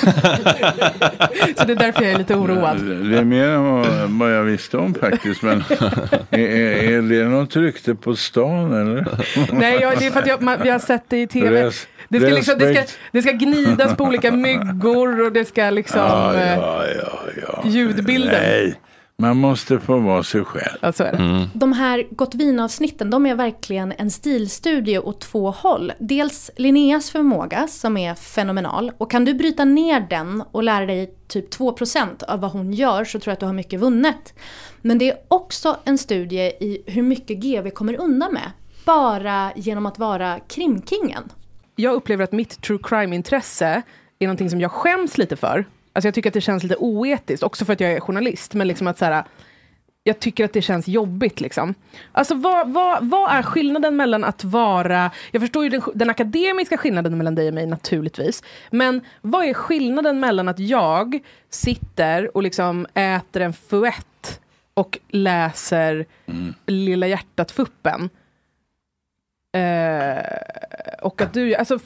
Så 1.56 1.66
det 1.66 1.74
är 1.74 1.76
därför 1.76 2.04
jag 2.04 2.12
är 2.12 2.18
lite 2.18 2.36
oroad. 2.36 2.78
Det 3.12 3.18
är 3.18 3.24
mer 3.24 3.48
än 3.48 4.20
vad, 4.20 4.34
jag 4.34 4.44
visste 4.44 4.78
om 4.78 4.94
faktiskt. 4.94 5.42
Men 5.42 5.64
är, 6.30 6.40
är, 6.40 7.02
det 7.02 7.30
något 7.30 7.56
rykte 7.56 7.96
på 7.96 8.16
stan 8.16 8.74
eller? 8.74 9.08
Nej, 9.52 9.80
jag, 9.82 10.00
det 10.00 10.06
är 10.06 10.12
för 10.12 10.20
att 10.20 10.28
jag, 10.28 10.42
man, 10.42 10.58
vi 10.64 10.70
har 10.70 10.80
sett 10.80 11.04
det 11.08 11.22
i 11.22 11.28
tv. 11.28 11.64
Res- 11.64 11.88
Det 12.10 12.20
ska, 12.20 12.30
liksom, 12.30 12.60
det, 12.60 12.74
ska, 12.74 12.84
det 13.12 13.22
ska 13.22 13.32
gnidas 13.32 13.96
på 13.98 14.04
olika 14.04 14.32
myggor 14.32 15.26
och 15.26 15.32
det 15.32 15.46
ska 15.46 15.70
liksom... 15.70 16.00
Ja, 16.00 16.36
eh, 16.36 16.58
ja, 16.58 16.84
ja, 17.48 17.64
ljudbilden. 17.66 18.42
Nej, 18.44 18.76
man 19.18 19.38
måste 19.38 19.80
få 19.80 20.00
vara 20.00 20.24
sig 20.24 20.44
själv. 20.44 20.78
Ja, 20.82 20.92
så 20.92 21.04
är 21.04 21.12
det. 21.12 21.50
De 21.54 21.74
här 21.74 22.08
Gott 22.12 22.36
vin-avsnitten, 22.36 23.10
de 23.10 23.26
är 23.26 23.36
verkligen 23.36 23.94
en 23.98 24.12
stilstudie 24.12 25.00
åt 25.00 25.22
två 25.22 25.52
håll. 25.52 25.94
Dels 26.00 26.52
Linneas 26.56 27.12
förmåga 27.12 27.68
som 27.68 27.98
är 27.98 28.16
fenomenal. 28.16 28.92
Och 28.98 29.12
kan 29.12 29.26
du 29.26 29.34
bryta 29.34 29.66
ner 29.66 30.08
den 30.10 30.44
och 30.52 30.64
lära 30.64 30.86
dig 30.86 31.14
typ 31.28 31.54
2% 31.54 32.24
av 32.24 32.40
vad 32.40 32.52
hon 32.52 32.74
gör 32.74 33.06
så 33.06 33.20
tror 33.20 33.32
jag 33.32 33.34
att 33.34 33.40
du 33.40 33.46
har 33.46 33.54
mycket 33.54 33.80
vunnet. 33.80 34.34
Men 34.82 34.98
det 34.98 35.10
är 35.10 35.18
också 35.28 35.78
en 35.84 35.98
studie 35.98 36.52
i 36.60 36.84
hur 36.86 37.02
mycket 37.02 37.38
GV 37.38 37.70
kommer 37.70 38.00
undan 38.00 38.34
med. 38.34 38.52
Bara 38.86 39.52
genom 39.56 39.86
att 39.86 40.00
vara 40.00 40.40
krimkingen. 40.40 41.24
Jag 41.76 41.94
upplever 41.94 42.24
att 42.24 42.32
mitt 42.32 42.62
true 42.62 42.80
crime-intresse 42.84 43.82
är 44.20 44.28
någonting 44.28 44.50
som 44.50 44.62
jag 44.62 44.72
skäms 44.72 45.18
lite 45.18 45.36
för. 45.36 45.66
Alltså 45.96 46.08
jag 46.08 46.14
tycker 46.14 46.30
att 46.30 46.34
det 46.34 46.42
känns 46.42 46.64
lite 46.64 46.76
oetiskt, 46.76 47.44
också 47.44 47.66
för 47.66 47.74
att 47.74 47.80
jag 47.80 47.92
är 47.92 48.00
journalist. 48.00 48.54
Men 48.54 48.68
liksom 48.68 48.88
att 48.88 48.98
så 48.98 49.06
här, 49.06 49.24
jag 50.04 50.20
tycker 50.20 50.46
att 50.46 50.54
det 50.54 50.62
känns 50.62 50.88
jobbigt. 50.88 51.42
Liksom. 51.42 51.76
Alltså 52.12 52.36
vad, 52.36 52.74
vad, 52.74 53.10
vad 53.10 53.32
är 53.32 53.44
skillnaden 53.44 53.96
mellan 53.96 54.24
att 54.24 54.44
vara... 54.44 55.12
Jag 55.32 55.42
förstår 55.42 55.64
ju 55.64 55.70
den, 55.70 55.82
den 55.94 56.10
akademiska 56.10 56.78
skillnaden 56.78 57.18
mellan 57.18 57.36
dig 57.36 57.48
och 57.48 57.54
mig 57.54 57.66
naturligtvis. 57.66 58.44
Men 58.72 59.02
vad 59.22 59.46
är 59.46 59.54
skillnaden 59.54 60.20
mellan 60.20 60.48
att 60.48 60.60
jag 60.60 61.20
sitter 61.50 62.38
och 62.38 62.44
liksom 62.44 62.88
äter 62.94 63.42
en 63.42 63.54
fuett. 63.54 64.42
och 64.74 65.00
läser 65.10 66.06
Lilla 66.66 67.08
hjärtat-fuppen. 67.08 68.10
Eh, 69.58 70.98
och 71.02 71.22
att 71.22 71.34
du, 71.34 71.56
alltså 71.56 71.80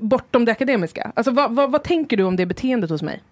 bortom 0.00 0.44
det 0.44 0.52
akademiska. 0.52 1.12
Alltså 1.16 1.30
vad, 1.30 1.54
vad, 1.54 1.70
vad 1.72 1.82
tänker 1.84 2.16
du 2.16 2.22
om 2.24 2.36
det 2.36 2.46
beteendet 2.46 2.90
hos 2.90 3.02
mig? 3.02 3.22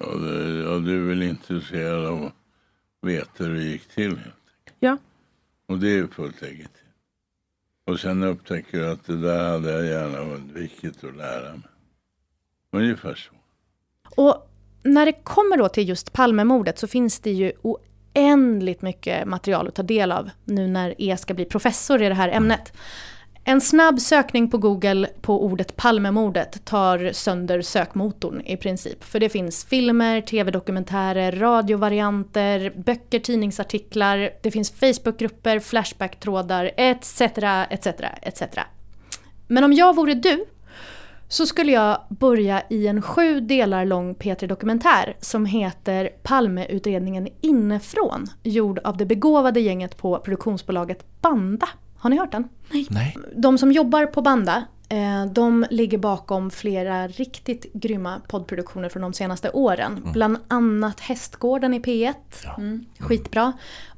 Ja, 0.00 0.06
det, 0.16 0.54
ja, 0.54 0.78
du 0.78 1.04
är 1.04 1.08
väl 1.08 1.22
intresserad 1.22 2.06
av 2.06 2.24
att 2.24 2.32
veta 3.08 3.44
hur 3.44 3.54
det 3.54 3.62
gick 3.62 3.88
till. 3.88 4.16
helt. 4.16 4.34
Ja. 4.80 4.96
Och 5.66 5.78
det 5.78 5.98
är 5.98 6.06
fullt 6.06 6.40
legitimt. 6.40 6.70
Och 7.86 8.00
sen 8.00 8.22
upptäcker 8.22 8.78
du 8.78 8.90
att 8.90 9.06
det 9.06 9.20
där 9.20 9.50
hade 9.50 9.70
jag 9.72 9.86
gärna 9.86 10.18
undvikit 10.18 11.04
att 11.04 11.16
lära 11.16 11.52
mig. 11.52 11.68
Ungefär 12.72 13.14
så. 13.14 13.34
Och 14.22 14.50
när 14.82 15.06
det 15.06 15.12
kommer 15.12 15.56
då 15.56 15.68
till 15.68 15.88
just 15.88 16.12
Palmemordet 16.12 16.78
så 16.78 16.86
finns 16.86 17.18
det 17.18 17.32
ju 17.32 17.52
oändligt 17.62 18.82
mycket 18.82 19.28
material 19.28 19.68
att 19.68 19.74
ta 19.74 19.82
del 19.82 20.12
av 20.12 20.30
nu 20.44 20.66
när 20.66 20.94
E 20.98 21.16
ska 21.16 21.34
bli 21.34 21.44
professor 21.44 22.02
i 22.02 22.08
det 22.08 22.14
här 22.14 22.28
ämnet. 22.28 22.72
En 23.46 23.60
snabb 23.60 24.00
sökning 24.00 24.50
på 24.50 24.58
Google 24.58 25.08
på 25.20 25.44
ordet 25.44 25.76
Palmemordet 25.76 26.64
tar 26.64 27.12
sönder 27.12 27.62
sökmotorn 27.62 28.40
i 28.40 28.56
princip. 28.56 29.04
För 29.04 29.20
det 29.20 29.28
finns 29.28 29.64
filmer, 29.64 30.20
tv-dokumentärer, 30.20 31.32
radiovarianter, 31.32 32.72
böcker, 32.76 33.18
tidningsartiklar, 33.18 34.30
det 34.42 34.50
finns 34.50 34.70
Facebookgrupper, 34.70 35.60
Flashbacktrådar 35.60 36.70
etc. 36.76 37.20
etc. 37.20 37.86
etc. 38.22 38.42
Men 39.46 39.64
om 39.64 39.72
jag 39.72 39.96
vore 39.96 40.14
du 40.14 40.44
så 41.28 41.46
skulle 41.46 41.72
jag 41.72 41.98
börja 42.08 42.62
i 42.70 42.86
en 42.86 43.02
sju 43.02 43.40
delar 43.40 43.84
lång 43.84 44.14
P3-dokumentär 44.14 45.16
som 45.20 45.46
heter 45.46 46.10
Palmeutredningen 46.22 47.28
inifrån, 47.40 48.26
gjord 48.42 48.78
av 48.84 48.96
det 48.96 49.06
begåvade 49.06 49.60
gänget 49.60 49.96
på 49.96 50.18
produktionsbolaget 50.18 51.04
Banda. 51.20 51.68
Har 52.04 52.10
ni 52.10 52.18
hört 52.18 52.32
den? 52.32 52.48
Nej. 52.90 53.16
De 53.36 53.58
som 53.58 53.72
jobbar 53.72 54.06
på 54.06 54.22
Banda, 54.22 54.64
eh, 54.88 55.26
de 55.26 55.66
ligger 55.70 55.98
bakom 55.98 56.50
flera 56.50 57.08
riktigt 57.08 57.72
grymma 57.72 58.20
poddproduktioner 58.28 58.88
från 58.88 59.02
de 59.02 59.12
senaste 59.12 59.50
åren. 59.50 60.08
Bland 60.12 60.38
annat 60.48 61.00
Hästgården 61.00 61.74
i 61.74 61.80
P1. 61.80 62.14
Mm, 62.58 62.84
skitbra. 62.98 63.52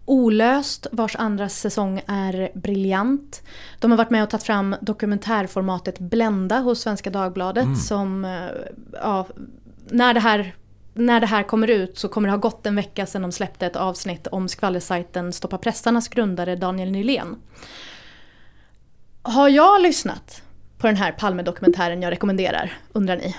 Olöst, 0.05 0.87
vars 0.93 1.17
andra 1.17 1.49
säsong 1.49 2.01
är 2.07 2.51
briljant. 2.55 3.43
De 3.79 3.91
har 3.91 3.99
varit 3.99 4.11
med 4.11 4.23
och 4.23 4.31
tagit 4.31 4.45
fram 4.45 4.77
dokumentärformatet 4.81 5.99
Blända 5.99 6.59
hos 6.59 6.81
Svenska 6.81 7.11
Dagbladet 7.11 7.79
som, 7.79 8.25
eh, 8.25 8.47
ja, 8.93 9.27
när 9.91 10.15
det 10.15 10.21
här 10.21 10.55
när 10.95 11.21
det 11.21 11.27
här 11.27 11.43
kommer 11.43 11.71
ut 11.71 11.99
så 11.99 12.09
kommer 12.09 12.29
det 12.29 12.33
ha 12.33 12.39
gått 12.39 12.67
en 12.67 12.77
vecka 12.77 13.07
sedan 13.07 13.23
de 13.23 13.33
släppte 13.33 13.67
ett 13.67 13.77
avsnitt 13.77 14.27
om 14.27 14.49
skvallersajten 14.49 15.33
Stoppa 15.33 15.59
pressarnas 15.59 16.09
grundare 16.09 16.57
Daniel 16.57 16.91
Nylén. 16.91 17.37
Har 19.29 19.49
jag 19.49 19.83
lyssnat 19.83 20.43
på 20.79 20.87
den 20.87 20.97
här 20.97 21.13
Palme-dokumentären 21.13 22.03
jag 22.03 22.11
rekommenderar, 22.11 22.73
undrar 22.93 23.17
ni? 23.17 23.37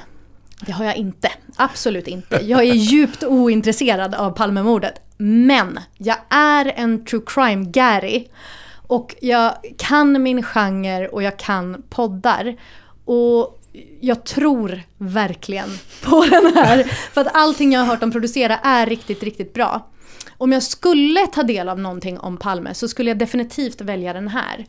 Det 0.66 0.72
har 0.72 0.86
jag 0.86 0.96
inte. 0.96 1.32
Absolut 1.56 2.08
inte. 2.08 2.36
Jag 2.36 2.60
är 2.60 2.74
djupt 2.74 3.24
ointresserad 3.24 4.16
av 4.16 4.32
Palmemordet. 4.32 5.02
Men 5.18 5.80
jag 5.98 6.18
är 6.30 6.74
en 6.76 7.06
true 7.06 7.22
crime-gäri. 7.26 8.28
Och 8.88 9.16
jag 9.22 9.54
kan 9.78 10.24
min 10.24 10.44
genre 10.44 11.08
och 11.08 11.24
jag 11.24 11.40
kan 11.40 11.84
poddar. 11.90 12.56
Och 13.06 13.60
jag 14.02 14.24
tror 14.24 14.82
verkligen 14.98 15.70
på 16.04 16.26
den 16.30 16.54
här. 16.56 16.84
För 16.84 17.22
att 17.22 17.36
allting 17.36 17.74
jag 17.74 17.80
har 17.80 17.88
hört 17.88 18.00
dem 18.00 18.12
producera 18.12 18.58
är 18.58 18.86
riktigt, 18.86 19.24
riktigt 19.24 19.54
bra. 19.54 19.88
Om 20.38 20.52
jag 20.52 20.64
skulle 20.64 21.28
ta 21.28 21.44
del 21.44 21.70
av 21.70 21.80
någonting 21.80 22.20
om 22.20 22.38
Palme 22.38 22.74
så 22.74 22.88
skulle 22.88 23.10
jag 23.10 23.18
definitivt 23.18 23.82
välja 23.82 24.14
den 24.14 24.28
här. 24.28 24.66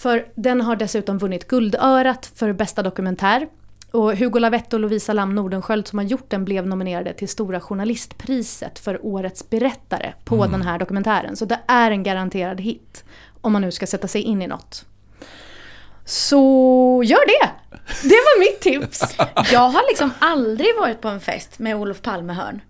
För 0.00 0.26
den 0.34 0.60
har 0.60 0.76
dessutom 0.76 1.18
vunnit 1.18 1.48
Guldörat 1.48 2.32
för 2.34 2.52
bästa 2.52 2.82
dokumentär. 2.82 3.48
Och 3.90 4.16
Hugo 4.16 4.38
Lavett 4.38 4.72
och 4.72 4.80
Lovisa 4.80 5.12
Lam 5.12 5.34
Nordenskjöld 5.34 5.88
som 5.88 5.98
har 5.98 6.06
gjort 6.06 6.30
den 6.30 6.44
blev 6.44 6.66
nominerade 6.66 7.12
till 7.12 7.28
Stora 7.28 7.60
Journalistpriset 7.60 8.78
för 8.78 9.06
Årets 9.06 9.50
berättare 9.50 10.12
på 10.24 10.46
den 10.46 10.62
här 10.62 10.78
dokumentären. 10.78 11.36
Så 11.36 11.44
det 11.44 11.60
är 11.66 11.90
en 11.90 12.02
garanterad 12.02 12.60
hit. 12.60 13.04
Om 13.40 13.52
man 13.52 13.62
nu 13.62 13.72
ska 13.72 13.86
sätta 13.86 14.08
sig 14.08 14.22
in 14.22 14.42
i 14.42 14.46
något. 14.46 14.84
Så 16.04 17.02
gör 17.04 17.26
det! 17.26 17.50
Det 18.02 18.08
var 18.08 18.40
mitt 18.40 18.60
tips. 18.60 19.16
Jag 19.52 19.68
har 19.68 19.90
liksom 19.90 20.10
aldrig 20.18 20.68
varit 20.80 21.00
på 21.00 21.08
en 21.08 21.20
fest 21.20 21.58
med 21.58 21.76
Olof 21.76 22.02
Palme-hörn. 22.02 22.60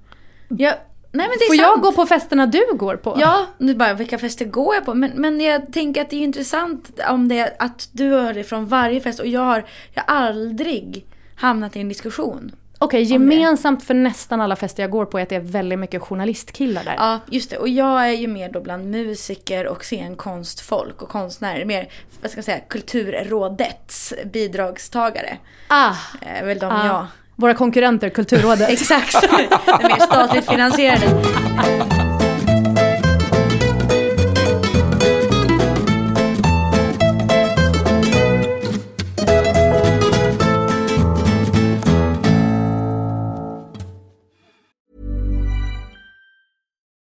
Jag, 0.48 0.74
nej 1.12 1.28
men 1.28 1.38
det 1.38 1.44
är 1.44 1.46
Får 1.46 1.54
sant. 1.54 1.68
jag 1.74 1.80
gå 1.80 1.92
på 1.92 2.06
festerna 2.06 2.46
du 2.46 2.66
går 2.74 2.96
på? 2.96 3.16
Ja, 3.20 3.46
nu 3.58 3.74
bara 3.74 3.94
vilka 3.94 4.18
fester 4.18 4.44
går 4.44 4.74
jag 4.74 4.84
på? 4.84 4.94
Men, 4.94 5.10
men 5.14 5.40
jag 5.40 5.72
tänker 5.72 6.02
att 6.02 6.10
det 6.10 6.16
är 6.16 6.20
intressant 6.20 7.00
om 7.08 7.28
det 7.28 7.56
att 7.58 7.88
du 7.92 8.10
hör 8.10 8.34
det 8.34 8.44
från 8.44 8.66
varje 8.66 9.00
fest 9.00 9.20
och 9.20 9.26
jag 9.26 9.40
har, 9.40 9.64
jag 9.94 10.02
har 10.02 10.16
aldrig 10.16 11.06
hamnat 11.36 11.76
i 11.76 11.80
en 11.80 11.88
diskussion. 11.88 12.52
Okej, 12.82 13.02
gemensamt 13.02 13.84
för 13.84 13.94
nästan 13.94 14.40
alla 14.40 14.56
fester 14.56 14.82
jag 14.82 14.90
går 14.90 15.06
på 15.06 15.18
är 15.18 15.22
att 15.22 15.28
det 15.28 15.36
är 15.36 15.40
väldigt 15.40 15.78
mycket 15.78 16.02
journalistkillar 16.02 16.84
där. 16.84 16.94
Ja, 16.98 17.20
just 17.30 17.50
det. 17.50 17.58
Och 17.58 17.68
jag 17.68 18.08
är 18.08 18.12
ju 18.12 18.26
mer 18.26 18.52
då 18.52 18.60
bland 18.60 18.90
musiker 18.90 19.66
och 19.66 19.84
scenkonstfolk 19.84 21.02
och 21.02 21.08
konstnärer. 21.08 21.64
Mer, 21.64 21.88
vad 22.22 22.30
ska 22.30 22.38
jag 22.38 22.44
säga, 22.44 22.60
kulturrådets 22.68 24.14
bidragstagare. 24.32 25.38
Ah, 25.68 25.94
Är 26.20 26.46
väl 26.46 26.58
de 26.58 26.72
ah. 26.72 26.86
jag... 26.86 27.06
Våra 27.40 27.54
konkurrenter, 27.54 28.10
Kulturrådet. 28.10 28.68
Exakt. 28.70 29.16
De 29.22 29.88
mer 29.88 30.00
statligt 30.00 30.46
finansierade. 30.46 31.06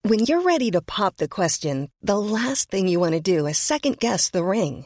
When 0.03 0.19
you're 0.19 0.41
ready 0.41 0.71
to 0.71 0.81
pop 0.81 1.17
the 1.17 1.27
question, 1.27 1.89
the 2.01 2.17
last 2.17 2.69
thing 2.71 2.87
you 2.87 2.99
want 2.99 3.13
to 3.13 3.37
do 3.37 3.47
is 3.47 3.57
second 3.57 3.99
guess 3.99 4.29
the 4.29 4.43
ring. 4.43 4.85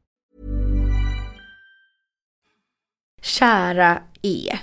Kära 3.21 4.01
E. 4.21 4.57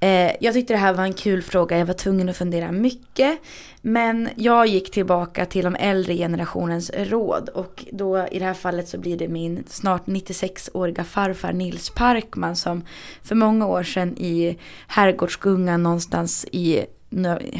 Eh, 0.00 0.32
jag 0.40 0.54
tyckte 0.54 0.74
det 0.74 0.78
här 0.78 0.92
var 0.92 1.04
en 1.04 1.12
kul 1.12 1.42
fråga, 1.42 1.78
jag 1.78 1.86
var 1.86 1.94
tvungen 1.94 2.28
att 2.28 2.36
fundera 2.36 2.72
mycket. 2.72 3.38
Men 3.82 4.28
jag 4.36 4.66
gick 4.66 4.90
tillbaka 4.90 5.46
till 5.46 5.64
de 5.64 5.74
äldre 5.74 6.14
generationens 6.14 6.90
råd 6.94 7.48
och 7.48 7.84
då 7.92 8.26
i 8.30 8.38
det 8.38 8.44
här 8.44 8.54
fallet 8.54 8.88
så 8.88 8.98
blir 8.98 9.18
det 9.18 9.28
min 9.28 9.64
snart 9.68 10.06
96-åriga 10.06 11.04
farfar 11.04 11.52
Nils 11.52 11.90
Parkman 11.90 12.56
som 12.56 12.84
för 13.22 13.34
många 13.34 13.66
år 13.66 13.82
sedan 13.82 14.16
i 14.18 14.58
Herrgårdsgungan 14.86 15.82
någonstans 15.82 16.46
i 16.52 16.84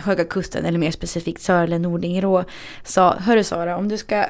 Höga 0.04 0.24
Kusten 0.24 0.64
eller 0.64 0.78
mer 0.78 0.90
specifikt 0.90 1.42
Sörle-Nordingrå 1.42 2.44
sa 2.84 3.14
Hörru 3.18 3.44
Sara, 3.44 3.76
om 3.76 3.88
du 3.88 3.98
ska 3.98 4.24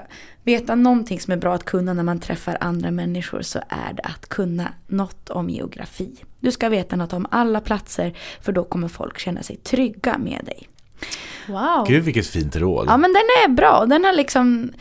veta 0.44 0.74
någonting 0.74 1.20
som 1.20 1.32
är 1.32 1.36
bra 1.36 1.54
att 1.54 1.64
kunna 1.64 1.92
när 1.92 2.02
man 2.02 2.20
träffar 2.20 2.56
andra 2.60 2.90
människor 2.90 3.42
så 3.42 3.58
är 3.68 3.92
det 3.92 4.02
att 4.02 4.28
kunna 4.28 4.72
något 4.86 5.30
om 5.30 5.50
geografi. 5.50 6.24
Du 6.40 6.52
ska 6.52 6.68
veta 6.68 6.96
något 6.96 7.12
om 7.12 7.26
alla 7.30 7.60
platser 7.60 8.14
för 8.40 8.52
då 8.52 8.64
kommer 8.64 8.88
folk 8.88 9.18
känna 9.18 9.42
sig 9.42 9.56
trygga 9.56 10.18
med 10.18 10.44
dig. 10.44 10.68
Wow. 11.48 11.86
Gud 11.88 12.04
vilket 12.04 12.26
fint 12.26 12.56
råd. 12.56 12.86
Ja 12.88 12.96
men 12.96 13.12
den 13.12 13.22
är 13.44 13.48
bra. 13.48 13.86
Den 13.86 14.04
har 14.04 14.12
liksom, 14.12 14.72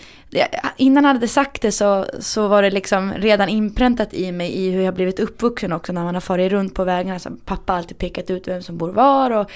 innan 0.78 1.06
han 1.06 1.16
hade 1.16 1.28
sagt 1.28 1.62
det 1.62 1.72
så, 1.72 2.06
så 2.20 2.48
var 2.48 2.62
det 2.62 2.72
liksom 2.72 3.14
redan 3.14 3.50
inpräntat 3.50 4.14
i 4.14 4.32
mig 4.32 4.58
i 4.58 4.72
hur 4.72 4.82
jag 4.82 4.94
blivit 4.94 5.20
uppvuxen 5.20 5.74
också 5.74 5.94
när 5.94 6.04
man 6.04 6.14
har 6.14 6.22
farit 6.22 6.52
runt 6.52 6.74
på 6.74 6.84
vägarna. 6.84 7.20
Så 7.20 7.30
pappa 7.46 7.74
har 7.74 7.78
alltid 7.78 7.98
pekat 7.98 8.30
ut 8.30 8.48
vem 8.48 8.62
som 8.62 8.78
bor 8.78 8.90
var 8.90 9.32
och 9.32 9.52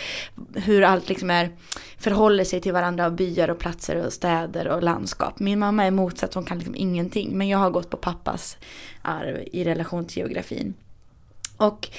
hur 0.56 0.84
allt 0.84 1.10
liksom 1.10 1.30
är, 1.30 1.49
förhåller 1.97 2.43
sig 2.43 2.62
till 2.62 2.73
varandra 2.73 3.06
och 3.06 3.13
byar 3.13 3.49
och 3.49 3.60
platser 3.60 4.06
och 4.06 4.13
städer 4.13 4.67
och 4.67 4.84
landskap. 4.84 5.39
Min 5.39 5.60
mamma 5.60 5.86
är 5.86 5.91
motsatt, 5.91 6.34
hon 6.34 6.45
kan 6.45 6.58
liksom 6.58 6.76
ingenting. 6.76 7.38
Men 7.38 7.47
jag 7.47 7.58
har 7.58 7.69
gått 7.69 7.89
på 7.89 7.97
pappas 7.97 8.58
arv 9.02 9.43
i 9.52 9.63
relation 9.63 10.06
till 10.06 10.17
geografin. 10.17 10.73
Och 11.58 11.89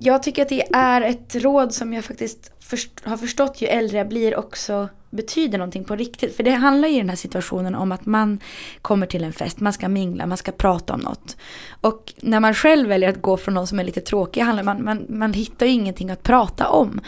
jag 0.00 0.22
tycker 0.22 0.42
att 0.42 0.48
det 0.48 0.74
är 0.74 1.00
ett 1.02 1.34
råd 1.34 1.74
som 1.74 1.92
jag 1.92 2.04
faktiskt 2.04 2.52
först, 2.68 3.04
har 3.04 3.16
förstått 3.16 3.62
ju 3.62 3.66
äldre 3.66 3.98
jag 3.98 4.08
blir 4.08 4.36
också 4.36 4.88
betyder 5.10 5.58
någonting 5.58 5.84
på 5.84 5.96
riktigt. 5.96 6.36
För 6.36 6.42
det 6.42 6.50
handlar 6.50 6.88
ju 6.88 6.94
i 6.94 6.98
den 6.98 7.08
här 7.08 7.16
situationen 7.16 7.74
om 7.74 7.92
att 7.92 8.06
man 8.06 8.40
kommer 8.82 9.06
till 9.06 9.24
en 9.24 9.32
fest, 9.32 9.60
man 9.60 9.72
ska 9.72 9.88
mingla, 9.88 10.26
man 10.26 10.38
ska 10.38 10.52
prata 10.52 10.94
om 10.94 11.00
något. 11.00 11.36
Och 11.80 12.14
när 12.20 12.40
man 12.40 12.54
själv 12.54 12.88
väljer 12.88 13.08
att 13.08 13.22
gå 13.22 13.36
från 13.36 13.54
någon 13.54 13.66
som 13.66 13.78
är 13.78 13.84
lite 13.84 14.00
tråkig, 14.00 14.40
handlar 14.40 14.62
man, 14.62 14.84
man, 14.84 15.06
man 15.08 15.32
hittar 15.32 15.66
ju 15.66 15.72
ingenting 15.72 16.10
att 16.10 16.22
prata 16.22 16.68
om. 16.68 17.00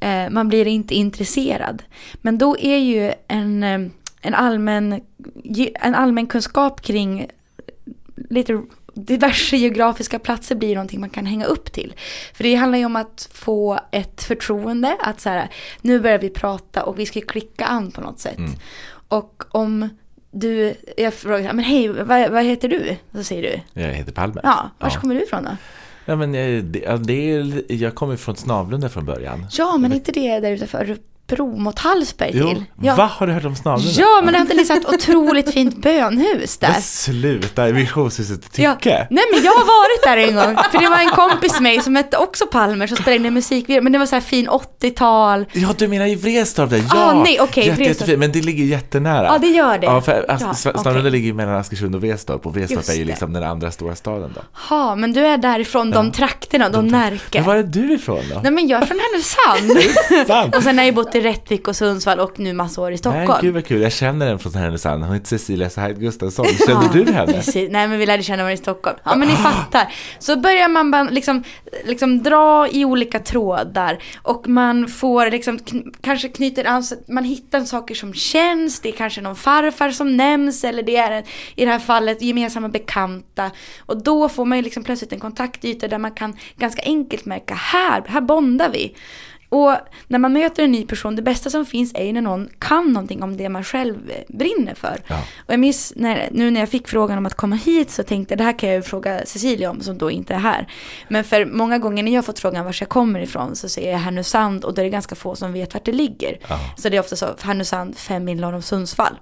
Eh, 0.00 0.30
man 0.30 0.48
blir 0.48 0.66
inte 0.66 0.94
intresserad. 0.94 1.82
Men 2.22 2.38
då 2.38 2.58
är 2.58 2.78
ju 2.78 3.12
en, 3.28 3.62
eh, 3.62 3.80
en, 4.20 4.34
allmän, 4.34 5.00
en 5.74 5.94
allmän 5.94 6.26
kunskap 6.26 6.80
kring 6.80 7.26
lite 8.30 8.62
diverse 9.04 9.56
geografiska 9.56 10.18
platser 10.18 10.54
blir 10.54 10.74
någonting 10.74 11.00
man 11.00 11.10
kan 11.10 11.26
hänga 11.26 11.46
upp 11.46 11.72
till. 11.72 11.94
För 12.34 12.44
det 12.44 12.54
handlar 12.54 12.78
ju 12.78 12.84
om 12.84 12.96
att 12.96 13.28
få 13.32 13.80
ett 13.90 14.22
förtroende, 14.22 14.96
att 15.00 15.20
så 15.20 15.28
här, 15.28 15.48
nu 15.82 16.00
börjar 16.00 16.18
vi 16.18 16.30
prata 16.30 16.82
och 16.82 16.98
vi 16.98 17.06
ska 17.06 17.20
klicka 17.20 17.64
an 17.64 17.90
på 17.90 18.00
något 18.00 18.18
sätt. 18.18 18.38
Och 19.08 19.44
om 19.50 19.88
du, 20.30 20.74
jag 20.96 21.14
frågar, 21.14 21.52
men 21.52 21.64
hej, 21.64 21.88
vad, 21.88 22.30
vad 22.30 22.44
heter 22.44 22.68
du? 22.68 22.96
Så 23.12 23.24
säger 23.24 23.42
du, 23.42 23.82
Jag 23.82 23.88
heter 23.88 24.12
Palme. 24.12 24.40
ja, 24.42 24.70
var 24.78 24.90
kommer 24.90 25.14
du 25.14 25.22
ifrån 25.22 25.44
då? 25.44 25.50
Ja, 26.04 26.16
men 26.16 26.34
jag, 26.34 26.64
det, 26.64 26.78
ja, 26.78 26.96
det 26.96 27.32
är, 27.32 27.72
jag 27.72 27.94
kommer 27.94 28.16
från 28.16 28.36
Snavlunda 28.36 28.88
från 28.88 29.04
början. 29.04 29.46
Ja, 29.52 29.76
men 29.78 29.92
inte 29.92 30.12
det 30.12 30.40
där 30.40 30.50
utanför 30.52 30.98
Bro 31.28 31.56
mot 31.56 31.78
Hallsberg 31.78 32.30
Jo, 32.34 32.48
till? 32.48 32.64
Ja. 32.82 32.94
va? 32.94 33.10
Har 33.12 33.26
du 33.26 33.32
hört 33.32 33.44
om 33.44 33.56
Snavlunda? 33.56 33.92
Ja, 34.00 34.20
men 34.24 34.32
det 34.32 34.38
har 34.38 34.42
inte 34.44 34.54
ni 34.56 34.64
sagt 34.64 34.88
otroligt 34.88 35.52
fint 35.54 35.76
bönhus 35.82 36.56
där? 36.58 36.68
Men 36.72 36.82
sluta, 36.82 37.64
missionshuset 37.66 38.52
Tycke. 38.52 38.62
Ja, 38.90 39.06
nej 39.10 39.24
men 39.34 39.44
jag 39.44 39.52
har 39.52 39.64
varit 39.64 40.04
där 40.04 40.16
en 40.28 40.34
gång. 40.34 40.64
För 40.72 40.78
det 40.78 40.88
var 40.88 40.98
en 40.98 41.10
kompis 41.10 41.52
med 41.52 41.62
mig 41.62 41.80
som 41.82 41.96
hette 41.96 42.16
också 42.16 42.46
Palmer 42.46 42.86
som 42.86 42.96
spelade 42.96 43.16
in 43.16 43.26
en 43.26 43.34
musikvideo. 43.34 43.82
Men 43.82 43.92
det 43.92 43.98
var 43.98 44.06
så 44.06 44.14
här 44.16 44.20
fin 44.20 44.48
80-tal. 44.48 45.44
Ja, 45.52 45.68
du 45.78 45.88
menar 45.88 46.06
i 46.06 46.14
Vretstorp 46.14 46.70
där? 46.70 46.76
Ja, 46.94 47.04
Ah, 47.10 47.22
nej, 47.22 47.40
okej, 47.40 47.66
Jätte, 47.66 47.82
jättefint, 47.82 48.18
men 48.18 48.32
det 48.32 48.40
ligger 48.40 48.64
jättenära. 48.64 49.26
Ja, 49.26 49.38
det 49.38 49.46
gör 49.46 49.78
det. 49.78 49.86
Ja, 49.86 50.00
för 50.00 50.24
As- 50.28 50.62
Ja. 50.64 50.72
Snavlunda 50.78 51.10
ligger 51.10 51.32
mellan 51.32 51.54
Askersund 51.54 51.94
och 51.94 52.00
Vretstorp 52.00 52.46
och 52.46 52.54
Vretstorp 52.54 52.88
är 52.88 52.92
ju 52.94 53.04
liksom 53.04 53.32
den 53.32 53.42
andra 53.44 53.70
stora 53.70 53.94
staden 53.94 54.30
då. 54.34 54.40
Ja, 54.70 54.94
men 54.94 55.12
du 55.12 55.26
är 55.26 55.36
därifrån 55.38 55.90
de 55.90 56.12
trakterna, 56.12 56.68
de 56.68 56.86
Närke. 56.88 57.38
Men 57.38 57.44
var 57.44 57.56
är 57.56 57.62
du 57.62 57.92
ifrån 57.94 58.22
då? 58.34 58.40
Nej 58.42 58.52
men 58.52 58.68
jag 58.68 58.82
är 58.82 58.86
från 58.86 58.98
Härnösand. 58.98 60.54
Och 60.56 60.62
sen 60.62 60.78
har 60.78 60.84
jag 60.84 60.94
bott 60.94 61.14
i 61.18 61.20
Rättvik 61.20 61.68
och 61.68 61.76
Sundsvall 61.76 62.20
och 62.20 62.38
nu 62.40 62.52
massa 62.52 62.80
år 62.80 62.88
i 62.88 62.90
Nej, 62.90 62.98
Stockholm. 62.98 63.38
gud 63.42 63.54
vad 63.54 63.66
kul. 63.66 63.82
Jag 63.82 63.92
känner 63.92 64.26
en 64.26 64.38
från 64.38 64.54
Härnösand. 64.54 65.04
Hon 65.04 65.14
heter 65.14 65.26
Cecilia 65.26 65.70
Sahed 65.70 66.00
Gustafsson. 66.00 66.46
Känner 66.66 66.88
du 66.92 67.12
henne? 67.12 67.32
Precis. 67.32 67.68
Nej 67.70 67.88
men 67.88 67.98
vi 67.98 68.06
lärde 68.06 68.22
känna 68.22 68.36
varandra 68.42 68.52
i 68.52 68.56
Stockholm. 68.56 68.96
Ja 69.04 69.16
men 69.16 69.28
ni 69.28 69.34
fattar. 69.34 69.92
Så 70.18 70.36
börjar 70.36 70.68
man 70.68 71.06
liksom, 71.10 71.44
liksom 71.84 72.22
dra 72.22 72.68
i 72.68 72.84
olika 72.84 73.18
trådar. 73.18 73.98
Och 74.22 74.48
man 74.48 74.88
får 74.88 75.30
liksom 75.30 75.58
kn- 75.58 75.94
kanske 76.00 76.28
knyter 76.28 76.64
an, 76.64 76.82
man 77.08 77.24
hittar 77.24 77.60
saker 77.60 77.94
som 77.94 78.14
känns. 78.14 78.80
Det 78.80 78.88
är 78.88 78.92
kanske 78.92 79.20
någon 79.20 79.36
farfar 79.36 79.90
som 79.90 80.16
nämns. 80.16 80.64
Eller 80.64 80.82
det 80.82 80.96
är 80.96 81.10
en, 81.10 81.24
i 81.56 81.64
det 81.64 81.70
här 81.70 81.78
fallet 81.78 82.22
gemensamma 82.22 82.68
bekanta. 82.68 83.50
Och 83.86 84.02
då 84.02 84.28
får 84.28 84.44
man 84.44 84.58
ju 84.58 84.64
liksom 84.64 84.84
plötsligt 84.84 85.12
en 85.12 85.20
kontaktyta 85.20 85.88
där 85.88 85.98
man 85.98 86.10
kan 86.10 86.36
ganska 86.56 86.82
enkelt 86.82 87.24
märka 87.24 87.54
här, 87.54 88.02
här 88.08 88.20
bondar 88.20 88.70
vi. 88.72 88.94
Och 89.48 89.76
när 90.06 90.18
man 90.18 90.32
möter 90.32 90.62
en 90.62 90.72
ny 90.72 90.86
person, 90.86 91.16
det 91.16 91.22
bästa 91.22 91.50
som 91.50 91.66
finns 91.66 91.94
är 91.94 92.04
ju 92.04 92.12
när 92.12 92.20
någon 92.20 92.48
kan 92.58 92.92
någonting 92.92 93.22
om 93.22 93.36
det 93.36 93.48
man 93.48 93.64
själv 93.64 94.12
brinner 94.28 94.74
för. 94.74 95.02
Ja. 95.06 95.18
Och 95.46 95.52
jag 95.52 95.60
minns 95.60 95.92
när, 95.96 96.28
nu 96.32 96.50
när 96.50 96.60
jag 96.60 96.68
fick 96.68 96.88
frågan 96.88 97.18
om 97.18 97.26
att 97.26 97.34
komma 97.34 97.56
hit 97.56 97.90
så 97.90 98.02
tänkte 98.02 98.32
jag 98.32 98.38
det 98.38 98.44
här 98.44 98.58
kan 98.58 98.68
jag 98.68 98.76
ju 98.76 98.82
fråga 98.82 99.20
Cecilia 99.26 99.70
om 99.70 99.80
som 99.80 99.98
då 99.98 100.10
inte 100.10 100.34
är 100.34 100.38
här. 100.38 100.68
Men 101.08 101.24
för 101.24 101.44
många 101.44 101.78
gånger 101.78 102.02
när 102.02 102.14
jag 102.14 102.24
fått 102.24 102.38
frågan 102.38 102.64
var 102.64 102.76
jag 102.80 102.88
kommer 102.88 103.20
ifrån 103.20 103.56
så 103.56 103.68
säger 103.68 103.92
jag 103.92 103.98
Härnösand 103.98 104.64
och 104.64 104.74
då 104.74 104.82
är 104.82 104.84
det 104.84 104.90
ganska 104.90 105.14
få 105.14 105.36
som 105.36 105.52
vet 105.52 105.74
vart 105.74 105.84
det 105.84 105.92
ligger. 105.92 106.38
Så 106.76 106.88
det 106.88 106.96
är 106.96 107.00
ofta 107.00 107.16
så, 107.16 107.26
Härnösand 107.40 107.98
fem 107.98 108.24
mil 108.24 108.40
norr 108.40 108.52
om 108.54 108.62
Sundsvall. 108.62 109.18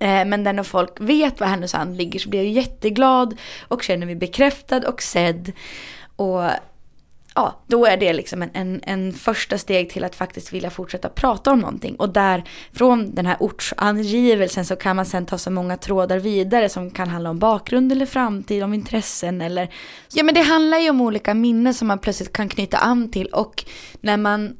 Eh, 0.00 0.24
Men 0.24 0.42
när 0.42 0.62
folk 0.62 1.00
vet 1.00 1.40
var 1.40 1.46
Härnösand 1.46 1.96
ligger 1.96 2.18
så 2.18 2.28
blir 2.28 2.42
jag 2.42 2.52
jätteglad 2.52 3.38
och 3.68 3.82
känner 3.82 4.06
mig 4.06 4.14
bekräftad 4.14 4.88
och 4.88 5.02
sedd. 5.02 5.52
Och 6.16 6.44
ja, 7.34 7.62
då 7.66 7.86
är 7.86 7.96
det 7.96 8.12
liksom 8.12 8.42
en, 8.42 8.50
en, 8.54 8.80
en 8.84 9.12
första 9.12 9.58
steg 9.58 9.90
till 9.90 10.04
att 10.04 10.14
faktiskt 10.14 10.52
vilja 10.52 10.70
fortsätta 10.70 11.08
prata 11.08 11.52
om 11.52 11.58
någonting. 11.58 11.96
Och 11.96 12.08
där, 12.08 12.44
från 12.72 13.14
den 13.14 13.26
här 13.26 13.36
ortsangivelsen 13.40 14.64
så 14.64 14.76
kan 14.76 14.96
man 14.96 15.06
sen 15.06 15.26
ta 15.26 15.38
så 15.38 15.50
många 15.50 15.76
trådar 15.76 16.18
vidare 16.18 16.68
som 16.68 16.90
kan 16.90 17.08
handla 17.08 17.30
om 17.30 17.38
bakgrund 17.38 17.92
eller 17.92 18.06
framtid, 18.06 18.62
om 18.62 18.74
intressen 18.74 19.40
eller... 19.40 19.68
Ja 20.12 20.22
men 20.24 20.34
det 20.34 20.42
handlar 20.42 20.78
ju 20.78 20.90
om 20.90 21.00
olika 21.00 21.34
minnen 21.34 21.74
som 21.74 21.88
man 21.88 21.98
plötsligt 21.98 22.32
kan 22.32 22.48
knyta 22.48 22.76
an 22.76 23.10
till 23.10 23.26
och 23.26 23.64
när 24.00 24.16
man 24.16 24.56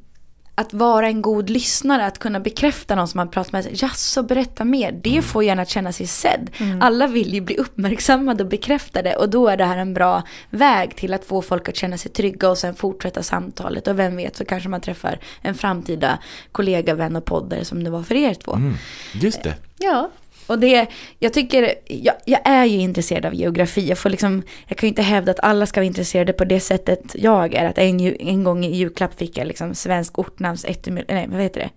att 0.55 0.73
vara 0.73 1.07
en 1.07 1.23
god 1.23 1.51
lyssnare, 1.51 2.07
att 2.07 2.19
kunna 2.19 2.41
bekräfta 2.41 2.95
någon 2.95 3.09
som 3.09 3.19
man 3.19 3.31
pratar 3.31 3.53
med. 3.53 3.83
Jaså, 3.83 4.23
berätta 4.23 4.65
mer. 4.65 4.93
Det 5.03 5.23
får 5.23 5.45
gärna 5.45 5.63
att 5.63 5.69
känna 5.69 5.93
sig 5.93 6.07
sedd. 6.07 6.51
Alla 6.81 7.07
vill 7.07 7.35
ju 7.35 7.41
bli 7.41 7.57
uppmärksammade 7.57 8.45
och 8.45 8.51
bekräftade 8.51 9.17
och 9.17 9.31
då 9.31 9.49
är 9.49 9.57
det 9.57 9.65
här 9.65 9.79
en 9.79 9.95
bra 9.95 10.23
väg 10.51 10.97
till 10.97 11.15
att 11.15 11.25
få 11.25 11.43
folk 11.43 11.69
att 11.69 11.77
känna 11.77 11.99
sig 11.99 12.11
trygga 12.13 12.51
och 12.51 12.59
sen 12.59 12.75
fortsätta 12.75 13.23
samtalet. 13.23 13.89
Och 13.89 13.99
vem 13.99 14.17
vet 14.17 14.37
så 14.37 14.45
kanske 14.45 14.69
man 14.69 14.81
träffar 14.81 15.19
en 15.43 15.55
framtida 15.55 16.19
kollega, 16.53 16.95
vän 16.95 17.17
och 17.17 17.25
poddare 17.25 17.65
som 17.65 17.85
det 17.85 17.91
var 17.91 18.03
för 18.03 18.15
er 18.15 18.35
två. 18.35 18.55
Mm, 18.55 18.75
just 19.13 19.43
det. 19.43 19.55
Ja. 19.79 20.11
Och 20.47 20.59
det, 20.59 20.87
jag 21.19 21.33
tycker, 21.33 21.75
jag, 21.87 22.15
jag 22.25 22.41
är 22.45 22.65
ju 22.65 22.79
intresserad 22.79 23.27
av 23.27 23.35
geografi. 23.35 23.89
Jag, 23.89 23.99
får 23.99 24.11
liksom, 24.11 24.43
jag 24.67 24.79
kan 24.79 24.87
ju 24.87 24.89
inte 24.89 25.03
hävda 25.03 25.33
att 25.33 25.41
alla 25.41 25.67
ska 25.67 25.81
vara 25.81 25.87
intresserade 25.87 26.33
på 26.33 26.45
det 26.45 26.61
sättet 26.61 27.01
jag 27.15 27.55
är. 27.55 27.65
Att 27.65 27.79
en, 27.79 28.01
en 28.01 28.45
gång 28.45 28.65
i 28.65 28.77
julklapp 28.77 29.19
fick 29.19 29.39
jag 29.39 29.47
liksom 29.47 29.75
svensk 29.75 30.19
ortnamns 30.19 30.67
nej 31.09 31.27
vad 31.29 31.41
heter 31.41 31.61
det? 31.61 31.71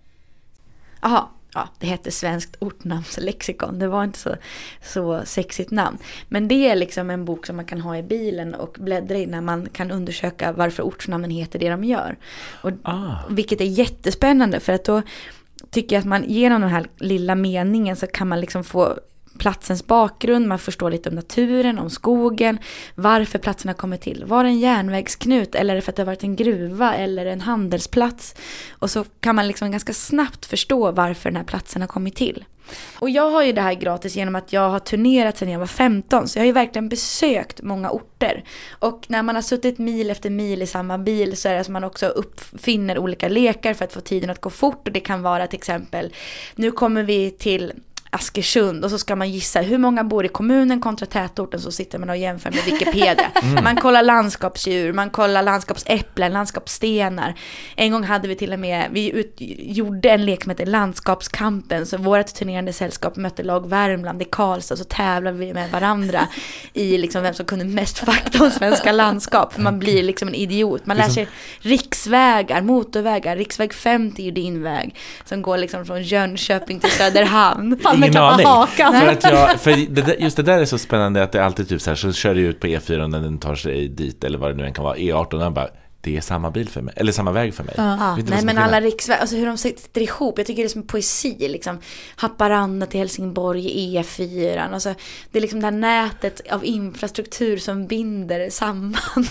Jaha, 1.01 1.28
ja, 1.54 1.69
det 1.80 1.88
hette 1.88 2.12
Svenskt 2.12 2.56
ortnamnslexikon. 2.60 3.80
Det 3.80 3.88
var 3.88 4.04
inte 4.04 4.19
så, 4.19 4.36
så 4.84 5.21
sexigt 5.25 5.71
namn. 5.71 5.97
Men 6.30 6.47
det 6.47 6.69
är 6.69 6.75
liksom 6.75 7.10
en 7.10 7.25
bok 7.25 7.45
som 7.45 7.56
man 7.56 7.65
kan 7.65 7.82
ha 7.82 7.97
i 7.97 8.04
bilen 8.04 8.56
och 8.56 8.78
bläddra 8.80 9.17
i 9.17 9.25
när 9.25 9.41
man 9.41 9.69
kan 9.69 9.91
undersöka 9.91 10.51
varför 10.51 10.84
ortsnamnen 10.84 11.32
heter 11.32 11.60
det 11.60 11.69
de 11.69 11.84
gör. 11.84 12.17
Och, 12.62 12.71
Ah. 12.84 13.15
Vilket 13.30 13.62
är 13.62 13.65
jättespännande 13.65 14.60
för 14.60 14.73
att 14.73 14.84
då 14.84 15.01
tycker 15.76 15.96
jag 15.96 16.02
att 16.02 16.08
man 16.08 16.24
genom 16.24 16.62
den 16.62 16.70
här 16.70 16.88
lilla 16.98 17.36
meningen 17.36 17.96
så 17.96 18.08
kan 18.08 18.28
man 18.28 18.40
liksom 18.40 18.64
få 18.64 18.98
platsens 19.38 19.88
bakgrund, 19.88 20.48
man 20.48 20.60
förstår 20.60 20.89
lite 20.89 21.10
om 21.10 21.15
naturen, 21.15 21.80
om 21.80 21.89
skogen, 21.89 22.60
varför 22.95 23.39
platsen 23.39 23.69
har 23.69 23.76
kommit 23.76 24.02
till. 24.02 24.24
Var 24.26 24.43
det 24.43 24.50
en 24.50 24.60
järnvägsknut 24.60 25.56
eller 25.56 25.82
för 25.82 25.91
att 25.91 25.95
det 25.95 26.02
har 26.02 26.06
varit 26.06 26.24
en 26.24 26.36
gruva 26.36 26.95
eller 26.95 27.26
en 27.26 27.41
handelsplats? 27.41 28.36
Och 28.71 28.89
så 28.89 29.06
kan 29.19 29.36
man 29.36 29.48
liksom 29.48 29.71
ganska 29.71 29.93
snabbt 29.93 30.45
förstå 30.45 30.91
varför 30.91 31.30
den 31.30 31.38
här 31.38 31.43
platsen 31.43 31.82
har 31.82 31.88
kommit 31.88 32.15
till. 32.15 32.45
Och 33.00 33.10
jag 33.10 33.32
har 33.32 33.43
ju 33.43 33.52
det 33.52 33.62
här 33.62 33.74
gratis 33.74 34.15
genom 34.15 34.36
att 34.36 34.54
jag 34.54 34.69
har 34.69 34.80
turnerat 34.80 35.38
sedan 35.38 35.50
jag 35.50 35.60
var 35.60 35.67
15. 35.67 36.28
Så 36.28 36.38
jag 36.38 36.41
har 36.41 36.45
ju 36.45 36.52
verkligen 36.52 36.89
besökt 36.89 37.62
många 37.62 37.89
orter. 37.89 38.43
Och 38.80 39.06
när 39.08 39.24
man 39.24 39.36
har 39.36 39.41
suttit 39.41 39.78
mil 39.78 40.10
efter 40.10 40.30
mil 40.30 40.62
i 40.62 40.67
samma 40.67 40.98
bil 40.98 41.38
så 41.38 41.50
är 41.50 41.58
det 41.58 41.63
som 41.63 41.74
man 41.74 41.84
också 41.84 42.06
uppfinner 42.06 42.98
olika 42.98 43.28
lekar 43.28 43.74
för 43.74 43.86
att 43.86 43.93
få 43.93 44.02
tiden 44.02 44.30
att 44.30 44.41
gå 44.41 44.50
fort. 44.50 44.88
Och 44.88 44.93
det 44.93 45.00
kan 45.00 45.21
vara 45.21 45.48
till 45.48 45.58
exempel, 45.58 46.13
nu 46.56 46.71
kommer 46.71 47.04
vi 47.04 47.32
till 47.32 47.74
Askersund 48.15 48.86
och 48.86 48.91
så 48.91 48.99
ska 48.99 49.15
man 49.15 49.32
gissa 49.32 49.62
hur 49.62 49.78
många 49.78 50.04
bor 50.04 50.25
i 50.25 50.28
kommunen 50.28 50.82
kontra 50.82 51.06
tätorten 51.06 51.62
så 51.62 51.71
sitter 51.71 51.99
man 51.99 52.10
och 52.10 52.17
jämför 52.17 52.51
med 52.51 52.63
Wikipedia. 52.63 53.32
Man 53.63 53.75
kollar 53.75 54.04
landskapsdjur, 54.04 54.93
man 54.93 55.10
kollar 55.10 55.43
landskapsäpplen, 55.43 56.34
landskapsstenar. 56.34 57.36
En 57.75 57.91
gång 57.91 58.04
hade 58.04 58.28
vi 58.28 58.36
till 58.36 58.54
och 58.54 58.60
med, 58.60 58.89
vi 58.91 59.12
ut, 59.12 59.36
gjorde 59.60 60.10
en 60.10 60.25
lek 60.25 60.43
som 60.43 60.49
heter 60.49 60.65
Landskapskampen 60.65 61.86
så 61.86 61.97
vårt 61.97 62.28
turnerande 62.28 62.73
sällskap 62.73 63.15
mötte 63.15 63.43
lag 63.43 63.69
Värmland 63.69 64.21
i 64.21 64.25
Karlstad 64.25 64.78
så 64.78 64.84
tävlade 64.84 65.38
vi 65.38 65.54
med 65.54 65.71
varandra 65.71 66.28
i 66.73 66.97
liksom 66.97 67.23
vem 67.23 67.34
som 67.34 67.45
kunde 67.45 67.65
mest 67.65 67.97
fakta 67.97 68.43
om 68.43 68.51
svenska 68.51 68.91
landskap. 68.91 69.54
För 69.54 69.62
man 69.62 69.80
blir 69.80 70.04
liksom 70.04 70.28
en 70.28 70.36
idiot. 70.36 70.86
Man 70.86 70.97
lär 70.97 71.10
sig 71.10 71.28
riksvägar, 71.60 72.62
motorvägar, 72.62 73.36
riksväg 73.36 73.73
50 73.73 74.28
är 74.28 74.32
din 74.32 74.63
väg 74.63 74.95
som 75.25 75.41
går 75.41 75.58
liksom 75.58 75.86
från 75.86 76.04
Jönköping 76.04 76.80
till 76.80 76.91
Söderhamn. 76.91 77.80
Ingen 78.08 78.22
aning. 78.22 78.46
hakan. 78.46 78.94
För 78.94 79.08
att 79.08 79.24
jag, 79.24 79.60
för 79.60 79.72
det, 79.89 80.20
just 80.20 80.38
det 80.38 80.44
där 80.44 80.60
är 80.60 80.65
så 80.65 80.78
spännande 80.78 81.24
att 81.24 81.32
det 81.32 81.39
är 81.39 81.44
alltid 81.44 81.70
typ 81.70 81.82
så 81.82 81.89
här 81.89 81.96
så 81.96 82.13
kör 82.13 82.36
det 82.36 82.41
ut 82.41 82.60
på 82.60 82.68
E4 82.68 83.08
när 83.08 83.20
den 83.20 83.38
tar 83.38 83.56
sig 83.56 83.88
dit 83.88 84.24
eller 84.24 84.38
vad 84.38 84.52
det 84.52 84.56
nu 84.56 84.65
än 84.65 84.74
kan 84.74 84.84
vara, 84.84 84.96
E18 84.96 85.34
och 85.34 85.39
den 85.39 85.54
bara 85.54 85.68
det 86.06 86.18
är 86.18 86.22
samma 86.22 86.52
bil 86.52 86.70
för 86.70 86.82
mig, 86.82 86.94
eller 86.98 87.12
samma 87.12 87.32
väg 87.32 87.54
för 87.54 87.63
mig. 87.63 87.74
Ja, 87.78 88.18
nej 88.28 88.46
men 88.46 88.58
alla 88.58 88.82
riksvägar, 88.82 89.22
alltså 89.22 89.36
hur 89.36 89.46
de 89.46 89.58
sitter 89.58 90.02
ihop, 90.02 90.38
jag 90.38 90.48
tycker 90.48 90.62
det 90.62 90.68
är 90.68 90.70
som 90.70 90.88
poesi 90.88 91.36
liksom. 91.39 91.80
Haparanda 92.15 92.86
till 92.86 93.00
Helsingborg, 93.00 93.98
E4, 93.98 94.74
alltså 94.74 94.94
det 95.32 95.39
är 95.39 95.41
liksom 95.41 95.60
det 95.60 95.65
här 95.65 95.72
nätet 95.72 96.41
av 96.52 96.65
infrastruktur 96.65 97.58
som 97.58 97.88
binder 97.88 98.50
samman. 98.50 98.96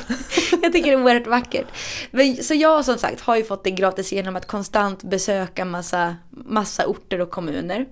jag 0.63 0.73
tycker 0.73 0.91
det 0.91 0.97
är 0.97 1.03
oerhört 1.03 1.27
vackert. 1.27 1.67
Men, 2.11 2.37
så 2.37 2.55
jag 2.55 2.85
som 2.85 2.99
sagt 2.99 3.21
har 3.21 3.37
ju 3.37 3.45
fått 3.45 3.65
det 3.65 3.71
gratis 3.71 4.13
genom 4.13 4.37
att 4.37 4.47
konstant 4.47 5.03
besöka 5.03 5.65
massa, 5.65 6.17
massa 6.31 6.87
orter 6.87 7.21
och 7.21 7.31
kommuner. 7.31 7.87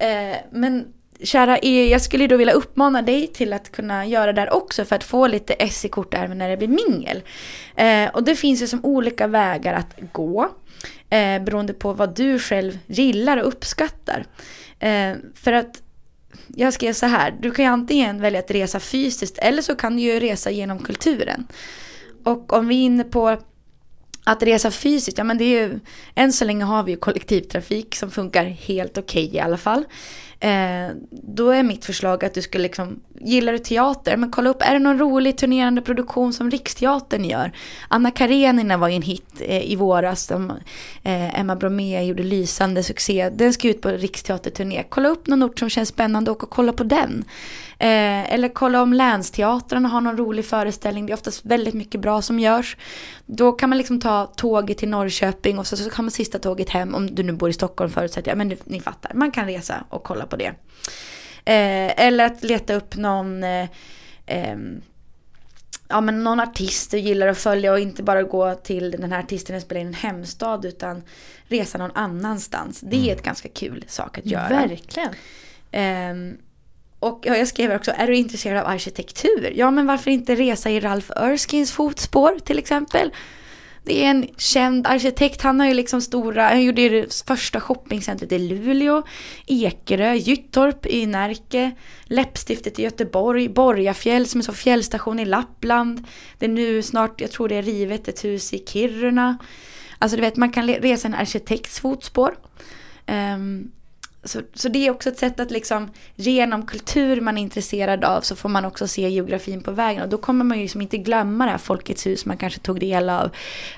Eh, 0.00 0.36
men 0.50 0.86
kära 1.22 1.58
er, 1.62 1.90
jag 1.90 2.02
skulle 2.02 2.26
då 2.26 2.36
vilja 2.36 2.54
uppmana 2.54 3.02
dig 3.02 3.26
till 3.26 3.52
att 3.52 3.72
kunna 3.72 4.06
göra 4.06 4.32
det 4.32 4.40
här 4.40 4.54
också 4.54 4.84
för 4.84 4.96
att 4.96 5.04
få 5.04 5.26
lite 5.26 5.52
S 5.52 5.84
i 5.84 5.88
kortärmen 5.88 6.38
när 6.38 6.48
det 6.48 6.56
blir 6.56 6.68
mingel. 6.68 7.22
Eh, 7.76 8.08
och 8.14 8.24
det 8.24 8.34
finns 8.34 8.62
ju 8.62 8.66
som 8.66 8.84
olika 8.84 9.26
vägar 9.26 9.74
att 9.74 10.12
gå 10.12 10.48
eh, 11.10 11.42
beroende 11.42 11.72
på 11.72 11.92
vad 11.92 12.16
du 12.16 12.38
själv 12.38 12.78
gillar 12.86 13.36
och 13.36 13.48
uppskattar. 13.48 14.24
Eh, 14.78 15.12
för 15.34 15.52
att 15.52 15.82
jag 16.56 16.72
skrev 16.72 16.92
så 16.92 17.06
här, 17.06 17.34
du 17.40 17.50
kan 17.50 17.64
ju 17.64 17.70
antingen 17.70 18.20
välja 18.20 18.40
att 18.40 18.50
resa 18.50 18.80
fysiskt 18.80 19.38
eller 19.38 19.62
så 19.62 19.74
kan 19.74 19.96
du 19.96 20.02
ju 20.02 20.20
resa 20.20 20.50
genom 20.50 20.78
kulturen. 20.78 21.46
Och 22.24 22.52
om 22.52 22.68
vi 22.68 22.74
är 22.74 22.86
inne 22.86 23.04
på 23.04 23.36
att 24.30 24.42
resa 24.42 24.70
fysiskt, 24.70 25.18
ja 25.18 25.24
men 25.24 25.38
det 25.38 25.44
är 25.44 25.68
ju, 25.68 25.80
än 26.14 26.32
så 26.32 26.44
länge 26.44 26.64
har 26.64 26.82
vi 26.82 26.92
ju 26.92 26.96
kollektivtrafik 26.96 27.94
som 27.94 28.10
funkar 28.10 28.44
helt 28.44 28.98
okej 28.98 29.34
i 29.34 29.40
alla 29.40 29.56
fall. 29.56 29.84
Eh, 30.40 30.90
då 31.10 31.50
är 31.50 31.62
mitt 31.62 31.84
förslag 31.84 32.24
att 32.24 32.34
du 32.34 32.42
skulle 32.42 32.62
liksom, 32.62 33.00
gillar 33.20 33.52
du 33.52 33.58
teater, 33.58 34.16
men 34.16 34.30
kolla 34.30 34.50
upp, 34.50 34.62
är 34.62 34.72
det 34.72 34.78
någon 34.78 34.98
rolig 34.98 35.38
turnerande 35.38 35.82
produktion 35.82 36.32
som 36.32 36.50
Riksteatern 36.50 37.24
gör? 37.24 37.52
Anna 37.88 38.10
Karenina 38.10 38.76
var 38.76 38.88
ju 38.88 38.94
en 38.94 39.02
hit 39.02 39.40
eh, 39.40 39.72
i 39.72 39.76
våras, 39.76 40.24
som 40.26 40.50
eh, 41.02 41.40
Emma 41.40 41.56
Bromé 41.56 42.04
gjorde 42.04 42.22
lysande 42.22 42.82
succé. 42.82 43.30
Den 43.30 43.52
ska 43.52 43.68
ut 43.68 43.80
på 43.80 43.88
Riksteaterturné. 43.88 44.84
Kolla 44.88 45.08
upp 45.08 45.26
någon 45.26 45.42
ort 45.42 45.58
som 45.58 45.70
känns 45.70 45.88
spännande 45.88 46.30
och 46.30 46.38
kolla 46.38 46.72
på 46.72 46.84
den. 46.84 47.24
Eh, 47.80 48.32
eller 48.32 48.48
kolla 48.48 48.82
om 48.82 48.92
länsteatrarna 48.92 49.88
har 49.88 50.00
någon 50.00 50.16
rolig 50.16 50.44
föreställning. 50.44 51.06
Det 51.06 51.12
är 51.12 51.14
oftast 51.14 51.44
väldigt 51.44 51.74
mycket 51.74 52.00
bra 52.00 52.22
som 52.22 52.38
görs. 52.40 52.76
Då 53.26 53.52
kan 53.52 53.68
man 53.68 53.78
liksom 53.78 54.00
ta 54.00 54.26
tåget 54.26 54.78
till 54.78 54.88
Norrköping 54.88 55.58
och 55.58 55.66
så, 55.66 55.76
så 55.76 55.90
kan 55.90 56.04
man 56.04 56.10
sista 56.10 56.38
tåget 56.38 56.68
hem. 56.68 56.94
Om 56.94 57.14
du 57.14 57.22
nu 57.22 57.32
bor 57.32 57.50
i 57.50 57.52
Stockholm 57.52 57.90
förutsätter 57.90 58.30
jag. 58.30 58.38
Men 58.38 58.48
ni, 58.48 58.58
ni 58.64 58.80
fattar, 58.80 59.14
man 59.14 59.30
kan 59.30 59.46
resa 59.46 59.84
och 59.88 60.02
kolla 60.02 60.26
på 60.26 60.36
det. 60.36 60.46
Eh, 61.44 62.06
eller 62.06 62.24
att 62.24 62.42
leta 62.42 62.74
upp 62.74 62.96
någon 62.96 63.44
eh, 63.44 63.68
ehm, 64.26 64.80
ja, 65.88 66.00
men 66.00 66.24
någon 66.24 66.40
artist 66.40 66.90
du 66.90 66.98
gillar 66.98 67.26
att 67.26 67.38
följa 67.38 67.72
och 67.72 67.80
inte 67.80 68.02
bara 68.02 68.22
gå 68.22 68.54
till 68.54 68.90
den 68.90 69.12
här 69.12 69.20
artisten 69.20 69.56
och 69.56 69.62
spela 69.62 69.80
in 69.80 69.86
en 69.86 69.94
hemstad 69.94 70.64
utan 70.64 71.02
resa 71.44 71.78
någon 71.78 71.92
annanstans. 71.94 72.80
Det 72.80 73.10
är 73.10 73.16
ett 73.16 73.22
ganska 73.22 73.48
kul 73.48 73.84
sak 73.88 74.18
att 74.18 74.26
göra. 74.26 74.48
Verkligen. 74.48 75.14
Ehm, 75.70 76.36
och 77.00 77.22
jag 77.26 77.48
skrev 77.48 77.72
också, 77.72 77.92
är 77.96 78.06
du 78.06 78.16
intresserad 78.16 78.58
av 78.58 78.66
arkitektur? 78.66 79.52
Ja, 79.54 79.70
men 79.70 79.86
varför 79.86 80.10
inte 80.10 80.34
resa 80.34 80.70
i 80.70 80.80
Ralph 80.80 81.10
Erskines 81.16 81.72
fotspår 81.72 82.38
till 82.38 82.58
exempel? 82.58 83.10
Det 83.84 84.04
är 84.04 84.10
en 84.10 84.26
känd 84.36 84.86
arkitekt, 84.86 85.42
han 85.42 85.60
har 85.60 85.66
ju 85.66 85.74
liksom 85.74 86.00
stora, 86.00 86.48
han 86.48 86.62
gjorde 86.62 86.82
ju 86.82 86.88
det 86.88 87.22
första 87.26 87.60
shoppingcentret 87.60 88.32
i 88.32 88.38
Luleå, 88.38 89.02
Ekerö, 89.46 90.14
Gyttorp 90.14 90.86
i 90.86 91.06
Närke, 91.06 91.70
Läppstiftet 92.04 92.78
i 92.78 92.82
Göteborg, 92.82 93.48
Borgafjäll 93.48 94.26
som 94.26 94.40
är 94.40 94.42
så 94.42 94.52
fjällstation 94.52 95.18
i 95.18 95.24
Lappland. 95.24 96.06
Det 96.38 96.46
är 96.46 96.50
nu 96.50 96.82
snart, 96.82 97.20
jag 97.20 97.30
tror 97.30 97.48
det 97.48 97.54
är 97.54 97.62
rivet, 97.62 98.08
ett 98.08 98.24
hus 98.24 98.52
i 98.52 98.64
Kiruna. 98.66 99.38
Alltså 99.98 100.16
du 100.16 100.22
vet, 100.22 100.36
man 100.36 100.52
kan 100.52 100.68
resa 100.68 101.08
en 101.08 101.14
arkitekts 101.14 101.80
fotspår. 101.80 102.36
Um, 103.06 103.70
så, 104.24 104.40
så 104.54 104.68
det 104.68 104.86
är 104.86 104.90
också 104.90 105.08
ett 105.08 105.18
sätt 105.18 105.40
att 105.40 105.50
liksom 105.50 105.90
genom 106.16 106.66
kultur 106.66 107.20
man 107.20 107.38
är 107.38 107.42
intresserad 107.42 108.04
av 108.04 108.20
så 108.20 108.36
får 108.36 108.48
man 108.48 108.64
också 108.64 108.88
se 108.88 109.08
geografin 109.08 109.62
på 109.62 109.70
vägen. 109.70 110.02
Och 110.02 110.08
då 110.08 110.18
kommer 110.18 110.44
man 110.44 110.58
ju 110.58 110.62
liksom 110.62 110.80
inte 110.80 110.98
glömma 110.98 111.44
det 111.44 111.50
här 111.50 111.58
Folkets 111.58 112.06
hus 112.06 112.26
man 112.26 112.36
kanske 112.36 112.60
tog 112.60 112.80
del 112.80 113.10
av 113.10 113.30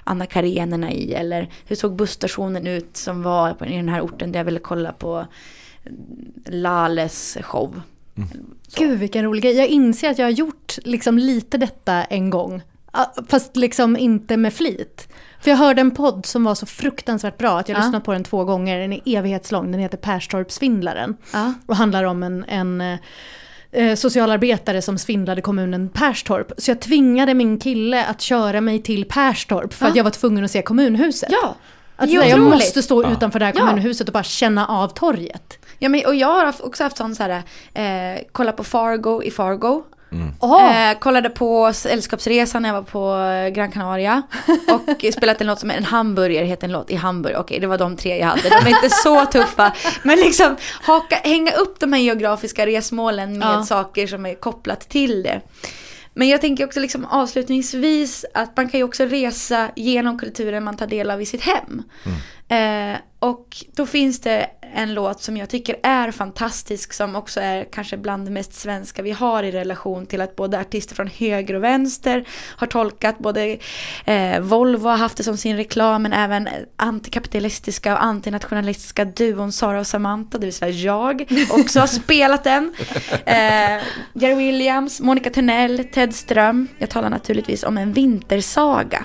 Anna 0.04 0.26
Karenerna 0.26 0.92
i. 0.92 1.14
Eller 1.14 1.50
hur 1.66 1.76
såg 1.76 1.96
busstationen 1.96 2.66
ut 2.66 2.96
som 2.96 3.22
var 3.22 3.52
på, 3.52 3.66
i 3.66 3.76
den 3.76 3.88
här 3.88 4.00
orten 4.00 4.32
där 4.32 4.40
jag 4.40 4.44
ville 4.44 4.60
kolla 4.60 4.92
på 4.92 5.26
Lales 6.46 7.38
show. 7.40 7.80
Gud 8.76 8.98
vilken 8.98 9.24
rolig 9.24 9.42
grej. 9.42 9.56
Jag 9.56 9.68
inser 9.68 10.10
att 10.10 10.18
jag 10.18 10.26
har 10.26 10.30
gjort 10.30 10.78
liksom 10.84 11.18
lite 11.18 11.58
detta 11.58 12.04
en 12.04 12.30
gång. 12.30 12.62
Fast 13.28 13.56
liksom 13.56 13.96
inte 13.96 14.36
med 14.36 14.52
flit. 14.54 15.08
För 15.42 15.50
jag 15.50 15.58
hörde 15.58 15.80
en 15.80 15.90
podd 15.90 16.26
som 16.26 16.44
var 16.44 16.54
så 16.54 16.66
fruktansvärt 16.66 17.38
bra 17.38 17.58
att 17.58 17.68
jag 17.68 17.78
Ja. 17.78 17.82
lyssnat 17.82 18.04
på 18.04 18.12
den 18.12 18.24
två 18.24 18.44
gånger. 18.44 18.78
Den 18.78 18.92
är 18.92 19.00
evighetslång, 19.06 19.72
den 19.72 19.80
heter 19.80 19.96
Perstorpssvindlaren. 19.98 21.16
Ja. 21.32 21.54
Och 21.66 21.76
handlar 21.76 22.04
om 22.04 22.22
en, 22.22 22.44
en 22.48 22.80
eh, 22.80 22.98
eh, 23.72 23.94
socialarbetare 23.94 24.82
som 24.82 24.98
svindlade 24.98 25.40
kommunen 25.40 25.88
Perstorp. 25.88 26.52
Så 26.58 26.70
jag 26.70 26.80
tvingade 26.80 27.34
min 27.34 27.58
kille 27.58 28.04
att 28.04 28.20
köra 28.20 28.60
mig 28.60 28.82
till 28.82 29.04
Perstorp 29.04 29.72
för 29.74 29.84
Ja. 29.86 29.90
att 29.90 29.96
jag 29.96 30.04
var 30.04 30.10
tvungen 30.10 30.44
att 30.44 30.50
se 30.50 30.62
kommunhuset. 30.62 31.28
Ja, 31.32 31.54
Att 31.96 32.08
säga, 32.10 32.26
jag 32.28 32.40
måste 32.40 32.82
stå 32.82 33.10
utanför 33.12 33.38
det 33.38 33.44
här 33.44 33.52
kommunhuset 33.52 34.08
och 34.08 34.12
bara 34.12 34.22
känna 34.22 34.66
av 34.66 34.88
torget. 34.88 35.58
Ja, 35.78 35.88
men, 35.88 36.06
och 36.06 36.14
jag 36.14 36.28
har 36.28 36.54
också 36.62 36.82
haft 36.84 36.96
sån 36.96 37.14
så 37.14 37.22
här, 37.22 37.42
eh, 38.14 38.20
kolla 38.32 38.52
på 38.52 38.64
Fargo 38.64 39.22
i 39.22 39.30
Fargo. 39.30 39.82
Åh, 40.40 40.90
Eh, 40.90 40.98
kollade 40.98 41.30
på 41.30 41.72
Sällskapsresan 41.72 42.62
när 42.62 42.68
jag 42.68 42.74
var 42.74 42.82
på 42.82 43.30
eh, 43.32 43.48
Gran 43.48 43.72
Canaria. 43.72 44.22
Och 44.72 45.04
spelat 45.14 45.40
en 45.40 45.46
låt 45.46 45.60
som 45.60 45.70
är 45.70 45.74
en 45.76 45.84
hamburgare, 45.84 46.44
heter 46.46 46.64
en 46.66 46.72
låt 46.72 46.90
i 46.90 46.94
Hamburg. 46.96 47.36
Okej, 47.38 47.60
det 47.60 47.66
var 47.66 47.78
de 47.78 47.96
tre 47.96 48.18
jag 48.18 48.26
hade. 48.26 48.42
De 48.42 48.60
var 48.64 48.68
inte 48.68 48.90
så 48.90 49.24
tuffa. 49.32 49.72
Men 50.02 50.18
liksom 50.18 50.56
haka, 50.82 51.16
hänga 51.16 51.52
upp 51.52 51.80
de 51.80 51.92
här 51.92 52.00
geografiska 52.00 52.66
resmålen 52.66 53.38
med 53.38 53.48
Ja. 53.48 53.64
saker 53.64 54.06
som 54.06 54.26
är 54.26 54.34
kopplat 54.34 54.80
till 54.88 55.22
det. 55.22 55.40
Men 56.14 56.28
jag 56.28 56.40
tänker 56.40 56.64
också 56.64 56.80
liksom 56.80 57.04
avslutningsvis 57.04 58.24
att 58.34 58.56
man 58.56 58.68
kan 58.68 58.80
ju 58.80 58.84
också 58.84 59.04
resa 59.04 59.68
genom 59.76 60.18
kulturen 60.18 60.64
man 60.64 60.76
tar 60.76 60.86
del 60.86 61.10
av 61.10 61.22
i 61.22 61.26
sitt 61.26 61.42
hem. 61.42 61.82
Eh, 62.48 62.98
Och 63.22 63.56
då 63.76 63.86
finns 63.86 64.20
det 64.20 64.50
en 64.74 64.94
låt 64.94 65.22
som 65.22 65.36
jag 65.36 65.48
tycker 65.48 65.76
är 65.82 66.10
fantastisk 66.10 66.92
som 66.92 67.16
också 67.16 67.40
är 67.40 67.64
kanske 67.72 67.96
bland 67.96 68.26
det 68.26 68.30
mest 68.30 68.54
svenska 68.54 69.02
vi 69.02 69.10
har 69.10 69.42
i 69.42 69.50
relation 69.50 70.06
till 70.06 70.20
att 70.20 70.36
både 70.36 70.60
artister 70.60 70.94
från 70.94 71.06
höger 71.06 71.54
och 71.54 71.64
vänster 71.64 72.24
har 72.56 72.66
tolkat, 72.66 73.18
både 73.18 73.58
eh, 74.04 74.40
Volvo 74.40 74.88
har 74.88 74.96
haft 74.96 75.16
det 75.16 75.24
som 75.24 75.36
sin 75.36 75.56
reklam 75.56 76.02
men 76.02 76.12
även 76.12 76.48
antikapitalistiska 76.76 77.92
och 77.92 78.04
antinationalistiska 78.04 79.04
duon 79.04 79.52
Sara 79.52 79.80
och 79.80 79.86
Samantha, 79.86 80.38
det 80.38 80.46
vill 80.46 80.54
säga 80.54 80.70
jag, 80.70 81.26
också 81.50 81.80
har 81.80 81.86
spelat 81.86 82.44
den. 82.44 82.74
Eh, 83.24 83.82
Jerry 84.12 84.34
Williams, 84.34 85.00
Monica 85.00 85.30
Törnell, 85.30 85.84
Ted 85.84 86.14
Ström. 86.14 86.68
Jag 86.78 86.90
talar 86.90 87.10
naturligtvis 87.10 87.64
om 87.64 87.78
en 87.78 87.92
vintersaga 87.92 89.04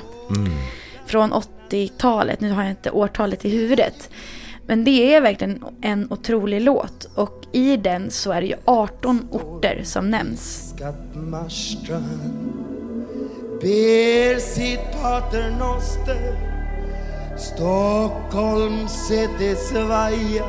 från 1.05 1.33
80-talet. 1.69 2.41
Nu 2.41 2.51
har 2.51 2.63
jag 2.63 2.71
inte 2.71 2.91
årtalet 2.91 3.45
i 3.45 3.49
huvudet. 3.49 4.09
Men 4.65 4.83
det 4.83 5.15
är 5.15 5.21
verkligen 5.21 5.63
en 5.81 6.07
otrolig 6.11 6.61
låt. 6.61 7.07
Och 7.15 7.45
i 7.51 7.77
den 7.77 8.11
så 8.11 8.31
är 8.31 8.41
det 8.41 8.47
ju 8.47 8.55
18 8.65 9.27
orter 9.31 9.81
som 9.83 10.09
nämns. 10.09 10.73
Skattmarstrand 10.75 12.53
ber 13.61 14.39
sitt 14.39 14.91
paternoster 15.01 16.57
Stockholm 17.37 18.87
sätter 18.87 19.55
svaja 19.55 20.45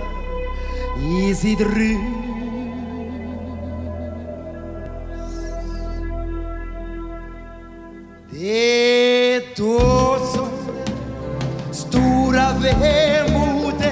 i 0.99 1.35
sitt 1.35 1.61
rus 1.61 2.29
Det 8.31 9.35
är 9.35 9.43
då 9.57 9.79
som 10.35 10.49
det 10.67 10.98
stora 11.73 12.53
vemodet 12.53 13.89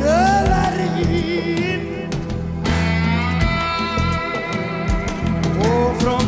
rullar 0.00 0.78
in. 1.10 2.08
Och 5.58 6.02
från 6.02 6.20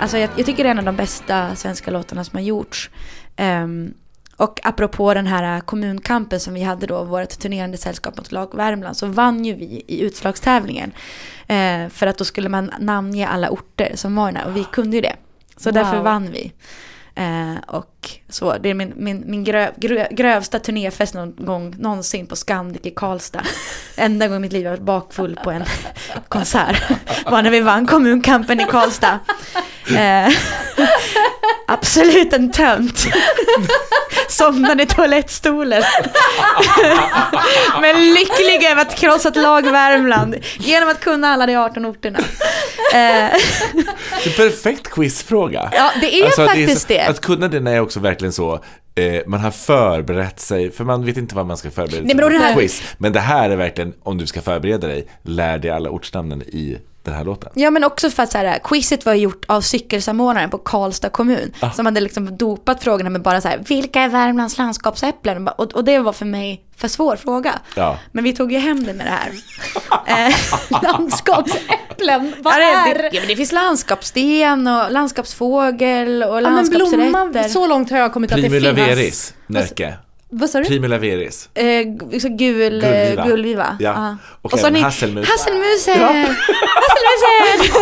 Alltså 0.00 0.18
jag, 0.18 0.30
jag 0.36 0.46
tycker 0.46 0.64
det 0.64 0.68
är 0.68 0.70
en 0.70 0.78
av 0.78 0.84
de 0.84 0.96
bästa 0.96 1.54
svenska 1.54 1.90
låtarna 1.90 2.24
som 2.24 2.36
har 2.36 2.44
gjorts. 2.44 2.90
Ehm, 3.36 3.94
och 4.36 4.60
apropå 4.62 5.14
den 5.14 5.26
här 5.26 5.60
kommunkampen 5.60 6.40
som 6.40 6.54
vi 6.54 6.62
hade 6.62 6.86
då, 6.86 7.04
vårt 7.04 7.38
turnerande 7.38 7.76
sällskap 7.76 8.16
mot 8.16 8.32
lag 8.32 8.54
Värmland, 8.54 8.96
så 8.96 9.06
vann 9.06 9.44
ju 9.44 9.54
vi 9.54 9.84
i 9.86 10.00
utslagstävlingen. 10.00 10.92
Eh, 11.46 11.88
för 11.88 12.06
att 12.06 12.18
då 12.18 12.24
skulle 12.24 12.48
man 12.48 12.70
namnge 12.80 13.28
alla 13.28 13.50
orter 13.50 13.92
som 13.94 14.14
var 14.14 14.32
där 14.32 14.46
och 14.46 14.56
vi 14.56 14.64
kunde 14.64 14.96
ju 14.96 15.02
det. 15.02 15.16
Så 15.56 15.68
Wow. 15.68 15.74
därför 15.74 16.02
vann 16.02 16.30
vi. 16.32 16.52
Eh, 17.18 17.56
och 17.66 18.10
så, 18.28 18.58
det 18.58 18.68
är 18.68 18.74
min, 18.74 18.92
min, 18.96 19.22
min 19.26 19.44
grö, 19.44 19.70
grö, 19.76 20.06
grövsta 20.10 20.58
turnéfest 20.58 21.14
någon 21.14 21.34
gång 21.38 21.74
någonsin 21.78 22.26
på 22.26 22.36
Scandic 22.36 22.86
i 22.86 22.90
Karlstad. 22.90 23.42
Enda 23.96 24.26
gången 24.26 24.40
i 24.40 24.42
mitt 24.42 24.52
liv 24.52 24.64
jag 24.64 24.70
varit 24.70 24.82
bakfull 24.82 25.38
på 25.44 25.50
en 25.50 25.64
konsert 26.28 26.82
var 27.26 27.42
när 27.42 27.50
vi 27.50 27.60
vann 27.60 27.86
kommunkampen 27.86 28.60
i 28.60 28.64
Karlstad. 28.64 29.18
Eh, 29.96 30.28
absolut 31.66 32.32
en 32.32 32.52
tönt. 32.52 33.06
Somnade 34.28 34.82
i 34.82 34.86
toalettstolen. 34.86 35.82
Men 37.80 38.14
lycklig 38.14 38.64
över 38.70 38.82
att 38.82 38.94
krossa 38.94 39.28
ett 39.28 39.36
lag 39.36 39.70
Värmland 39.70 40.36
genom 40.58 40.88
att 40.88 41.00
kunna 41.00 41.28
alla 41.28 41.46
de 41.46 41.56
18 41.56 41.86
orterna. 41.86 42.18
Eh, 42.94 42.98
Det 44.24 44.26
är 44.26 44.28
en 44.28 44.50
perfekt 44.50 44.90
quizfråga. 44.90 45.70
Ja, 45.72 45.90
det 46.00 46.20
är 46.20 46.30
så- 46.30 46.46
faktiskt 46.46 46.88
det. 46.88 47.00
Att 47.00 47.20
kunna 47.20 47.48
den 47.48 47.66
är 47.66 47.80
också 47.80 48.00
verkligen 48.00 48.32
så, 48.32 48.54
eh, 48.94 49.22
man 49.26 49.40
har 49.40 49.50
förberett 49.50 50.40
sig, 50.40 50.70
för 50.70 50.84
man 50.84 51.04
vet 51.04 51.16
inte 51.16 51.34
vad 51.34 51.46
man 51.46 51.56
ska 51.56 51.70
förbereda 51.70 52.08
sig 52.08 52.16
för 52.18 52.30
det 52.30 52.38
här- 52.38 52.54
quiz. 52.54 52.82
Men 52.98 53.12
det 53.12 53.20
här 53.20 53.50
är 53.50 53.56
verkligen, 53.56 53.94
om 54.02 54.18
du 54.18 54.26
ska 54.26 54.42
förbereda 54.42 54.86
dig, 54.86 55.06
lär 55.22 55.58
dig 55.58 55.70
alla 55.70 55.90
ortsnamnen 55.90 56.42
i 56.42 56.78
den 57.02 57.14
här 57.14 57.24
låten. 57.24 57.50
Ja 57.54 57.70
men 57.70 57.84
också 57.84 58.10
för 58.10 58.22
att 58.22 58.32
så 58.32 58.38
här, 58.38 58.58
quizet 58.64 59.06
var 59.06 59.14
gjort 59.14 59.44
av 59.48 59.60
cykelsamordnaren 59.60 60.50
på 60.50 60.58
Karlstad 60.58 61.08
kommun. 61.08 61.52
Ah. 61.60 61.70
Som 61.70 61.86
hade 61.86 62.00
liksom 62.00 62.36
dopat 62.36 62.82
frågorna 62.82 63.10
med 63.10 63.22
bara 63.22 63.40
så 63.40 63.48
här, 63.48 63.60
vilka 63.68 64.00
är 64.00 64.08
Värmlands 64.08 64.58
landskapsäpplen? 64.58 65.48
Och, 65.48 65.72
och 65.74 65.84
det 65.84 65.98
var 65.98 66.12
för 66.12 66.24
mig 66.26 66.62
för 66.78 66.88
svår 66.88 67.16
fråga. 67.16 67.58
Ja. 67.74 67.98
Men 68.12 68.24
vi 68.24 68.32
tog 68.32 68.52
ju 68.52 68.58
hem 68.58 68.84
det 68.84 68.92
med 68.94 69.06
det 69.06 69.10
här. 69.10 69.32
Eh, 70.06 70.34
Landskapsäpplen, 70.82 72.34
vad 72.38 72.54
ja, 72.54 72.88
är? 72.88 72.94
det, 72.94 73.10
ja, 73.12 73.20
men 73.20 73.28
det 73.28 73.36
finns 73.36 73.52
landskapssten 73.52 74.66
och 74.66 74.92
landskapsfågel 74.92 76.22
och 76.22 76.36
Ja, 76.42 76.50
men 76.50 76.68
blomma, 76.70 76.96
landskapsrätter. 76.96 77.48
så 77.48 77.66
långt 77.66 77.90
har 77.90 77.98
jag 77.98 78.12
kommit 78.12 78.32
att 78.32 78.36
det 78.42 78.48
Primula 78.48 78.74
finns. 78.74 78.88
veris, 78.88 79.34
Närke. 79.46 79.94
Vad 80.30 80.50
sa 80.50 80.58
du? 80.58 80.64
Primula 80.64 80.98
veris. 80.98 81.48
Eh, 81.54 81.64
så 82.20 82.28
gul, 82.28 82.36
Gullviva. 82.36 82.90
gullviva. 83.14 83.24
gullviva. 83.26 83.76
Ja. 83.80 84.16
Och 84.42 84.50
så 84.50 84.56
även 84.58 84.64
har 84.64 84.70
ni 84.70 84.80
hasselmus. 84.80 85.28
Hasselmusen! 85.28 86.00
Hasselmusen! 86.80 87.72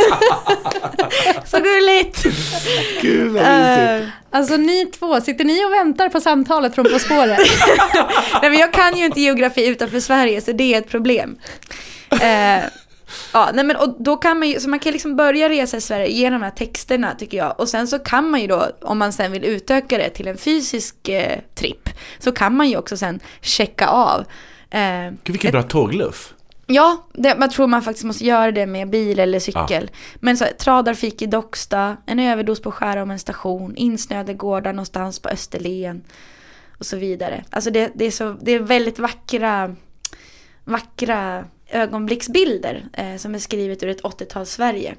så 1.47 1.57
gulligt! 1.59 2.23
Gud 3.03 3.33
vad 3.33 3.43
mysigt. 3.43 4.05
Eh, 4.05 4.09
Alltså 4.31 4.57
ni 4.57 4.87
två, 4.87 5.21
sitter 5.21 5.45
ni 5.45 5.65
och 5.65 5.73
väntar 5.73 6.09
på 6.09 6.21
samtalet 6.21 6.75
från 6.75 6.85
På 6.93 6.99
spåret? 6.99 7.39
Nej 8.43 8.51
men 8.51 8.59
jag 8.59 8.73
kan 8.73 8.97
ju 8.97 9.05
inte 9.05 9.21
geografi 9.21 9.67
utanför 9.67 10.01
Sverige 10.01 10.41
så 10.41 10.53
det 10.53 10.75
är 10.75 10.79
ett 10.79 10.89
problem. 10.89 11.37
Eh, 12.11 12.63
ja, 13.33 13.51
nej 13.55 13.65
men 13.65 13.77
och 13.77 13.97
då 13.99 14.17
kan 14.17 14.39
man 14.39 14.49
ju, 14.49 14.61
så 14.61 14.69
man 14.69 14.79
kan 14.79 14.93
liksom 14.93 15.17
börja 15.17 15.49
resa 15.49 15.77
i 15.77 15.81
Sverige 15.81 16.09
genom 16.09 16.41
de 16.41 16.45
här 16.45 16.53
texterna 16.53 17.15
tycker 17.15 17.37
jag. 17.37 17.61
Och 17.61 17.69
sen 17.69 17.89
så 17.89 17.99
kan 17.99 18.31
man 18.31 18.41
ju 18.41 18.47
då, 18.47 18.67
om 18.81 18.99
man 18.99 19.13
sen 19.13 19.33
vill 19.33 19.45
utöka 19.45 19.99
det 19.99 20.11
till 20.11 20.29
en 20.29 20.37
fysisk 20.37 21.09
eh, 21.09 21.39
tripp, 21.55 21.89
så 22.19 22.33
kan 22.33 22.57
man 22.57 22.69
ju 22.69 22.77
också 22.77 22.97
sen 22.97 23.21
checka 23.41 23.87
av. 23.87 24.25
Eh, 24.71 25.11
Gud 25.25 25.33
vilken 25.33 25.53
bra 25.53 25.63
tågluff. 25.63 26.33
Ja, 26.67 27.09
det, 27.13 27.39
man 27.39 27.51
tror 27.51 27.67
man 27.67 27.83
faktiskt 27.83 28.05
måste 28.05 28.25
göra 28.25 28.53
det 28.53 28.67
med 28.67 28.91
bil 28.91 29.19
eller 29.19 29.41
cykel. 29.41 29.91
Men 30.15 30.37
så 30.37 30.45
här, 30.45 30.53
Tradarfik 30.53 31.23
i 31.23 31.27
Docksta, 31.27 31.97
en 32.07 32.19
överdos 32.19 32.63
på 32.63 32.73
Skärholmens 32.73 33.23
station, 33.23 33.77
insnöade 33.77 34.35
gårdar 34.35 34.73
någonstans 34.73 35.19
på 35.19 35.29
Österlen 35.29 36.05
och 36.79 36.87
så 36.87 36.97
vidare. 36.97 37.45
Alltså 37.51 37.71
det, 37.71 37.93
det, 37.95 38.05
är, 38.05 38.11
så, 38.11 38.37
det 38.41 38.53
är 38.53 38.61
väldigt 38.61 38.99
vackra, 38.99 39.75
vackra 40.65 41.45
ögonblicksbilder 41.69 42.89
eh, 42.93 43.17
som 43.17 43.35
är 43.35 43.39
skrivet 43.39 43.83
ur 43.83 43.89
ett 43.89 44.03
80-tals 44.03 44.51
Sverige. 44.51 44.95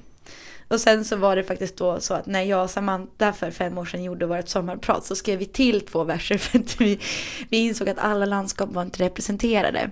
Och 0.68 0.80
sen 0.80 1.04
så 1.04 1.16
var 1.16 1.36
det 1.36 1.44
faktiskt 1.44 1.76
då 1.76 2.00
så 2.00 2.14
att 2.14 2.26
när 2.26 2.42
jag 2.42 2.62
och 2.62 2.70
Samantha 2.70 3.32
för 3.32 3.50
fem 3.50 3.78
år 3.78 3.84
sedan 3.84 4.04
gjorde 4.04 4.26
vårt 4.26 4.48
sommarprat 4.48 5.04
så 5.04 5.16
skrev 5.16 5.38
vi 5.38 5.46
till 5.46 5.80
två 5.80 6.04
verser 6.04 6.38
för 6.38 6.58
att 6.58 6.80
vi, 6.80 7.00
vi 7.48 7.56
insåg 7.56 7.88
att 7.88 7.98
alla 7.98 8.26
landskap 8.26 8.70
var 8.72 8.82
inte 8.82 9.04
representerade. 9.04 9.90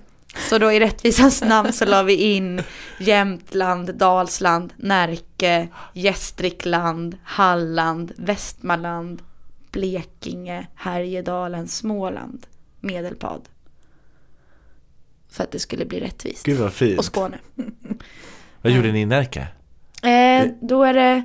Så 0.48 0.58
då 0.58 0.72
i 0.72 0.80
rättvisans 0.80 1.42
namn 1.42 1.72
så 1.72 1.84
la 1.84 2.02
vi 2.02 2.14
in 2.14 2.62
Jämtland, 2.98 3.94
Dalsland, 3.94 4.72
Närke, 4.76 5.68
Gästrikland, 5.92 7.16
Halland, 7.24 8.12
Västmanland, 8.16 9.22
Blekinge, 9.70 10.66
Härjedalen, 10.74 11.68
Småland, 11.68 12.46
Medelpad. 12.80 13.48
För 15.36 15.44
att 15.44 15.50
det 15.50 15.58
skulle 15.58 15.84
bli 15.84 16.00
rättvist. 16.00 16.46
Gud 16.46 16.58
vad 16.58 16.72
fint. 16.72 16.98
Och 16.98 17.04
Skåne. 17.04 17.38
Vad 18.62 18.72
gjorde 18.72 18.92
ni 18.92 19.00
i 19.00 19.06
Närke? 19.06 19.48
Eh, 20.02 20.50
då 20.60 20.84
är 20.84 20.94
det, 20.94 21.22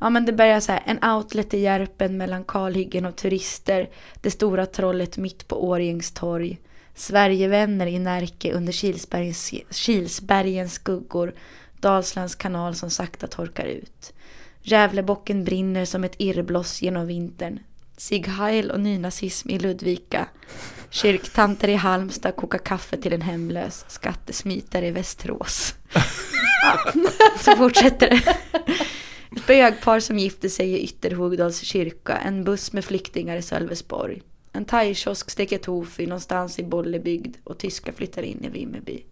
ja 0.00 0.10
men 0.10 0.26
det 0.26 0.32
börjar 0.32 0.60
så 0.60 0.72
här, 0.72 0.82
en 0.86 1.04
outlet 1.04 1.54
i 1.54 1.58
Järpen 1.58 2.16
mellan 2.16 2.44
kalhyggen 2.44 3.06
och 3.06 3.16
turister, 3.16 3.88
det 4.20 4.30
stora 4.30 4.66
trollet 4.66 5.16
mitt 5.16 5.48
på 5.48 5.68
Årjängs 5.68 6.12
torg, 6.12 6.58
Sverigevänner 6.94 7.86
i 7.86 7.98
Närke 7.98 8.52
under 8.52 8.72
Kilsbergens, 8.72 9.54
Kilsbergens 9.70 10.72
skuggor, 10.72 11.34
Dalslands 11.80 12.34
kanal 12.34 12.74
som 12.74 12.90
sakta 12.90 13.26
torkar 13.26 13.64
ut. 13.64 14.12
Gävlebocken 14.62 15.44
brinner 15.44 15.84
som 15.84 16.04
ett 16.04 16.14
irrbloss 16.18 16.82
genom 16.82 17.06
vintern. 17.06 17.58
Sig 17.98 18.22
Heil 18.22 18.70
och 18.70 18.80
nynazism 18.80 19.50
i 19.50 19.58
Ludvika. 19.58 20.26
Kyrktanter 20.90 21.68
i 21.68 21.74
Halmstad 21.74 22.36
kokar 22.36 22.58
kaffe 22.58 22.96
till 22.96 23.12
en 23.12 23.22
hemlös. 23.22 23.84
Skattesmitare 23.88 24.86
i 24.86 24.90
Västerås. 24.90 25.74
Ja, 26.62 26.92
så 27.38 27.56
fortsätter 27.56 28.10
det. 28.10 28.36
Ett 29.36 29.46
bögpar 29.46 30.00
som 30.00 30.18
gifter 30.18 30.48
sig 30.48 30.72
i 30.72 30.84
Ytterhogdals 30.84 31.60
kyrka. 31.60 32.16
En 32.16 32.44
buss 32.44 32.72
med 32.72 32.84
flyktingar 32.84 33.36
i 33.36 33.42
Sölvesborg. 33.42 34.22
En 34.52 34.64
thaikiosk 34.64 35.30
steker 35.30 35.58
tofu 35.58 36.06
någonstans 36.06 36.58
i 36.58 36.62
Bollebygd 36.62 37.36
och 37.44 37.58
tyskar 37.58 37.92
flyttar 37.92 38.22
in 38.22 38.44
i 38.44 38.48
Vimmerby. 38.48 39.04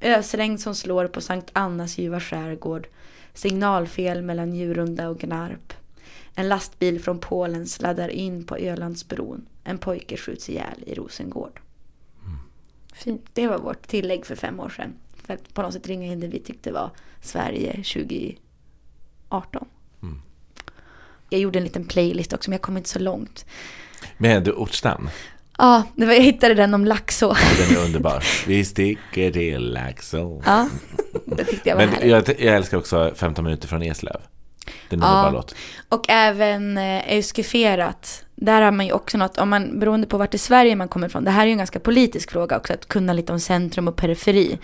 Ösregn 0.00 0.58
som 0.58 0.74
slår 0.74 1.06
på 1.06 1.20
Sankt 1.20 1.50
Annas 1.52 1.98
ljuva 1.98 2.20
skärgård. 2.20 2.88
Signalfel 3.34 4.22
mellan 4.22 4.50
Njurunda 4.50 5.08
och 5.08 5.18
Gnarp. 5.18 5.72
En 6.34 6.48
lastbil 6.48 7.02
från 7.02 7.18
Polen 7.18 7.66
sladdar 7.66 8.08
in 8.08 8.44
på 8.44 8.56
Ölandsbron. 8.56 9.46
en 9.64 9.78
pojke 9.78 10.16
skjuts 10.16 10.48
ihjäl 10.48 10.84
i 10.86 10.94
Rosengård. 10.94 11.60
Fint. 12.94 13.26
Det 13.32 13.46
var 13.48 13.58
vårt 13.58 13.86
tillägg 13.88 14.26
för 14.26 14.36
fem 14.36 14.60
år 14.60 14.68
sedan. 14.68 14.94
För 15.26 15.34
att 15.34 15.54
på 15.54 15.62
något 15.62 15.72
sätt 15.72 15.86
ringa 15.88 16.12
in 16.12 16.20
det 16.20 16.26
vi 16.26 16.38
tyckte 16.40 16.72
var 16.72 16.90
Sverige 17.20 17.72
2018. 19.28 19.66
Jag 21.30 21.40
gjorde 21.40 21.58
en 21.58 21.64
liten 21.64 21.84
playlist 21.84 22.32
också 22.32 22.50
men 22.50 22.54
jag 22.54 22.62
kom 22.62 22.76
inte 22.76 22.88
så 22.88 22.98
långt. 22.98 23.46
Med 24.18 24.48
ortsnamn. 24.48 25.08
Ja, 25.58 25.82
det 25.96 26.06
var, 26.06 26.12
jag 26.12 26.22
hittade 26.22 26.54
den 26.54 26.74
om 26.74 26.84
Laxå. 26.84 27.36
Den 27.58 27.76
är 27.76 27.84
underbar. 27.84 28.24
Vi 28.46 28.64
sticker 28.64 29.30
till 29.32 29.72
Laxå. 29.72 30.42
Ja, 30.46 30.68
det 31.26 31.44
tyckte 31.44 31.68
jag 31.68 31.76
var 31.76 31.86
Men 31.86 31.94
härligt. 31.94 32.28
jag, 32.28 32.40
jag 32.40 32.56
älskar 32.56 32.78
också 32.78 33.12
15 33.14 33.44
minuter 33.44 33.68
från 33.68 33.82
Eslöv. 33.82 34.20
Det 34.88 34.96
underbar 34.96 35.24
Ja. 35.24 35.30
låt. 35.30 35.54
Och 35.88 36.04
även 36.08 36.78
eh, 36.78 37.12
Euskifierat. 37.12 38.24
Där 38.34 38.62
har 38.62 38.70
man 38.70 38.86
ju 38.86 38.92
också 38.92 39.18
något, 39.18 39.38
om 39.38 39.48
man, 39.48 39.78
beroende 39.78 40.06
på 40.06 40.18
vart 40.18 40.34
i 40.34 40.38
Sverige 40.38 40.76
man 40.76 40.88
kommer 40.88 41.06
ifrån. 41.06 41.24
Det 41.24 41.30
här 41.30 41.42
är 41.42 41.46
ju 41.46 41.52
en 41.52 41.58
ganska 41.58 41.80
politisk 41.80 42.30
fråga 42.30 42.56
också, 42.56 42.72
att 42.72 42.88
kunna 42.88 43.12
lite 43.12 43.32
om 43.32 43.40
centrum 43.40 43.88
och 43.88 43.96
periferi. 43.96 44.58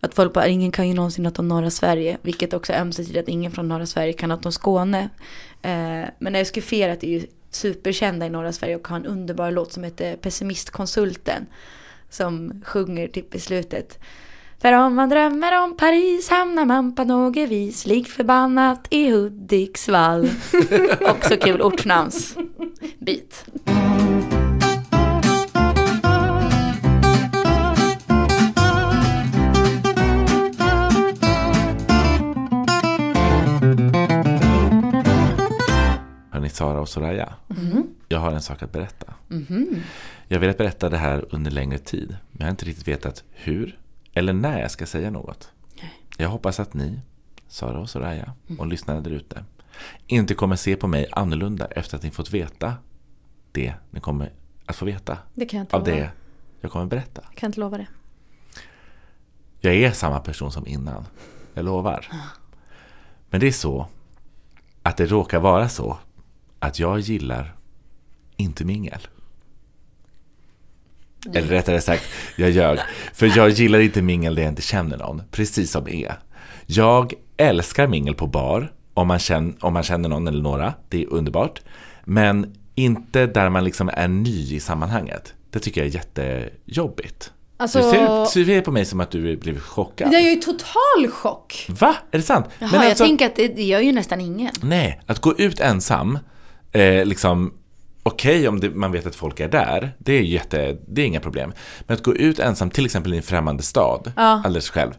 Att 0.00 0.14
folk 0.14 0.32
bara, 0.32 0.46
ingen 0.46 0.72
kan 0.72 0.88
ju 0.88 0.94
någonsin 0.94 1.24
något 1.24 1.38
om 1.38 1.48
norra 1.48 1.70
Sverige. 1.70 2.18
Vilket 2.22 2.52
också 2.52 2.72
är 2.72 2.80
ömsesidigt, 2.80 3.18
att 3.22 3.28
ingen 3.28 3.52
från 3.52 3.68
norra 3.68 3.86
Sverige 3.86 4.12
kan 4.12 4.28
något 4.28 4.46
om 4.46 4.52
Skåne. 4.52 5.08
Eh, 5.62 6.08
men 6.18 6.34
Euskifierat 6.34 7.04
är 7.04 7.08
ju 7.08 7.26
superkända 7.50 8.26
i 8.26 8.30
norra 8.30 8.52
Sverige 8.52 8.76
och 8.76 8.88
har 8.88 8.96
en 8.96 9.06
underbar 9.06 9.50
låt 9.50 9.72
som 9.72 9.84
heter 9.84 10.16
Pessimistkonsulten. 10.16 11.46
Som 12.10 12.62
sjunger 12.66 13.08
typ 13.08 13.34
i 13.34 13.40
slutet. 13.40 13.98
För 14.64 14.72
om 14.72 14.94
man 14.94 15.08
drömmer 15.08 15.62
om 15.62 15.76
Paris 15.76 16.30
hamnar 16.30 16.64
man 16.64 16.94
på 16.94 17.04
något 17.04 17.36
vis 17.36 17.86
lik 17.86 18.08
förbannat 18.08 18.86
i 18.90 19.10
Hudiksvall. 19.10 20.28
Också 21.00 21.36
kul 21.36 21.62
ortnamnsbit. 21.62 23.44
Hörni, 36.30 36.48
Sara 36.48 36.80
och 36.80 36.88
Soraya. 36.88 37.34
Jag 38.08 38.18
har 38.18 38.32
en 38.32 38.42
sak 38.42 38.62
att 38.62 38.72
berätta. 38.72 39.14
Mhm. 39.28 39.82
Jag 40.28 40.36
har 40.36 40.40
velat 40.40 40.58
berätta 40.58 40.88
det 40.88 40.98
här 40.98 41.24
under 41.30 41.50
längre 41.50 41.78
tid. 41.78 42.08
Men 42.08 42.38
jag 42.38 42.46
har 42.46 42.50
inte 42.50 42.64
riktigt 42.64 42.88
vetat 42.88 43.24
hur 43.30 43.78
eller 44.14 44.32
när 44.32 44.60
jag 44.60 44.70
ska 44.70 44.86
säga 44.86 45.10
något. 45.10 45.52
Jag 46.18 46.28
hoppas 46.28 46.60
att 46.60 46.74
ni, 46.74 47.00
Sara 47.48 47.78
och 47.78 47.90
Soraya 47.90 48.32
och 48.58 48.66
lyssnarna 48.66 49.00
där 49.00 49.10
ute, 49.10 49.44
inte 50.06 50.34
kommer 50.34 50.56
se 50.56 50.76
på 50.76 50.86
mig 50.86 51.06
annorlunda 51.12 51.66
efter 51.66 51.96
att 51.96 52.02
ni 52.02 52.10
fått 52.10 52.30
veta 52.30 52.74
det 53.52 53.74
ni 53.90 54.00
kommer 54.00 54.32
att 54.66 54.76
få 54.76 54.84
veta. 54.84 55.18
Det 55.34 55.46
kan 55.46 55.58
jag 55.58 55.64
inte 55.64 55.76
Av 55.76 55.84
det 55.84 56.10
jag 56.60 56.70
kommer 56.70 56.86
berätta. 56.86 57.22
Jag 57.30 57.36
kan 57.36 57.46
inte 57.48 57.60
lova 57.60 57.78
det. 57.78 57.86
Jag 59.60 59.74
är 59.74 59.92
samma 59.92 60.20
person 60.20 60.52
som 60.52 60.66
innan. 60.66 61.04
Jag 61.54 61.64
lovar. 61.64 62.08
Men 63.30 63.40
det 63.40 63.46
är 63.46 63.52
så 63.52 63.86
att 64.82 64.96
det 64.96 65.06
råkar 65.06 65.40
vara 65.40 65.68
så 65.68 65.98
att 66.58 66.78
jag 66.78 67.00
gillar 67.00 67.56
inte 68.36 68.64
mingel. 68.64 69.00
Eller 71.34 71.48
rättare 71.48 71.80
sagt, 71.80 72.04
jag 72.36 72.50
ljög. 72.50 72.78
För 73.14 73.32
jag 73.36 73.50
gillar 73.50 73.78
inte 73.78 74.02
mingel 74.02 74.34
där 74.34 74.42
jag 74.42 74.52
inte 74.52 74.62
känner 74.62 74.96
någon. 74.96 75.22
Precis 75.30 75.70
som 75.70 75.88
är. 75.88 76.18
Jag 76.66 77.12
älskar 77.36 77.86
mingel 77.86 78.14
på 78.14 78.26
bar. 78.26 78.72
Om 78.94 79.08
man, 79.08 79.18
känner, 79.18 79.54
om 79.60 79.72
man 79.72 79.82
känner 79.82 80.08
någon 80.08 80.28
eller 80.28 80.42
några. 80.42 80.74
Det 80.88 81.02
är 81.02 81.12
underbart. 81.12 81.60
Men 82.04 82.54
inte 82.74 83.26
där 83.26 83.48
man 83.48 83.64
liksom 83.64 83.90
är 83.94 84.08
ny 84.08 84.54
i 84.54 84.60
sammanhanget. 84.60 85.34
Det 85.50 85.58
tycker 85.58 85.80
jag 85.80 85.88
är 85.88 85.94
jättejobbigt. 85.94 87.32
Alltså- 87.56 87.78
Du 87.78 87.84
ser, 87.90 88.44
ser 88.44 88.60
på 88.60 88.70
mig 88.70 88.84
som 88.84 89.00
att 89.00 89.10
du 89.10 89.36
blev 89.36 89.58
chockad. 89.60 90.12
Jag 90.12 90.20
är 90.22 90.30
ju 90.30 90.36
total 90.36 91.08
chock. 91.10 91.66
Va? 91.80 91.96
Är 92.10 92.18
det 92.18 92.24
sant? 92.24 92.46
Jaha, 92.58 92.70
Men 92.72 92.80
jag 92.80 92.88
alltså- 92.90 93.04
tänker 93.04 93.26
att 93.26 93.36
det, 93.36 93.48
det 93.48 93.62
gör 93.62 93.80
ju 93.80 93.92
nästan 93.92 94.20
ingen. 94.20 94.50
Nej, 94.62 95.00
att 95.06 95.20
gå 95.20 95.34
ut 95.38 95.60
ensam, 95.60 96.18
eh, 96.72 97.04
liksom, 97.04 97.54
okej 98.06 98.48
om 98.48 98.60
det, 98.60 98.70
man 98.70 98.92
vet 98.92 99.06
att 99.06 99.14
folk 99.14 99.40
är 99.40 99.48
där, 99.48 99.92
det 99.98 100.12
är, 100.12 100.22
jätte, 100.22 100.76
det 100.88 101.02
är 101.02 101.06
inga 101.06 101.20
problem. 101.20 101.52
Men 101.86 101.94
att 101.94 102.02
gå 102.02 102.14
ut 102.14 102.38
ensam, 102.38 102.70
till 102.70 102.84
exempel 102.84 103.14
i 103.14 103.16
en 103.16 103.22
främmande 103.22 103.62
stad, 103.62 104.12
Ja. 104.16 104.22
alldeles 104.44 104.70
själv, 104.70 104.92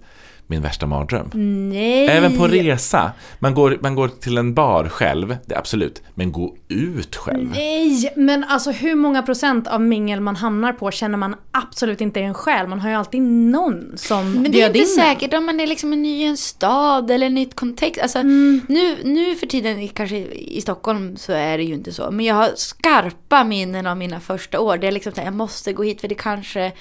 min 0.48 0.62
värsta 0.62 0.86
mardröm. 0.86 1.30
Nej. 1.70 2.08
Även 2.08 2.38
på 2.38 2.48
resa, 2.48 3.12
man 3.40 3.54
går, 3.54 3.78
man 3.82 3.96
går 3.96 4.08
till 4.08 4.38
en 4.38 4.54
bar 4.54 4.90
själv, 4.90 5.38
det 5.46 5.56
är 5.56 5.60
absolut, 5.60 6.02
men 6.16 6.32
gå 6.32 6.56
ut 6.68 7.16
själv. 7.16 7.50
Nej, 7.56 8.14
men 8.16 8.44
alltså 8.44 8.72
hur 8.72 8.96
många 8.96 9.22
procent 9.24 9.68
av 9.68 9.82
mingel 9.82 10.20
man 10.22 10.36
hamnar 10.36 10.74
på 10.74 10.92
känner 10.92 11.18
man 11.18 11.36
absolut 11.52 12.02
inte 12.02 12.20
är 12.20 12.24
en 12.24 12.34
själ. 12.34 12.68
Man 12.68 12.80
har 12.80 12.90
ju 12.90 12.96
alltid 12.96 13.22
någon 13.22 13.94
som 13.98 14.32
Men 14.34 14.52
det 14.52 14.62
är 14.62 14.68
inte 14.68 14.80
in 14.80 14.86
säkert 14.88 15.34
om 15.34 15.46
man 15.46 15.60
är 15.60 15.68
liksom 15.68 15.94
en 15.94 16.02
ny 16.02 16.22
i 16.22 16.24
en 16.26 16.38
stad 16.38 17.12
eller 17.12 17.28
en 17.28 17.36
nytt 17.36 17.56
kontext. 17.56 18.02
Alltså, 18.02 18.20
Mm. 18.20 18.62
nu, 18.68 18.98
nu 19.04 19.36
för 19.36 19.48
tiden, 19.48 19.80
i- 19.80 19.88
kanske 19.88 20.18
i 20.34 20.62
Stockholm 20.62 21.18
så 21.18 21.32
är 21.32 21.58
det 21.58 21.64
ju 21.64 21.74
inte 21.74 21.92
så. 21.94 22.12
Men 22.12 22.26
jag 22.26 22.36
har 22.36 22.50
skarpa 22.56 23.44
minnen 23.44 23.88
av 23.88 23.98
mina 23.98 24.20
första 24.20 24.60
år. 24.60 24.78
Det 24.78 24.88
är 24.88 24.92
liksom 24.92 25.14
här, 25.18 25.24
jag 25.26 25.34
måste 25.34 25.74
gå 25.74 25.84
hit 25.84 26.02
för 26.02 26.08
det 26.08 26.16
kanske, 26.16 26.72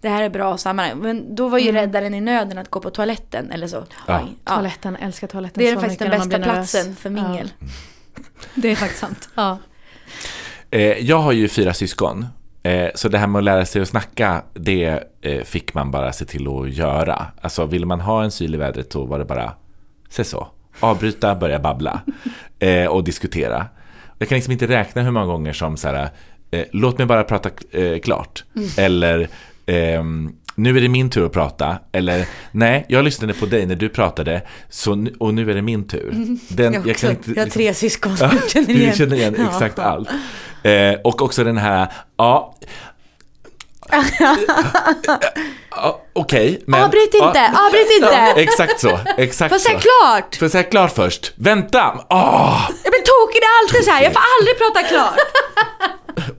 det 0.00 0.08
här 0.08 0.22
är 0.22 0.28
bra 0.28 0.56
sammanhang. 0.56 0.98
Men 0.98 1.34
då 1.34 1.48
var 1.48 1.58
ju 1.58 1.72
räddaren 1.72 2.14
i 2.14 2.20
nöden 2.20 2.58
att 2.58 2.70
gå 2.70 2.80
på 2.80 2.90
toaletten 2.90 3.50
eller 3.50 3.66
så. 3.66 3.84
Ja. 4.06 4.20
Oj, 4.24 4.36
Toaletten, 4.44 4.96
älskar 4.96 5.26
toaletten 5.26 5.62
Det 5.62 5.68
är 5.68 5.74
så 5.74 5.80
faktiskt 5.80 6.00
den 6.00 6.10
bästa 6.10 6.38
platsen 6.38 6.96
för 6.96 7.10
mingel. 7.10 7.52
Ja. 7.58 7.66
Det 8.54 8.70
är 8.70 8.76
faktiskt 8.76 9.00
sant. 9.00 9.28
Ja. 9.34 9.58
Eh, 10.70 10.82
jag 10.82 11.18
har 11.18 11.32
ju 11.32 11.48
fyra 11.48 11.74
syskon. 11.74 12.26
Eh, 12.62 12.88
så 12.94 13.08
det 13.08 13.18
här 13.18 13.26
med 13.26 13.38
att 13.38 13.44
lära 13.44 13.66
sig 13.66 13.82
att 13.82 13.88
snacka, 13.88 14.42
det 14.54 15.02
eh, 15.20 15.42
fick 15.42 15.74
man 15.74 15.90
bara 15.90 16.12
se 16.12 16.24
till 16.24 16.48
att 16.48 16.70
göra. 16.70 17.26
Alltså 17.40 17.66
ville 17.66 17.86
man 17.86 18.00
ha 18.00 18.24
en 18.24 18.30
syl 18.30 18.54
i 18.54 18.58
vädret 18.58 18.92
så 18.92 19.04
var 19.04 19.18
det 19.18 19.24
bara, 19.24 19.52
se 20.08 20.24
så. 20.24 20.48
Avbryta, 20.80 21.34
börja 21.34 21.58
babbla 21.58 22.00
och 22.90 23.04
diskutera. 23.04 23.66
Jag 24.18 24.28
kan 24.28 24.36
liksom 24.36 24.52
inte 24.52 24.66
räkna 24.66 25.02
hur 25.02 25.10
många 25.10 25.26
gånger 25.26 25.52
som 25.52 25.76
så 25.76 25.88
här, 25.88 26.10
låt 26.72 26.98
mig 26.98 27.06
bara 27.06 27.24
prata 27.24 27.50
klart. 28.02 28.44
Eller 28.78 29.28
ehm, 29.70 30.32
nu 30.54 30.76
är 30.76 30.80
det 30.80 30.88
min 30.88 31.10
tur 31.10 31.26
att 31.26 31.32
prata. 31.32 31.78
Eller 31.92 32.26
nej, 32.52 32.86
jag 32.88 33.04
lyssnade 33.04 33.32
på 33.34 33.46
dig 33.46 33.66
när 33.66 33.74
du 33.76 33.88
pratade 33.88 34.42
så, 34.68 34.94
nu- 34.94 35.14
och 35.18 35.34
nu 35.34 35.50
är 35.50 35.54
det 35.54 35.62
min 35.62 35.88
tur. 35.88 36.14
Den, 36.48 36.72
Jag, 36.72 36.88
också, 36.88 37.06
kan 37.06 37.16
jag 37.36 37.42
har 37.42 37.50
tre 37.50 37.74
syskon 37.74 38.16
som 38.16 38.28
Ja, 38.32 38.36
jag 38.42 38.50
känner 38.50 38.66
du 38.66 38.72
igen. 38.72 38.94
känner 38.94 39.16
igen 39.16 39.34
Ja. 39.38 39.44
exakt 39.48 39.78
allt. 39.78 40.08
Eh, 40.62 40.92
och 41.04 41.22
också 41.22 41.44
den 41.44 41.56
här, 41.58 41.92
ja. 42.16 42.54
ja 45.70 46.02
Okej, 46.12 46.62
men... 46.66 46.82
Avbryt 46.82 47.14
inte, 47.14 47.50
ja, 47.54 47.66
avbryt 47.66 47.90
inte. 48.02 48.40
Exakt 48.42 48.80
så, 48.80 48.98
exakt 49.16 49.48
Får 49.48 49.54
jag 49.54 49.60
så. 49.60 49.68
säga 49.68 49.78
klart? 49.80 50.36
Får 50.36 50.44
jag 50.44 50.52
säga 50.52 50.62
klart 50.64 50.92
först? 50.94 51.32
Vänta! 51.36 52.04
Åh! 52.10 52.70
Jag 52.84 52.90
blir 52.92 53.02
tokig, 53.02 53.40
det 53.40 53.46
är 53.46 53.64
alltid 53.64 53.84
så 53.84 53.90
här. 53.90 54.02
Jag 54.02 54.12
får 54.12 54.22
aldrig 54.38 54.58
prata 54.58 54.82
klart. 54.88 55.18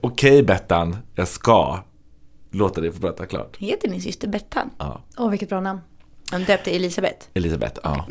Okej 0.00 0.42
Bettan, 0.42 0.96
jag 1.14 1.28
ska 1.28 1.78
låta 2.52 2.80
dig 2.80 2.92
få 2.92 3.00
prata 3.00 3.26
klart. 3.26 3.56
Heter 3.56 3.88
din 3.88 4.02
syster 4.02 4.28
Bettan? 4.28 4.70
Ja. 4.78 5.02
Åh, 5.18 5.30
vilket 5.30 5.48
bra 5.48 5.60
namn. 5.60 5.80
Han 6.30 6.44
döpte 6.44 6.70
Elisabeth. 6.70 7.26
Elisabeth, 7.34 7.80
ja. 7.82 8.06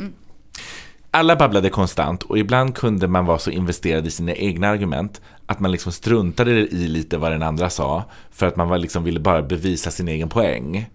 Alla 1.10 1.36
babblade 1.36 1.70
konstant 1.70 2.22
och 2.22 2.38
ibland 2.38 2.74
kunde 2.76 3.08
man 3.08 3.26
vara 3.26 3.38
så 3.38 3.50
investerad 3.50 4.06
i 4.06 4.10
sina 4.10 4.32
egna 4.32 4.68
argument 4.68 5.20
att 5.46 5.60
man 5.60 5.72
liksom 5.72 5.92
struntade 5.92 6.50
i 6.50 6.88
lite 6.88 7.18
vad 7.18 7.32
den 7.32 7.42
andra 7.42 7.70
sa 7.70 8.04
för 8.30 8.46
att 8.46 8.56
man 8.56 8.68
var 8.68 8.78
liksom 8.78 9.04
ville 9.04 9.20
bara 9.20 9.42
bevisa 9.42 9.90
sin 9.90 10.08
egen 10.08 10.28
poäng. 10.28 10.90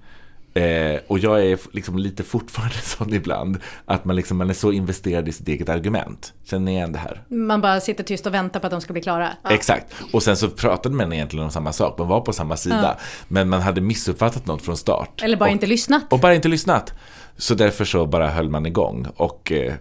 Eh, 0.58 1.00
och 1.08 1.20
jag 1.20 1.46
är 1.46 1.60
liksom 1.72 1.98
lite 1.98 2.24
fortfarande 2.24 2.76
sån 2.84 3.14
ibland 3.14 3.58
att 3.86 4.06
man, 4.06 4.16
liksom, 4.16 4.38
man 4.38 4.50
är 4.50 4.54
så 4.54 4.72
investerad 4.72 5.28
i 5.28 5.32
sitt 5.32 5.48
eget 5.48 5.70
argument. 5.70 6.34
Känner 6.44 6.66
ni 6.66 6.72
igen 6.72 6.92
det 6.92 7.00
här? 7.00 7.24
Man 7.28 7.62
bara 7.62 7.80
sitter 7.80 8.04
tyst 8.04 8.26
och 8.26 8.34
väntar 8.34 8.60
på 8.60 8.68
att 8.68 8.72
de 8.72 8.82
ska 8.82 8.94
bli 8.94 9.02
klara. 9.02 9.30
Exakt. 9.50 9.94
Och 10.14 10.24
sen 10.24 10.38
så 10.38 10.50
pratade 10.50 10.96
man 10.96 11.14
egentligen 11.14 11.46
om 11.46 11.52
samma 11.52 11.74
sak. 11.74 11.98
Man 11.98 12.08
var 12.08 12.22
på 12.22 12.34
samma 12.34 12.58
sida. 12.58 12.98
Men 13.28 13.50
man 13.50 13.62
hade 13.62 13.82
missuppfattat 13.82 14.46
något 14.46 14.62
från 14.62 14.78
start. 14.78 15.22
Eller 15.24 15.38
bara 15.38 15.46
och, 15.46 15.52
inte 15.52 15.68
lyssnat. 15.68 16.14
och 16.14 16.20
bara 16.20 16.36
inte 16.36 16.48
lyssnat. 16.48 16.94
Så 17.38 17.56
därför 17.56 17.86
så 17.86 18.06
bara 18.06 18.30
höll 18.30 18.50
man 18.50 18.66
igång 18.66 19.08
och 19.16 19.52
eh, 19.52 19.74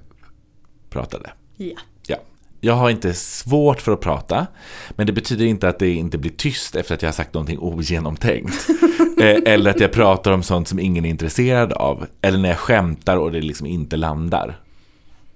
pratade. 0.91 1.31
Ja. 1.57 1.75
Ja. 2.07 2.17
Jag 2.61 2.75
har 2.75 2.91
inte 2.91 3.15
svårt 3.15 3.81
för 3.81 3.93
att 3.93 4.01
prata, 4.01 4.47
men 4.91 5.07
det 5.07 5.13
betyder 5.13 5.45
inte 5.45 5.69
att 5.69 5.79
det 5.79 5.91
inte 5.91 6.19
blir 6.19 6.31
tyst 6.31 6.77
efter 6.77 6.95
att 6.95 7.03
jag 7.03 7.09
har 7.09 7.13
sagt 7.15 7.35
någonting 7.35 7.59
ogenomtänkt. 7.59 8.67
Eh, 9.21 9.53
eller 9.53 9.71
att 9.71 9.81
jag 9.81 9.93
pratar 9.93 10.33
om 10.33 10.43
sånt 10.43 10.69
som 10.69 10.79
ingen 10.79 11.05
är 11.05 11.11
intresserad 11.11 11.73
av. 11.73 12.07
Eller 12.21 12.39
när 12.39 12.49
jag 12.49 12.59
skämtar 12.59 13.17
och 13.17 13.33
det 13.33 13.41
liksom 13.41 13.67
inte 13.67 13.97
landar. 13.97 14.61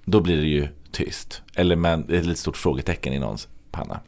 Då 0.04 0.20
blir 0.20 0.36
det 0.36 0.48
ju 0.48 0.68
tyst. 0.92 1.42
Eller 1.54 1.76
med 1.76 2.00
ett 2.00 2.24
litet 2.24 2.38
stort 2.38 2.56
frågetecken 2.56 3.12
i 3.12 3.18
någons 3.18 3.48
panna. 3.70 4.00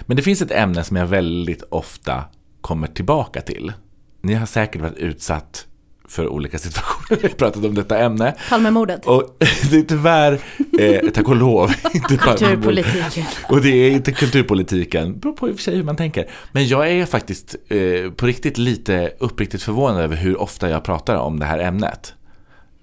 Men 0.00 0.16
det 0.16 0.22
finns 0.22 0.42
ett 0.42 0.50
ämne 0.50 0.84
som 0.84 0.96
jag 0.96 1.06
väldigt 1.06 1.62
ofta 1.62 2.24
kommer 2.60 2.86
tillbaka 2.86 3.40
till. 3.40 3.72
Ni 4.20 4.34
har 4.34 4.46
säkert 4.46 4.82
varit 4.82 4.96
utsatt 4.96 5.66
för 6.08 6.28
olika 6.28 6.58
situationer. 6.58 7.18
Jag 7.22 7.28
har 7.28 7.36
pratat 7.36 7.64
om 7.64 7.74
detta 7.74 7.98
ämne. 7.98 8.34
Palmemordet. 8.48 9.06
Och 9.06 9.36
det 9.70 9.76
är 9.76 9.82
tyvärr, 9.82 10.40
eh, 10.78 11.10
tack 11.10 11.28
och 11.28 11.36
lov, 11.36 11.74
inte. 11.94 12.16
Kulturpolitiken. 12.16 13.24
Och 13.48 13.60
det 13.62 13.68
är 13.68 13.90
inte 13.90 14.12
kulturpolitiken, 14.12 15.12
det 15.12 15.18
beror 15.18 15.32
på 15.32 15.48
i 15.48 15.52
och 15.52 15.56
för 15.56 15.62
sig 15.62 15.76
hur 15.76 15.84
man 15.84 15.96
tänker. 15.96 16.30
Men 16.52 16.68
jag 16.68 16.90
är 16.90 17.06
faktiskt 17.06 17.56
eh, 17.68 18.10
på 18.10 18.26
riktigt 18.26 18.58
lite 18.58 19.12
uppriktigt 19.18 19.62
förvånad 19.62 20.00
över 20.00 20.16
hur 20.16 20.40
ofta 20.40 20.70
jag 20.70 20.84
pratar 20.84 21.16
om 21.16 21.38
det 21.38 21.46
här 21.46 21.58
ämnet. 21.58 22.14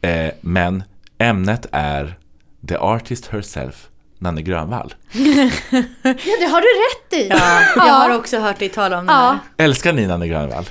Eh, 0.01 0.27
men 0.41 0.83
ämnet 1.17 1.65
är 1.71 2.17
The 2.67 2.75
Artist 2.75 3.27
Herself, 3.27 3.87
Nanne 4.19 4.41
Grönvall. 4.41 4.93
Ja, 6.03 6.13
det 6.39 6.45
har 6.45 6.61
du 6.61 6.67
rätt 6.67 7.25
i. 7.25 7.27
Ja, 7.29 7.61
jag 7.75 7.93
har 7.93 8.17
också 8.19 8.39
hört 8.39 8.59
dig 8.59 8.69
tala 8.69 8.99
om 8.99 9.05
det 9.05 9.13
här. 9.13 9.23
Ja. 9.57 9.63
Älskar 9.63 9.93
ni 9.93 10.07
Nanne 10.07 10.27
Grönvall? 10.27 10.65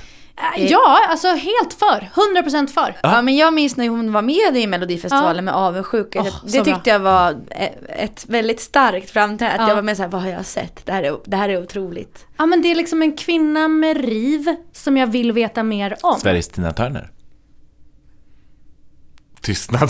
Ja, 0.57 0.99
alltså 1.09 1.27
helt 1.27 1.73
för. 1.73 2.09
100% 2.43 2.67
för. 2.67 2.95
Ja 3.03 3.21
men 3.21 3.35
jag 3.35 3.53
minns 3.53 3.77
när 3.77 3.89
hon 3.89 4.13
var 4.13 4.21
med 4.21 4.57
i 4.57 4.67
Melodifestivalen 4.67 5.45
med 5.45 5.53
avundsjuka. 5.55 6.19
Åh, 6.21 6.35
det 6.43 6.51
tyckte 6.51 6.71
bra. 6.73 6.81
jag 6.85 6.99
var 6.99 7.31
e- 7.51 7.69
ett 7.87 8.25
väldigt 8.29 8.59
starkt 8.59 9.09
framträdande. 9.09 9.55
Att 9.55 9.61
Ja. 9.61 9.67
jag 9.69 9.75
var 9.75 9.83
med 9.83 9.97
såhär, 9.97 10.09
vad 10.09 10.21
har 10.21 10.29
jag 10.29 10.45
sett? 10.45 10.85
Det 10.85 10.91
här 10.91 11.03
är, 11.03 11.17
det 11.25 11.37
här 11.37 11.49
är 11.49 11.61
otroligt. 11.63 12.25
Ja, 12.37 12.45
men 12.45 12.61
det 12.61 12.71
är 12.71 12.75
liksom 12.75 13.01
en 13.01 13.17
kvinna 13.17 13.67
med 13.67 13.97
riv 14.05 14.55
som 14.73 14.97
jag 14.97 15.07
vill 15.07 15.31
veta 15.31 15.63
mer 15.63 15.95
om. 16.01 16.19
Sveriges 16.19 16.47
Tina 16.47 16.71
Turner. 16.73 17.09
Tystnad. 19.45 19.89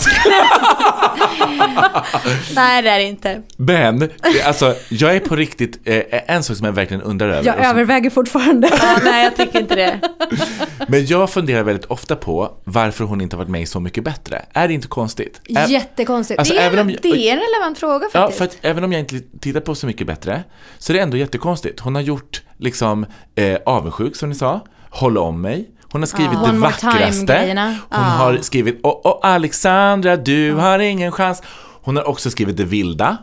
Nej 2.54 2.82
det 2.82 2.90
är 2.90 2.98
det 2.98 3.04
inte. 3.04 3.42
Men, 3.56 4.10
alltså, 4.46 4.74
jag 4.88 5.16
är 5.16 5.20
på 5.20 5.36
riktigt, 5.36 5.80
eh, 5.84 6.02
en 6.26 6.42
sak 6.42 6.56
som 6.56 6.66
jag 6.66 6.72
verkligen 6.72 7.02
undrar 7.02 7.28
över. 7.28 7.44
Jag 7.44 7.64
överväger 7.64 8.10
fortfarande. 8.10 8.68
Ja, 8.82 8.98
nej 9.04 9.24
jag 9.24 9.36
tycker 9.36 9.60
inte 9.60 9.74
det. 9.74 10.00
Men 10.88 11.06
jag 11.06 11.30
funderar 11.30 11.62
väldigt 11.62 11.84
ofta 11.84 12.16
på 12.16 12.52
varför 12.64 13.04
hon 13.04 13.20
inte 13.20 13.36
har 13.36 13.38
varit 13.44 13.50
med 13.50 13.62
i 13.62 13.66
Så 13.66 13.80
mycket 13.80 14.04
bättre. 14.04 14.44
Är 14.52 14.68
det 14.68 14.74
inte 14.74 14.88
konstigt? 14.88 15.40
Ä- 15.56 15.66
Jättekonstigt. 15.68 16.38
Alltså, 16.38 16.54
Det 16.54 16.60
är, 16.60 16.66
även 16.66 16.78
om- 16.78 16.96
det 17.02 17.08
är 17.28 17.32
en 17.32 17.38
relevant 17.40 17.78
fråga 17.78 18.06
Ja, 18.12 18.20
faktiskt. 18.20 18.38
för 18.38 18.44
att 18.44 18.56
även 18.62 18.84
om 18.84 18.92
jag 18.92 19.00
inte 19.00 19.20
tittar 19.40 19.60
på 19.60 19.74
Så 19.74 19.86
mycket 19.86 20.06
bättre 20.06 20.42
så 20.78 20.92
är 20.92 20.94
det 20.94 21.00
ändå 21.02 21.16
jättekonstigt. 21.16 21.80
Hon 21.80 21.94
har 21.94 22.02
gjort 22.02 22.42
liksom 22.58 23.06
eh, 23.34 23.58
Avundsjuk 23.66 24.16
som 24.16 24.28
ni 24.28 24.34
sa, 24.34 24.60
Håll 24.90 25.18
om 25.18 25.40
mig. 25.40 25.68
Hon 25.96 26.02
har 26.02 26.06
skrivit 26.06 26.38
One 26.38 26.52
det 26.52 26.58
vackraste. 26.58 27.78
Hon 27.90 28.04
har 28.04 28.38
skrivit 28.42 28.80
och, 28.82 29.06
och 29.06 29.26
Alexandra, 29.26 30.16
du 30.16 30.52
har 30.52 30.78
ingen 30.78 31.12
chans. 31.12 31.42
Hon 31.82 31.96
har 31.96 32.08
också 32.08 32.30
skrivit 32.30 32.56
Det 32.56 32.64
vilda. 32.64 33.16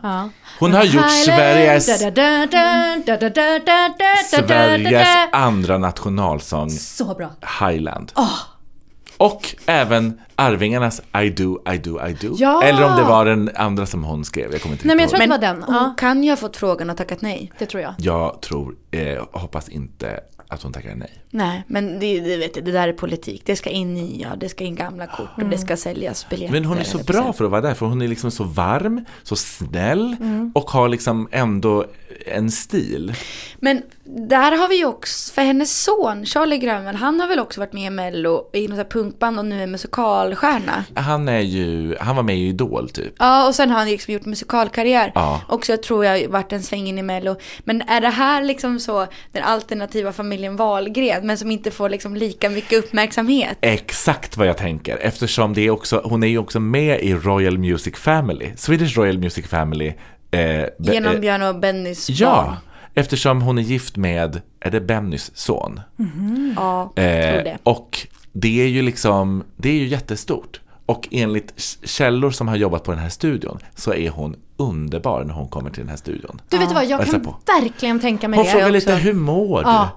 Hon 0.58 0.74
har 0.74 0.84
gjort 0.84 1.10
Sveriges, 1.10 2.00
Sveriges 4.30 5.08
andra 5.32 5.78
nationalsång 5.78 6.70
Så 6.70 7.14
bra. 7.14 7.30
Highland. 7.60 8.12
Och 9.16 9.54
även 9.66 10.20
Arvingarnas 10.36 11.00
I 11.24 11.30
do, 11.30 11.58
I 11.74 11.78
do, 11.78 12.06
I 12.08 12.12
do. 12.12 12.34
Ja! 12.38 12.62
Eller 12.62 12.84
om 12.84 12.96
det 12.96 13.02
var 13.02 13.24
den 13.24 13.50
andra 13.56 13.86
som 13.86 14.04
hon 14.04 14.24
skrev. 14.24 14.52
Jag 14.52 14.62
kommer 14.62 14.74
inte 14.74 14.86
Nej 14.86 14.96
men 14.96 15.02
jag 15.02 15.10
tror 15.10 15.20
att 15.22 15.40
det 15.40 15.46
var 15.48 15.54
den. 15.54 15.62
Hon 15.62 15.74
Ja, 15.74 15.94
kan 15.98 16.24
ju 16.24 16.30
ha 16.30 16.36
fått 16.36 16.56
frågan 16.56 16.90
och 16.90 16.96
tackat 16.96 17.20
nej. 17.20 17.52
det 17.58 17.66
tror 17.66 17.82
jag. 17.82 17.94
Jag 17.98 18.40
tror, 18.42 18.74
eh, 18.90 19.24
hoppas 19.32 19.68
inte 19.68 20.20
att 20.48 20.62
hon 20.62 20.72
tackar 20.72 20.94
nej. 20.94 21.10
Nej, 21.30 21.62
men 21.66 21.98
det, 21.98 22.20
det, 22.20 22.36
vet 22.36 22.56
jag, 22.56 22.64
det 22.64 22.72
där 22.72 22.88
är 22.88 22.92
politik. 22.92 23.42
Det 23.44 23.56
ska 23.56 23.70
in 23.70 23.94
nya, 23.94 24.36
det 24.36 24.48
ska 24.48 24.64
in 24.64 24.74
gamla 24.74 25.06
kort 25.06 25.28
och 25.36 25.44
det 25.48 25.58
ska 25.58 25.76
säljas 25.76 26.28
biljetter. 26.28 26.52
Men 26.52 26.64
hon 26.64 26.78
är 26.78 26.84
så 26.84 26.98
bra 26.98 27.32
för 27.32 27.44
att 27.44 27.50
vara 27.50 27.60
där, 27.60 27.74
för 27.74 27.86
hon 27.86 28.02
är 28.02 28.08
liksom 28.08 28.30
så 28.30 28.44
varm, 28.44 29.04
så 29.22 29.36
snäll 29.36 30.16
Mm. 30.20 30.52
och 30.54 30.70
har 30.70 30.88
liksom 30.88 31.28
ändå 31.32 31.84
en 32.26 32.50
stil. 32.50 33.14
Men 33.58 33.82
där 34.04 34.56
har 34.56 34.68
vi 34.68 34.76
ju 34.76 34.84
också, 34.84 35.32
för 35.32 35.42
hennes 35.42 35.82
son 35.82 36.26
Charlie 36.26 36.58
Grönvall, 36.58 36.94
han 36.94 37.20
har 37.20 37.28
väl 37.28 37.38
också 37.38 37.60
varit 37.60 37.72
med 37.72 37.86
i 37.86 37.90
Mello 37.90 38.50
i 38.52 38.68
något 38.68 38.90
punkband 38.90 39.38
och 39.38 39.44
nu 39.44 39.62
är 39.62 39.66
musikalstjärna. 39.66 40.84
Han 40.94 41.28
är 41.28 41.40
ju, 41.40 41.96
han 42.00 42.16
var 42.16 42.22
med 42.22 42.36
i 42.36 42.48
Idol 42.48 42.90
typ. 42.90 43.14
Ja, 43.18 43.48
och 43.48 43.54
sen 43.54 43.70
har 43.70 43.78
han 43.78 43.88
liksom 43.88 44.14
gjort 44.14 44.24
musikalkarriär. 44.24 45.12
Ja. 45.14 45.40
Också 45.48 45.76
tror 45.76 46.04
jag 46.04 46.28
varit 46.28 46.52
en 46.52 46.62
sväng 46.62 46.86
in 46.88 46.98
i 46.98 47.02
Mello. 47.02 47.36
Men 47.64 47.82
är 47.82 48.00
det 48.00 48.08
här 48.08 48.44
liksom 48.44 48.80
så 48.80 49.06
den 49.32 49.42
alternativa 49.42 50.12
familjen 50.12 50.33
Wahlgren, 50.56 51.26
men 51.26 51.38
som 51.38 51.50
inte 51.50 51.70
får 51.70 51.88
liksom 51.88 52.16
lika 52.16 52.50
mycket 52.50 52.78
uppmärksamhet? 52.84 53.58
Exakt 53.60 54.36
vad 54.36 54.46
jag 54.46 54.56
tänker, 54.58 54.96
eftersom 54.96 55.54
det 55.54 55.60
är 55.60 55.70
också, 55.70 56.00
hon 56.04 56.22
är 56.22 56.26
ju 56.26 56.38
också 56.38 56.60
med 56.60 57.00
i 57.00 57.14
Royal 57.14 57.58
Music 57.58 57.96
Family, 57.96 58.50
Swedish 58.56 58.96
Royal 58.98 59.18
Music 59.18 59.46
Family. 59.46 59.92
Eh, 60.30 60.64
Genom 60.78 61.14
eh, 61.14 61.20
Björn 61.20 61.42
och 61.42 61.58
Bennys 61.60 62.10
Ja, 62.10 62.30
barn. 62.46 62.54
eftersom 62.94 63.42
hon 63.42 63.58
är 63.58 63.62
gift 63.62 63.96
med, 63.96 64.40
är 64.60 64.70
det 64.70 64.80
Bennys 64.80 65.30
son? 65.36 65.80
Ja, 66.56 66.92
jag 66.96 67.04
Eh, 67.26 67.32
tror 67.34 67.44
det. 67.44 67.58
och 67.62 67.98
det 68.32 68.62
är 68.62 68.66
ju 68.68 68.82
liksom, 68.82 69.44
det 69.56 69.68
är 69.68 69.74
ju 69.74 69.86
jättestort. 69.86 70.60
Och 70.86 71.08
enligt 71.10 71.78
källor 71.84 72.30
som 72.30 72.48
har 72.48 72.56
jobbat 72.56 72.84
på 72.84 72.90
den 72.90 73.00
här 73.00 73.08
studion 73.08 73.58
så 73.74 73.94
är 73.94 74.10
hon 74.10 74.36
underbar 74.56 75.24
när 75.24 75.34
hon 75.34 75.48
kommer 75.48 75.70
till 75.70 75.80
den 75.80 75.88
här 75.88 75.96
studion. 75.96 76.40
Du 76.48 76.58
vet 76.58 76.72
vad, 76.72 76.86
jag 76.86 77.06
kan 77.06 77.20
på. 77.24 77.36
verkligen 77.46 78.00
tänka 78.00 78.28
mig 78.28 78.36
Hon 78.36 78.44
det. 78.46 78.50
frågar 78.52 78.66
också. 78.66 78.72
lite 78.74 78.94
hur 78.94 79.14
mår 79.14 79.62
du? 79.62 79.68
Ja. 79.68 79.88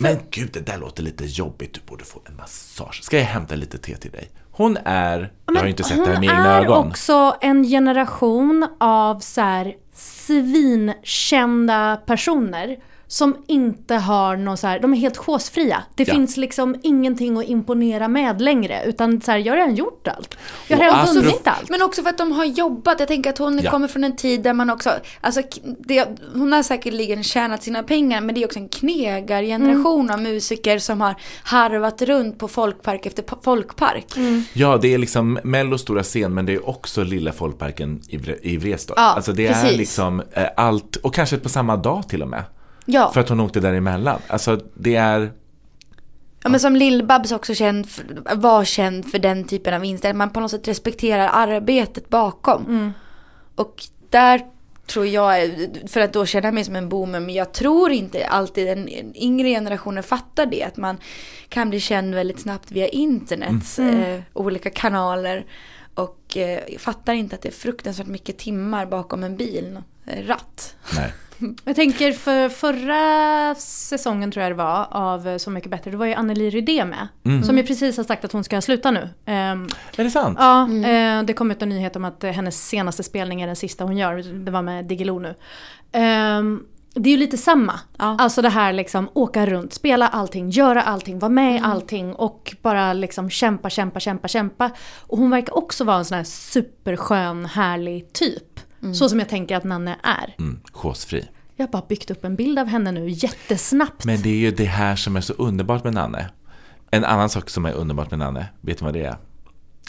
Men 0.00 0.16
gud, 0.30 0.50
det 0.52 0.60
där 0.60 0.78
låter 0.78 1.02
lite 1.02 1.24
jobbigt. 1.24 1.74
Du 1.74 1.80
borde 1.86 2.04
få 2.04 2.20
en 2.28 2.36
massage. 2.36 3.00
Ska 3.04 3.18
jag 3.18 3.24
hämta 3.24 3.54
lite 3.54 3.78
te 3.78 3.96
till 3.96 4.10
dig? 4.10 4.30
Hon 4.50 4.76
är, 4.84 5.32
jag 5.46 5.54
har 5.54 5.66
inte 5.66 5.84
sett 5.84 6.04
det 6.04 6.10
här 6.10 6.20
med 6.20 6.28
egna 6.28 6.54
Hon 6.56 6.64
ögon. 6.64 6.86
är 6.86 6.90
också 6.90 7.36
en 7.40 7.64
generation 7.64 8.68
av 8.80 9.20
så 9.20 9.40
här 9.40 9.74
svinkända 9.94 11.96
personer 12.06 12.76
som 13.12 13.36
inte 13.46 13.94
har 13.94 14.36
någon 14.36 14.56
så 14.56 14.66
här, 14.66 14.80
de 14.80 14.92
är 14.92 14.96
helt 14.98 15.16
chosefria. 15.16 15.82
Det 15.94 16.08
Ja. 16.08 16.14
finns 16.14 16.36
liksom 16.36 16.76
ingenting 16.82 17.38
att 17.38 17.44
imponera 17.44 18.08
med 18.08 18.40
längre. 18.40 18.82
Utan 18.86 19.20
så 19.20 19.30
här, 19.30 19.38
jag 19.38 19.52
har 19.52 19.56
redan 19.58 19.74
gjort 19.74 20.08
allt. 20.08 20.36
Jag 20.68 20.76
har 20.76 20.84
redan 20.84 21.06
vunnit 21.14 21.40
allt. 21.44 21.70
Men 21.70 21.82
också 21.82 22.02
för 22.02 22.10
att 22.10 22.18
de 22.18 22.32
har 22.32 22.44
jobbat. 22.44 23.00
Jag 23.00 23.08
tänker 23.08 23.30
att 23.30 23.38
hon 23.38 23.60
Ja. 23.62 23.70
kommer 23.70 23.88
från 23.88 24.04
en 24.04 24.16
tid 24.16 24.42
där 24.42 24.52
man 24.52 24.70
också, 24.70 24.90
alltså 25.20 25.42
det, 25.78 26.08
hon 26.34 26.52
har 26.52 26.62
säkerligen 26.62 27.22
tjänat 27.22 27.62
sina 27.62 27.82
pengar 27.82 28.20
men 28.20 28.34
det 28.34 28.42
är 28.42 28.46
också 28.46 28.58
en 28.58 28.68
knegargeneration 28.68 30.10
av 30.10 30.20
musiker 30.22 30.78
som 30.78 31.00
har 31.00 31.14
harvat 31.42 32.02
runt 32.02 32.38
på 32.38 32.48
folkpark 32.48 33.06
efter 33.06 33.24
folkpark. 33.42 34.06
Ja, 34.52 34.78
det 34.82 34.94
är 34.94 34.98
liksom 34.98 35.38
Mellos 35.44 35.80
stora 35.80 36.02
scen, 36.02 36.34
men 36.34 36.46
det 36.46 36.52
är 36.54 36.68
också 36.68 37.02
Lilla 37.02 37.32
Folkparken 37.32 38.00
i, 38.08 38.16
Vre- 38.18 38.38
i 38.42 38.56
Vrestad. 38.56 38.94
Ja, 38.96 39.02
alltså 39.02 39.32
det 39.32 39.46
är 39.46 39.62
precis. 39.62 39.78
liksom 39.78 40.22
eh, 40.32 40.44
allt, 40.56 40.96
och 40.96 41.14
kanske 41.14 41.36
på 41.36 41.48
samma 41.48 41.76
dag 41.76 42.08
till 42.08 42.22
och 42.22 42.28
med. 42.28 42.44
Ja. 42.92 43.10
För 43.12 43.20
att 43.20 43.28
hon 43.28 43.40
åkte 43.40 43.60
däremellan. 43.60 44.20
Alltså 44.26 44.60
det 44.74 44.96
är, 44.96 45.32
ja, 46.42 46.48
men 46.48 46.60
som 46.60 46.76
Lill-Babs 46.76 47.34
också 47.34 47.54
känd 47.54 47.88
för, 47.88 48.34
var 48.34 48.64
känd 48.64 49.10
för 49.10 49.18
den 49.18 49.44
typen 49.44 49.74
av 49.74 49.84
inställning. 49.84 50.18
Man 50.18 50.30
på 50.30 50.40
något 50.40 50.50
sätt 50.50 50.68
respekterar 50.68 51.30
arbetet 51.32 52.08
bakom. 52.08 52.92
Och 53.54 53.82
där 54.10 54.40
tror 54.86 55.06
jag, 55.06 55.50
för 55.88 56.00
att 56.00 56.12
då 56.12 56.26
känna 56.26 56.52
mig 56.52 56.64
som 56.64 56.76
en 56.76 56.88
boomer, 56.88 57.20
men 57.20 57.34
jag 57.34 57.52
tror 57.52 57.90
inte 57.90 58.26
alltid 58.26 58.66
den 58.66 58.88
yngre 59.16 59.48
generationen 59.48 60.02
fattar 60.02 60.46
det. 60.46 60.62
Att 60.62 60.76
man 60.76 60.96
kan 61.48 61.70
bli 61.70 61.80
känd 61.80 62.14
väldigt 62.14 62.40
snabbt 62.40 62.72
via 62.72 62.88
internets 62.88 63.78
eh, 63.78 64.20
olika 64.32 64.70
kanaler. 64.70 65.46
Och 65.94 66.36
eh, 66.36 66.78
fattar 66.78 67.12
inte 67.12 67.34
att 67.34 67.42
det 67.42 67.48
är 67.48 67.52
fruktansvärt 67.52 68.06
mycket 68.06 68.38
timmar 68.38 68.86
bakom 68.86 69.24
en 69.24 69.36
bil, 69.36 69.78
ratt. 70.26 70.76
nej. 70.96 71.12
Jag 71.64 71.76
tänker 71.76 72.12
för 72.12 72.48
förra 72.48 73.54
säsongen 73.54 74.30
tror 74.30 74.42
jag 74.42 74.52
det 74.52 74.56
var 74.56 74.86
av 74.90 75.38
Så 75.38 75.50
mycket 75.50 75.70
bättre. 75.70 75.90
Då 75.90 75.98
var 75.98 76.06
ju 76.06 76.14
Anneli 76.14 76.50
Rydé 76.50 76.84
med. 76.84 77.08
Som 77.44 77.58
ju 77.58 77.64
precis 77.64 77.96
har 77.96 78.04
sagt 78.04 78.24
att 78.24 78.32
hon 78.32 78.44
ska 78.44 78.60
sluta 78.60 78.90
nu. 78.90 79.08
Ehm, 79.26 79.68
Är 79.96 80.04
det 80.04 80.10
sant? 80.10 80.38
Ja, 80.40 80.62
eh, 80.62 81.22
det 81.22 81.32
kom 81.32 81.50
ut 81.50 81.62
en 81.62 81.68
nyhet 81.68 81.96
om 81.96 82.04
att 82.04 82.24
eh, 82.24 82.30
hennes 82.30 82.68
senaste 82.68 83.02
spelning 83.02 83.42
är 83.42 83.46
den 83.46 83.56
sista 83.56 83.84
hon 83.84 83.96
gör. 83.96 84.44
Det 84.44 84.50
var 84.50 84.62
med 84.62 84.84
Diggiloo 84.84 85.18
nu. 85.18 85.34
Ehm, 85.92 86.64
det 86.94 87.08
är 87.08 87.12
ju 87.12 87.16
lite 87.16 87.36
samma. 87.36 87.80
Ja. 87.98 88.16
Alltså 88.18 88.42
det 88.42 88.48
här 88.48 88.72
liksom 88.72 89.08
åka 89.14 89.46
runt, 89.46 89.72
spela 89.72 90.08
allting, 90.08 90.50
göra 90.50 90.82
allting, 90.82 91.18
vara 91.18 91.28
med 91.28 91.56
i 91.56 91.58
allting 91.58 92.14
och 92.14 92.54
bara 92.62 92.92
liksom 92.92 93.30
kämpa, 93.30 93.70
kämpa, 93.70 94.00
kämpa, 94.00 94.28
kämpa. 94.28 94.70
Och 95.06 95.18
hon 95.18 95.30
verkar 95.30 95.58
också 95.58 95.84
vara 95.84 95.96
en 95.96 96.04
sån 96.04 96.16
här 96.16 96.24
superskön, 96.24 97.46
härlig 97.46 98.12
typ. 98.12 98.49
Så 98.94 99.08
som 99.08 99.18
jag 99.18 99.28
tänker 99.28 99.56
att 99.56 99.64
Nanne 99.64 99.96
är. 100.02 100.34
Mm, 100.38 100.60
chosefri. 100.72 101.28
Jag 101.56 101.66
har 101.66 101.70
bara 101.70 101.84
byggt 101.88 102.10
upp 102.10 102.24
en 102.24 102.36
bild 102.36 102.58
av 102.58 102.66
henne 102.66 102.92
nu 102.92 103.08
jättesnabbt. 103.08 104.04
Men 104.04 104.22
det 104.22 104.28
är 104.30 104.36
ju 104.36 104.50
det 104.50 104.64
här 104.64 104.96
som 104.96 105.16
är 105.16 105.20
så 105.20 105.32
underbart 105.32 105.84
med 105.84 105.94
Nanne. 105.94 106.30
En 106.90 107.04
annan 107.04 107.30
sak 107.30 107.50
som 107.50 107.64
är 107.64 107.72
underbart 107.72 108.10
med 108.10 108.18
Nanne, 108.18 108.46
vet 108.60 108.78
du 108.78 108.84
vad 108.84 108.94
det 108.94 109.04
är? 109.04 109.16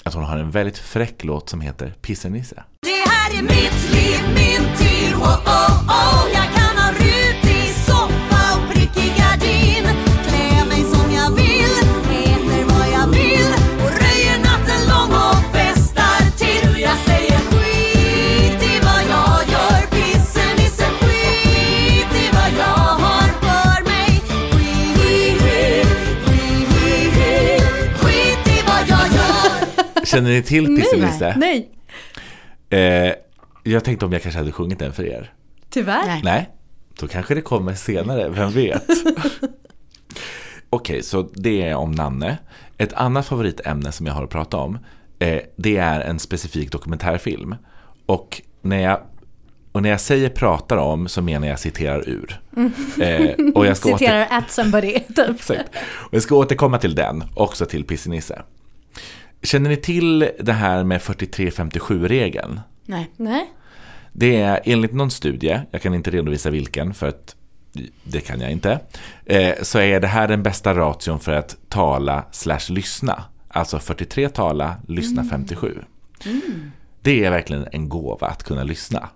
Att 0.04 0.14
hon 0.14 0.24
har 0.24 0.38
en 0.38 0.52
väldigt 0.52 0.78
fräck 0.78 1.24
låt 1.24 1.50
som 1.50 1.62
heter 1.62 1.94
Pissenisse. 2.02 2.64
Det 2.82 3.10
här 3.10 3.38
är 3.38 3.42
mitt 3.42 3.94
liv, 3.94 4.20
min 4.36 4.78
tid, 4.78 5.14
oh, 5.14 5.48
oh, 5.48 5.88
oh. 5.88 6.21
Känner 30.12 30.30
ni 30.30 30.42
till 30.44 30.76
Pissenisse? 30.78 31.36
Nej, 31.38 31.70
Eh, 32.70 33.14
jag 33.64 33.84
tänkte 33.84 34.06
om 34.06 34.14
jag 34.14 34.22
kanske 34.22 34.40
hade 34.40 34.52
sjungit 34.52 34.80
den 34.80 34.94
för 34.94 35.04
er. 35.08 35.34
tyvärr. 35.70 36.06
Nej. 36.06 36.22
Nej, 36.24 36.50
då 37.00 37.08
kanske 37.08 37.36
det 37.36 37.42
kommer 37.42 37.74
senare, 37.74 38.30
vem 38.30 38.52
vet? 38.52 38.84
Okej, 40.70 41.04
så 41.04 41.30
det 41.34 41.62
är 41.62 41.76
om 41.76 41.92
Nanne. 41.92 42.38
Ett 42.78 42.94
annat 42.94 43.26
favoritämne 43.28 43.92
som 43.92 44.06
jag 44.06 44.14
har 44.14 44.24
att 44.24 44.30
prata 44.30 44.58
om, 44.58 44.78
eh, 45.20 45.40
det 45.56 45.78
är 45.78 46.00
en 46.02 46.20
specifik 46.20 46.72
dokumentärfilm. 46.72 47.56
Och 48.06 48.42
när 48.62 48.80
jag, 48.80 49.00
och 49.72 49.82
när 49.82 49.90
jag 49.90 50.02
säger 50.02 50.30
pratar 50.30 50.78
om 50.78 51.08
så 51.08 51.22
menar 51.22 51.48
jag 51.48 51.60
citerar 51.60 52.10
ur. 52.10 52.42
Eh, 53.02 53.46
och 53.56 53.66
jag 53.66 53.78
ska 53.78 53.90
åter- 53.94 53.98
Citerar 53.98 54.28
at 54.30 54.52
somebody, 54.52 55.00
typ. 55.00 55.30
Exakt. 55.30 55.70
Och 55.92 56.14
jag 56.14 56.22
ska 56.24 56.36
återkomma 56.36 56.78
till 56.78 56.96
den, 56.96 57.24
också 57.36 57.66
till 57.66 57.84
Pissenisse. 57.84 58.42
Känner 59.44 59.70
ni 59.70 59.78
till 59.78 60.30
det 60.40 60.54
här 60.54 60.84
med 60.84 61.02
43-57-regeln? 61.02 62.60
Nej. 62.86 63.12
Nej. 63.18 63.52
Det 64.14 64.42
är 64.42 64.60
enligt 64.64 64.94
någon 64.94 65.12
studie, 65.12 65.62
jag 65.72 65.82
kan 65.82 65.94
inte 65.94 66.12
redovisa 66.12 66.50
vilken 66.50 66.94
för 66.94 67.08
att 67.08 67.36
det 68.04 68.22
kan 68.22 68.42
jag 68.42 68.52
inte, 68.52 68.80
eh, 69.26 69.54
så 69.62 69.80
är 69.80 70.00
det 70.00 70.08
här 70.08 70.28
den 70.28 70.44
bästa 70.44 70.74
ration 70.74 71.20
för 71.20 71.32
att 71.32 71.58
tala 71.70 72.26
slash 72.32 72.70
lyssna. 72.70 73.24
Alltså 73.48 73.80
43 73.80 74.30
tala, 74.30 74.76
lyssna 74.88 75.24
57. 75.30 75.84
Det 77.02 77.26
är 77.26 77.32
verkligen 77.32 77.68
en 77.72 77.90
gåva 77.90 78.28
att 78.28 78.44
kunna 78.44 78.64
lyssna. 78.64 79.10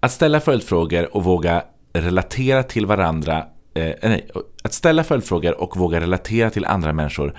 Att 0.00 0.12
ställa 0.12 0.40
följdfrågor 0.40 1.16
och 1.16 1.24
våga 1.24 1.64
relatera 1.92 2.62
till 2.62 2.86
varandra, 2.86 3.46
eh, 3.74 3.92
nej, 4.02 4.30
att 4.62 4.72
ställa 4.72 5.04
följdfrågor 5.04 5.60
och 5.60 5.76
våga 5.76 6.00
relatera 6.00 6.50
till 6.50 6.64
andra 6.64 6.92
människor, 6.92 7.34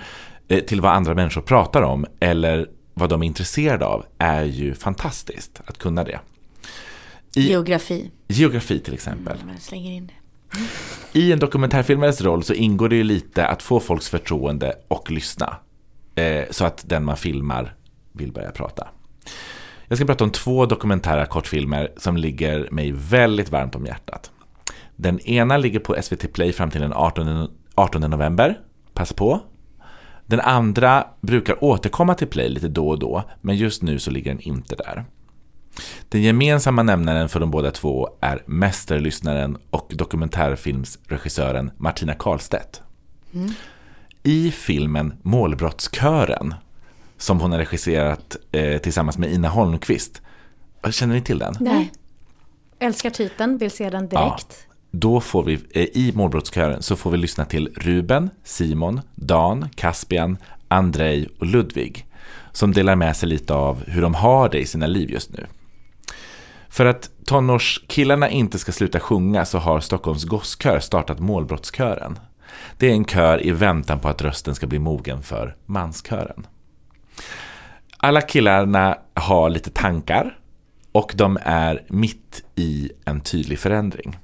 till 0.66 0.80
vad 0.80 0.92
andra 0.92 1.14
människor 1.14 1.40
pratar 1.40 1.82
om 1.82 2.06
eller 2.20 2.68
vad 2.94 3.10
de 3.10 3.22
är 3.22 3.26
intresserade 3.26 3.86
av 3.86 4.04
är 4.18 4.44
ju 4.44 4.74
fantastiskt 4.74 5.60
att 5.64 5.78
kunna 5.78 6.04
det. 6.04 6.20
I 7.36 7.48
Geografi. 7.48 8.10
geografi 8.28 8.78
till 8.78 8.94
exempel. 8.94 9.36
Jag 9.52 9.62
slänger 9.62 9.92
in 9.92 10.06
det. 10.06 10.12
I 11.12 11.32
en 11.32 11.38
dokumentärfilmares 11.38 12.20
roll 12.20 12.42
så 12.42 12.54
ingår 12.54 12.88
det 12.88 12.96
ju 12.96 13.04
lite 13.04 13.46
att 13.46 13.62
få 13.62 13.80
folks 13.80 14.08
förtroende 14.08 14.74
och 14.88 15.10
lyssna. 15.10 15.56
Eh, 16.14 16.44
så 16.50 16.64
att 16.64 16.84
den 16.88 17.04
man 17.04 17.16
filmar 17.16 17.74
vill 18.12 18.32
börja 18.32 18.50
prata. 18.50 18.88
Jag 19.88 19.98
ska 19.98 20.06
prata 20.06 20.24
om 20.24 20.30
två 20.30 20.66
dokumentära 20.66 21.26
kortfilmer 21.26 21.92
som 21.96 22.16
ligger 22.16 22.70
mig 22.70 22.92
väldigt 22.92 23.50
varmt 23.50 23.74
om 23.74 23.86
hjärtat. 23.86 24.30
Den 24.96 25.20
ena 25.20 25.56
ligger 25.56 25.80
på 25.80 25.96
SVT 26.02 26.32
Play 26.32 26.52
fram 26.52 26.70
till 26.70 26.80
den 26.80 26.92
18, 26.92 27.48
18 27.74 28.00
november. 28.00 28.58
Passa 28.92 29.14
på. 29.14 29.40
Den 30.26 30.40
andra 30.40 31.06
brukar 31.20 31.64
återkomma 31.64 32.14
till 32.14 32.26
Play 32.26 32.48
lite 32.48 32.68
då 32.68 32.88
och 32.88 32.98
då, 32.98 33.22
men 33.40 33.56
just 33.56 33.82
nu 33.82 33.98
så 33.98 34.10
ligger 34.10 34.30
den 34.30 34.40
inte 34.40 34.76
där. 34.76 35.04
Den 36.08 36.22
gemensamma 36.22 36.82
nämnaren 36.82 37.28
för 37.28 37.40
de 37.40 37.50
båda 37.50 37.70
två 37.70 38.08
är 38.20 38.42
mästerlyssnaren 38.46 39.58
och 39.70 39.92
dokumentärfilmsregissören 39.94 41.70
Martina 41.76 42.14
Karlstedt. 42.14 42.82
I 44.22 44.50
filmen 44.50 45.14
Målbrottskören, 45.22 46.54
som 47.16 47.40
hon 47.40 47.52
har 47.52 47.58
regisserat 47.58 48.36
eh, 48.52 48.78
tillsammans 48.78 49.18
med 49.18 49.32
Ina 49.32 49.48
Holmqvist. 49.48 50.22
Känner 50.90 51.14
ni 51.14 51.20
till 51.20 51.38
den? 51.38 51.54
Nej. 51.60 51.92
Älskar 52.78 53.10
titeln, 53.10 53.58
vill 53.58 53.70
se 53.70 53.90
den 53.90 54.08
direkt. 54.08 54.66
Då 54.96 55.20
får 55.20 55.42
vi, 55.42 55.58
eh, 55.70 55.82
i 55.82 56.12
målbrottskören 56.14 56.82
så 56.82 56.96
får 56.96 57.10
vi 57.10 57.16
lyssna 57.16 57.44
till 57.44 57.68
Ruben, 57.76 58.30
Simon, 58.44 59.00
Dan, 59.14 59.68
Caspian, 59.74 60.36
Andrei 60.68 61.28
och 61.38 61.46
Ludvig. 61.46 62.06
Som 62.52 62.72
delar 62.72 62.96
med 62.96 63.16
sig 63.16 63.28
lite 63.28 63.54
av 63.54 63.84
hur 63.86 64.02
de 64.02 64.14
har 64.14 64.48
det 64.48 64.58
i 64.58 64.66
sina 64.66 64.86
liv 64.86 65.10
just 65.10 65.32
nu. 65.32 65.46
För 66.68 66.86
att 66.86 67.10
tonårskillarna 67.24 68.28
inte 68.28 68.58
ska 68.58 68.72
sluta 68.72 69.00
sjunga 69.00 69.44
så 69.44 69.58
har 69.58 69.80
Stockholms 69.80 70.24
gosskör 70.24 70.80
startat 70.80 71.20
målbrottskören. 71.20 72.18
Det 72.78 72.86
är 72.86 72.92
en 72.92 73.04
kör 73.04 73.46
i 73.46 73.50
väntan 73.50 74.00
på 74.00 74.08
att 74.08 74.22
rösten 74.22 74.54
ska 74.54 74.66
bli 74.66 74.78
mogen 74.78 75.22
för 75.22 75.56
manskören. 75.66 76.46
Alla 77.96 78.20
killarna 78.20 78.98
har 79.14 79.50
lite 79.50 79.70
tankar 79.70 80.38
och 80.92 81.12
de 81.16 81.38
är 81.42 81.82
mitt 81.88 82.44
i 82.54 82.90
en 83.04 83.20
tydlig 83.20 83.58
förändring. 83.58 84.18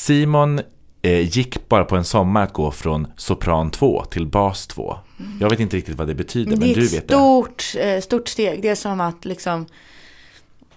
Simon 0.00 0.60
eh, 1.02 1.36
gick 1.36 1.68
bara 1.68 1.84
på 1.84 1.96
en 1.96 2.04
sommar 2.04 2.42
att 2.42 2.52
gå 2.52 2.70
från 2.70 3.06
sopran 3.16 3.70
2 3.70 4.04
till 4.04 4.26
bas 4.26 4.66
2. 4.66 4.98
Jag 5.40 5.50
vet 5.50 5.60
inte 5.60 5.76
riktigt 5.76 5.96
vad 5.96 6.06
det 6.08 6.14
betyder, 6.14 6.50
men 6.50 6.60
Det 6.60 6.70
är 6.70 6.74
du 6.74 6.86
ett 6.86 6.92
vet 6.92 7.08
det. 7.08 7.14
stort, 7.14 7.74
eh, 7.78 8.00
stort 8.00 8.28
steg. 8.28 8.62
Det 8.62 8.68
är 8.68 8.74
som 8.74 9.00
att 9.00 9.24
liksom 9.24 9.66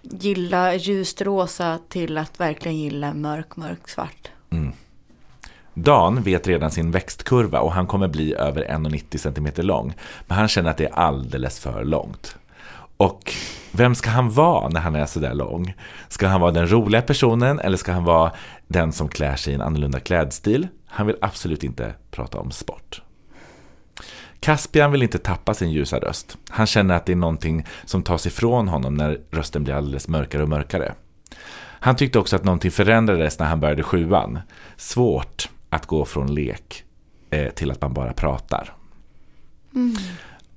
gilla 0.01 0.76
ljust 0.76 1.21
rosa 1.21 1.80
till 1.89 2.17
att 2.17 2.39
verkligen 2.39 2.78
gilla 2.78 3.13
mörk, 3.13 3.55
mörk 3.55 3.89
svart. 3.89 4.32
Dan 5.74 6.24
vet 6.24 6.47
redan 6.47 6.71
sin 6.71 6.91
växtkurva 6.91 7.59
och 7.59 7.71
han 7.71 7.88
kommer 7.88 8.07
bli 8.07 8.36
över 8.36 8.65
1,90 8.69 9.17
cm 9.17 9.67
lång. 9.67 9.93
Men 10.28 10.38
han 10.38 10.47
känner 10.47 10.69
att 10.69 10.78
det 10.78 10.86
är 10.86 10.93
alldeles 10.93 11.59
för 11.59 11.84
långt. 11.84 12.36
Och 12.97 13.33
vem 13.71 13.95
ska 13.95 14.09
han 14.09 14.29
vara 14.29 14.69
när 14.69 14.79
han 14.79 14.95
är 14.95 15.05
sådär 15.05 15.33
lång? 15.33 15.73
Ska 16.07 16.27
han 16.27 16.41
vara 16.41 16.51
den 16.51 16.71
roliga 16.71 17.01
personen 17.01 17.59
eller 17.59 17.77
ska 17.77 17.91
han 17.91 18.03
vara 18.03 18.31
den 18.67 18.91
som 18.91 19.07
klär 19.07 19.35
sig 19.35 19.51
i 19.51 19.55
en 19.55 19.61
annorlunda 19.61 19.99
klädstil? 19.99 20.67
Han 20.85 21.07
vill 21.07 21.15
absolut 21.21 21.63
inte 21.63 21.93
prata 22.11 22.39
om 22.39 22.51
sport. 22.51 23.01
Caspian 24.39 24.91
vill 24.91 25.03
inte 25.03 25.17
tappa 25.17 25.53
sin 25.53 25.71
ljusa 25.71 25.99
röst. 25.99 26.37
Han 26.49 26.65
känner 26.65 26.95
att 26.95 27.05
det 27.05 27.11
är 27.11 27.15
någonting 27.15 27.65
som 27.85 28.03
tas 28.03 28.25
ifrån 28.25 28.67
honom 28.67 28.95
när 28.95 29.19
rösten 29.31 29.63
blir 29.63 29.73
alldeles 29.73 30.07
mörkare 30.07 30.43
och 30.43 30.49
mörkare. 30.49 30.93
Han 31.79 31.95
tyckte 31.95 32.19
också 32.19 32.35
att 32.35 32.43
någonting 32.43 32.71
förändrades 32.71 33.39
när 33.39 33.45
han 33.45 33.59
började 33.59 33.83
sjuan. 33.83 34.39
Svårt 34.77 35.49
att 35.69 35.85
gå 35.85 36.05
från 36.05 36.33
lek 36.33 36.83
eh, 37.29 37.49
till 37.49 37.71
att 37.71 37.81
man 37.81 37.93
bara 37.93 38.13
pratar. 38.13 38.73
Mm. 39.75 39.95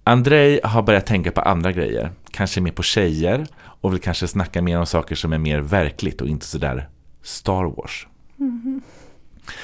Andrei 0.09 0.61
har 0.65 0.83
börjat 0.83 1.07
tänka 1.07 1.33
på 1.33 1.41
andra 1.41 1.73
grejer. 1.73 2.13
Kanske 2.31 2.61
mer 2.61 2.73
på 2.73 2.83
tjejer 2.83 3.47
och 3.57 3.93
vill 3.93 4.01
kanske 4.01 4.29
snacka 4.29 4.63
mer 4.63 4.79
om 4.79 4.87
saker 4.87 5.15
som 5.15 5.33
är 5.33 5.39
mer 5.39 5.59
verkligt 5.59 6.21
och 6.21 6.29
inte 6.29 6.47
sådär 6.47 6.89
Star 7.23 7.65
Wars. 7.65 8.07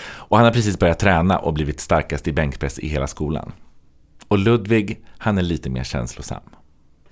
Och 0.04 0.36
han 0.36 0.46
har 0.46 0.52
precis 0.52 0.78
börjat 0.78 0.98
träna 0.98 1.38
och 1.38 1.54
blivit 1.54 1.80
starkast 1.80 2.28
i 2.28 2.32
bänkpress 2.32 2.78
i 2.78 2.88
hela 2.88 3.06
skolan. 3.06 3.52
Och 4.28 4.38
Ludvig, 4.38 5.04
han 5.18 5.38
är 5.38 5.42
lite 5.42 5.70
mer 5.70 5.84
känslosam. 5.84 6.42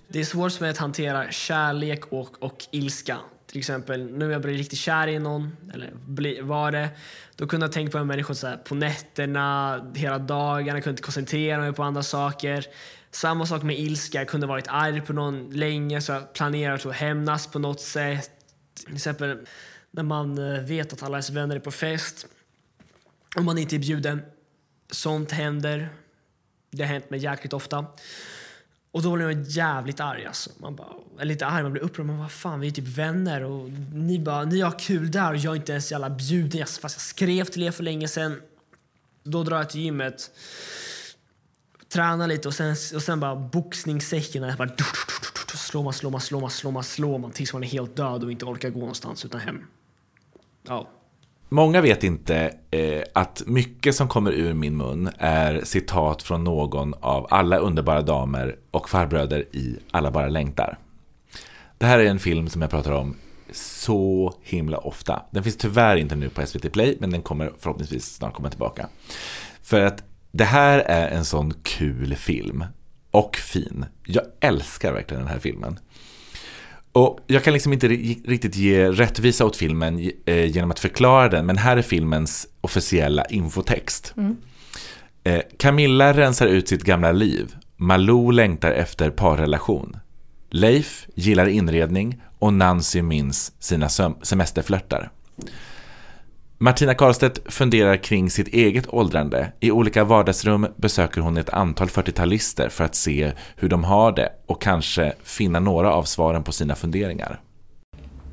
Det 0.09 0.21
är 0.21 0.25
svårt 0.25 0.53
för 0.53 0.61
mig 0.61 0.71
att 0.71 0.79
hantera 0.79 1.31
kärlek 1.31 2.13
och, 2.13 2.43
och 2.43 2.57
ilska. 2.71 3.17
Till 3.47 3.59
exempel 3.59 4.11
nu 4.13 4.33
jag 4.33 4.43
blir 4.43 4.55
riktigt 4.55 4.79
kär 4.79 5.07
i 5.07 5.19
någon, 5.19 5.57
eller 5.75 5.91
bli, 6.07 6.41
var 6.41 6.73
det, 6.73 6.89
då 7.37 7.47
kunde 7.47 7.67
jag 7.67 7.73
tänka 7.73 7.93
på 7.93 7.99
en 7.99 8.07
människa 8.07 8.35
så 8.35 8.47
här, 8.47 8.57
på 8.57 8.75
nätterna, 8.75 9.81
hela 9.95 10.19
dagen, 10.19 10.67
jag 10.67 10.75
kunde 10.75 10.91
inte 10.91 11.03
koncentrera 11.03 11.61
mig 11.61 11.73
på 11.73 11.83
andra 11.83 12.03
saker. 12.03 12.67
Samma 13.11 13.47
sak 13.47 13.63
med 13.63 13.79
ilska, 13.79 14.19
jag 14.19 14.29
kunde 14.29 14.47
varit 14.47 14.69
arg 14.69 15.01
på 15.01 15.13
någon 15.13 15.51
länge 15.51 16.01
så 16.01 16.13
jag 16.13 16.33
planerar 16.33 16.75
att 16.75 16.97
hämnas 16.97 17.47
på 17.47 17.59
något 17.59 17.81
sätt. 17.81 18.31
Till 18.87 18.95
exempel 18.95 19.47
när 19.91 20.03
man 20.03 20.39
eh, 20.39 20.61
vet 20.61 20.93
att 20.93 21.03
alla 21.03 21.17
ens 21.17 21.31
vänner 21.31 21.57
är 21.57 21.61
på 21.61 21.71
fest 21.71 22.27
och 23.37 23.45
man 23.45 23.59
inte 23.59 23.77
är 23.77 23.79
bjuden. 23.79 24.23
Sånt 24.91 25.33
händer. 25.33 25.89
Det 26.71 26.83
har 26.83 26.89
hänt 26.89 27.11
mig 27.11 27.21
jäkligt 27.21 27.53
ofta. 27.53 27.87
Och 28.93 29.03
då 29.03 29.17
blir 29.17 29.25
man 29.25 29.45
jävligt 29.45 30.01
arg 30.01 30.27
alltså. 30.27 30.51
Man 30.57 30.77
bara, 30.77 30.95
eller 31.21 31.33
inte 31.33 31.47
arg, 31.47 31.63
man 31.63 31.73
blir 31.73 31.83
upprörd. 31.83 32.07
Man 32.07 32.19
bara, 32.19 32.29
fan, 32.29 32.61
vi 32.61 32.69
är 32.69 32.73
typ 32.73 32.89
vänner 32.89 33.45
och 33.45 33.71
ni 33.95 34.19
bara, 34.19 34.45
ni 34.45 34.61
har 34.61 34.79
kul 34.79 35.11
där 35.11 35.31
och 35.31 35.37
jag 35.37 35.53
är 35.53 35.57
inte 35.57 35.73
ens 35.73 35.91
jävla 35.91 36.11
bjuden. 36.11 36.67
Fast 36.67 36.83
jag 36.83 37.03
skrev 37.03 37.45
till 37.45 37.63
er 37.63 37.71
för 37.71 37.83
länge 37.83 38.09
sedan. 38.09 38.41
Då 39.23 39.43
drar 39.43 39.57
jag 39.57 39.71
till 39.71 39.81
gymmet, 39.81 40.31
tränar 41.93 42.27
lite 42.27 42.49
och 42.49 42.55
sen, 42.55 42.71
och 42.71 43.03
sen 43.03 43.21
bara 43.21 43.37
boxningssäcken. 43.37 44.53
Bara, 44.59 44.69
slår 45.55 45.83
man, 45.83 45.93
slår 45.93 46.11
man, 46.11 46.21
slår 46.21 46.41
man, 46.41 46.51
slår 46.51 46.73
man, 46.73 46.83
slår 46.83 47.19
man 47.19 47.31
tills 47.31 47.53
man 47.53 47.65
är 47.65 47.69
helt 47.69 47.97
död 47.97 48.25
och 48.25 48.33
inte 48.33 48.45
orkar 48.45 48.71
gå 48.71 48.81
någonstans 48.81 49.25
utan 49.25 49.41
hem. 49.41 49.65
Ja. 50.69 50.89
Många 51.49 51.81
vet 51.81 52.05
inte 52.05 52.55
eh, 52.71 53.03
att 53.13 53.43
mycket 53.47 53.95
som 53.95 54.09
kommer 54.09 54.33
ur 54.33 54.55
min 54.55 54.77
mun 54.77 55.11
är 55.19 55.61
citat 55.65 56.23
från 56.23 56.45
någon 56.45 56.95
av 57.01 57.27
alla 57.31 57.59
underbara 57.59 58.03
damer 58.03 58.57
och 58.71 58.89
farbröder 58.89 59.57
i 59.57 59.77
Alla 59.91 60.11
bara 60.11 60.29
längtar. 60.29 60.79
Det 61.79 61.87
här 61.87 61.99
är 61.99 62.05
en 62.05 62.19
film 62.19 62.49
som 62.49 62.63
jag 62.63 62.71
pratar 62.71 62.93
om 62.93 63.17
så 63.53 64.35
himla 64.43 64.79
ofta. 64.79 65.23
Den 65.31 65.43
finns 65.43 65.57
tyvärr 65.57 65.97
inte 65.97 66.17
nu 66.17 66.29
på 66.29 66.47
SVT 66.47 66.73
Play, 66.73 66.97
men 67.01 67.11
den 67.11 67.23
kommer 67.23 67.53
förhoppningsvis 67.59 68.15
snart 68.15 68.35
komma 68.35 68.51
tillbaka. 68.51 68.89
För 69.63 69.81
att 69.81 70.05
det 70.33 70.45
här 70.45 70.79
är 70.79 71.09
en 71.09 71.25
sån 71.25 71.55
kul 71.63 72.15
film. 72.15 72.65
Och 73.11 73.37
fin. 73.37 73.85
Jag 74.07 74.25
älskar 74.41 74.93
verkligen 74.93 75.23
den 75.23 75.33
här 75.33 75.39
filmen. 75.39 75.79
Och 76.93 77.19
jag 77.27 77.45
kan 77.45 77.53
liksom 77.53 77.73
inte 77.73 77.89
ri- 77.89 78.21
riktigt 78.29 78.57
ge 78.57 78.89
rättvisa 78.91 79.45
åt 79.45 79.57
filmen 79.57 80.11
eh, 80.27 80.45
genom 80.45 80.71
att 80.71 80.79
förklara 80.81 81.29
den, 81.29 81.47
men 81.47 81.59
här 81.59 81.77
är 81.77 81.83
filmens 81.83 82.47
officiella 82.61 83.25
infotext. 83.25 84.15
Eh, 85.25 85.41
Camilla 85.59 86.13
rensar 86.13 86.47
ut 86.47 86.69
sitt 86.69 86.83
gamla 86.85 87.13
liv. 87.13 87.55
Malou 87.77 88.31
längtar 88.31 88.73
efter 88.73 89.11
parrelation. 89.11 89.97
Leif 90.51 91.07
gillar 91.15 91.47
inredning 91.49 92.23
och 92.39 92.53
Nancy 92.53 93.03
minns 93.03 93.53
sina 93.59 93.89
semesterflörtar. 94.23 95.11
Martina 96.63 96.95
Karlstedt 96.95 97.53
funderar 97.53 97.97
kring 97.97 98.31
sitt 98.31 98.49
eget 98.49 98.95
åldrande. 98.95 99.53
I 99.61 99.71
olika 99.71 100.05
vardagsrum 100.05 100.67
besöker 100.77 101.21
hon 101.21 101.37
ett 101.37 101.51
antal 101.51 101.89
40-talister 101.89 102.69
för 102.69 102.85
att 102.85 102.95
se 102.95 103.33
hur 103.57 103.69
de 103.69 103.85
har 103.85 104.13
det 104.13 104.33
och 104.47 104.63
kanske 104.63 105.13
finna 105.23 105.61
några 105.61 105.93
av 105.93 106.03
svaren 106.03 106.43
på 106.43 106.53
sina 106.53 106.75
funderingar. 106.75 107.41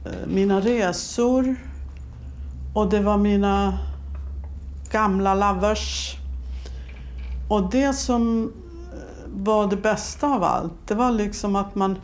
Eh, 0.06 0.12
mina 0.28 0.60
resor 0.60 1.56
och 2.74 2.90
det 2.90 3.00
var 3.00 3.18
mina 3.18 3.78
gamla 4.92 5.36
lovers. 5.36 6.16
Och 7.50 7.72
det 7.72 7.94
som 7.94 8.44
eh, 8.44 9.00
var 9.26 9.68
det 9.68 9.78
bästa 9.78 10.28
av 10.28 10.44
allt, 10.44 10.74
det 10.88 10.96
var 10.96 11.12
liksom 11.12 11.56
att 11.56 11.76
man, 11.76 11.98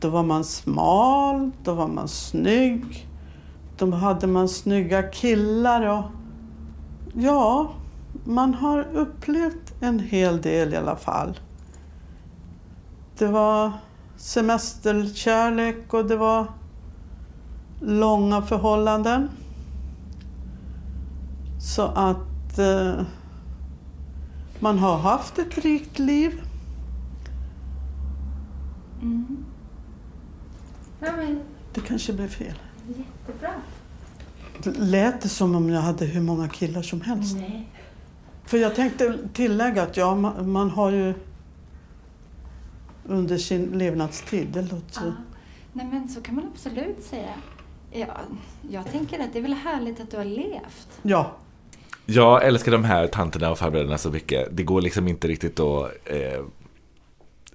då 0.00 0.08
var 0.08 0.22
man 0.22 0.44
smal, 0.44 1.50
då 1.64 1.74
var 1.74 1.88
man 1.88 2.08
snygg, 2.08 3.08
då 3.78 3.90
hade 3.90 4.26
man 4.26 4.48
snygga 4.48 5.02
killar 5.02 5.86
och 5.88 6.04
ja, 7.14 7.72
man 8.24 8.54
har 8.54 8.82
upplevt 8.92 9.74
en 9.80 10.00
hel 10.00 10.42
del 10.42 10.74
i 10.74 10.76
alla 10.76 10.96
fall. 10.96 11.40
Det 13.18 13.26
var 13.26 13.72
semesterkärlek 14.16 15.94
och 15.94 16.06
det 16.06 16.16
var 16.16 16.46
långa 17.80 18.42
förhållanden. 18.42 19.28
Så 21.60 21.82
att 21.82 22.58
eh, 22.58 23.00
man 24.58 24.78
har 24.78 24.98
haft 24.98 25.38
ett 25.38 25.58
rikt 25.58 25.98
liv. 25.98 26.42
Ja, 31.00 31.12
men 31.16 31.40
Det 31.74 31.80
kanske 31.80 32.12
blev 32.12 32.28
fel. 32.28 32.54
Jättebra. 32.88 33.52
Lät 34.84 35.20
det 35.22 35.28
som 35.28 35.54
om 35.54 35.70
jag 35.70 35.80
hade 35.80 36.04
hur 36.04 36.20
många 36.20 36.48
killar 36.48 36.82
som 36.82 37.00
helst? 37.00 37.36
Nej. 37.36 37.68
För 38.46 38.58
jag 38.58 38.74
tänkte 38.74 39.18
tillägga 39.32 39.82
att 39.82 39.96
ja, 39.96 40.14
man, 40.14 40.50
man 40.50 40.70
har 40.70 40.90
ju 40.90 41.14
under 43.06 43.38
sin 43.38 43.64
levnadstid, 43.78 44.48
det 44.48 44.62
låter 44.62 44.92
så. 44.94 45.00
Ja. 45.04 45.12
Nej 45.72 45.86
men 45.86 46.08
så 46.08 46.20
kan 46.20 46.34
man 46.34 46.50
absolut 46.54 47.02
säga. 47.02 47.30
Ja, 47.92 48.06
jag 48.70 48.90
tänker 48.92 49.20
att 49.20 49.32
det 49.32 49.38
är 49.38 49.42
väl 49.42 49.54
härligt 49.54 50.00
att 50.00 50.10
du 50.10 50.16
har 50.16 50.24
levt. 50.24 50.88
Ja, 51.02 51.32
Jag 52.06 52.44
älskar 52.44 52.72
de 52.72 52.84
här 52.84 53.06
tanterna 53.06 53.50
och 53.50 53.58
farbröderna 53.58 53.98
så 53.98 54.10
mycket. 54.10 54.48
Det 54.56 54.62
går 54.62 54.80
liksom 54.80 55.08
inte 55.08 55.28
riktigt 55.28 55.60
att 55.60 55.90
eh, 56.04 56.44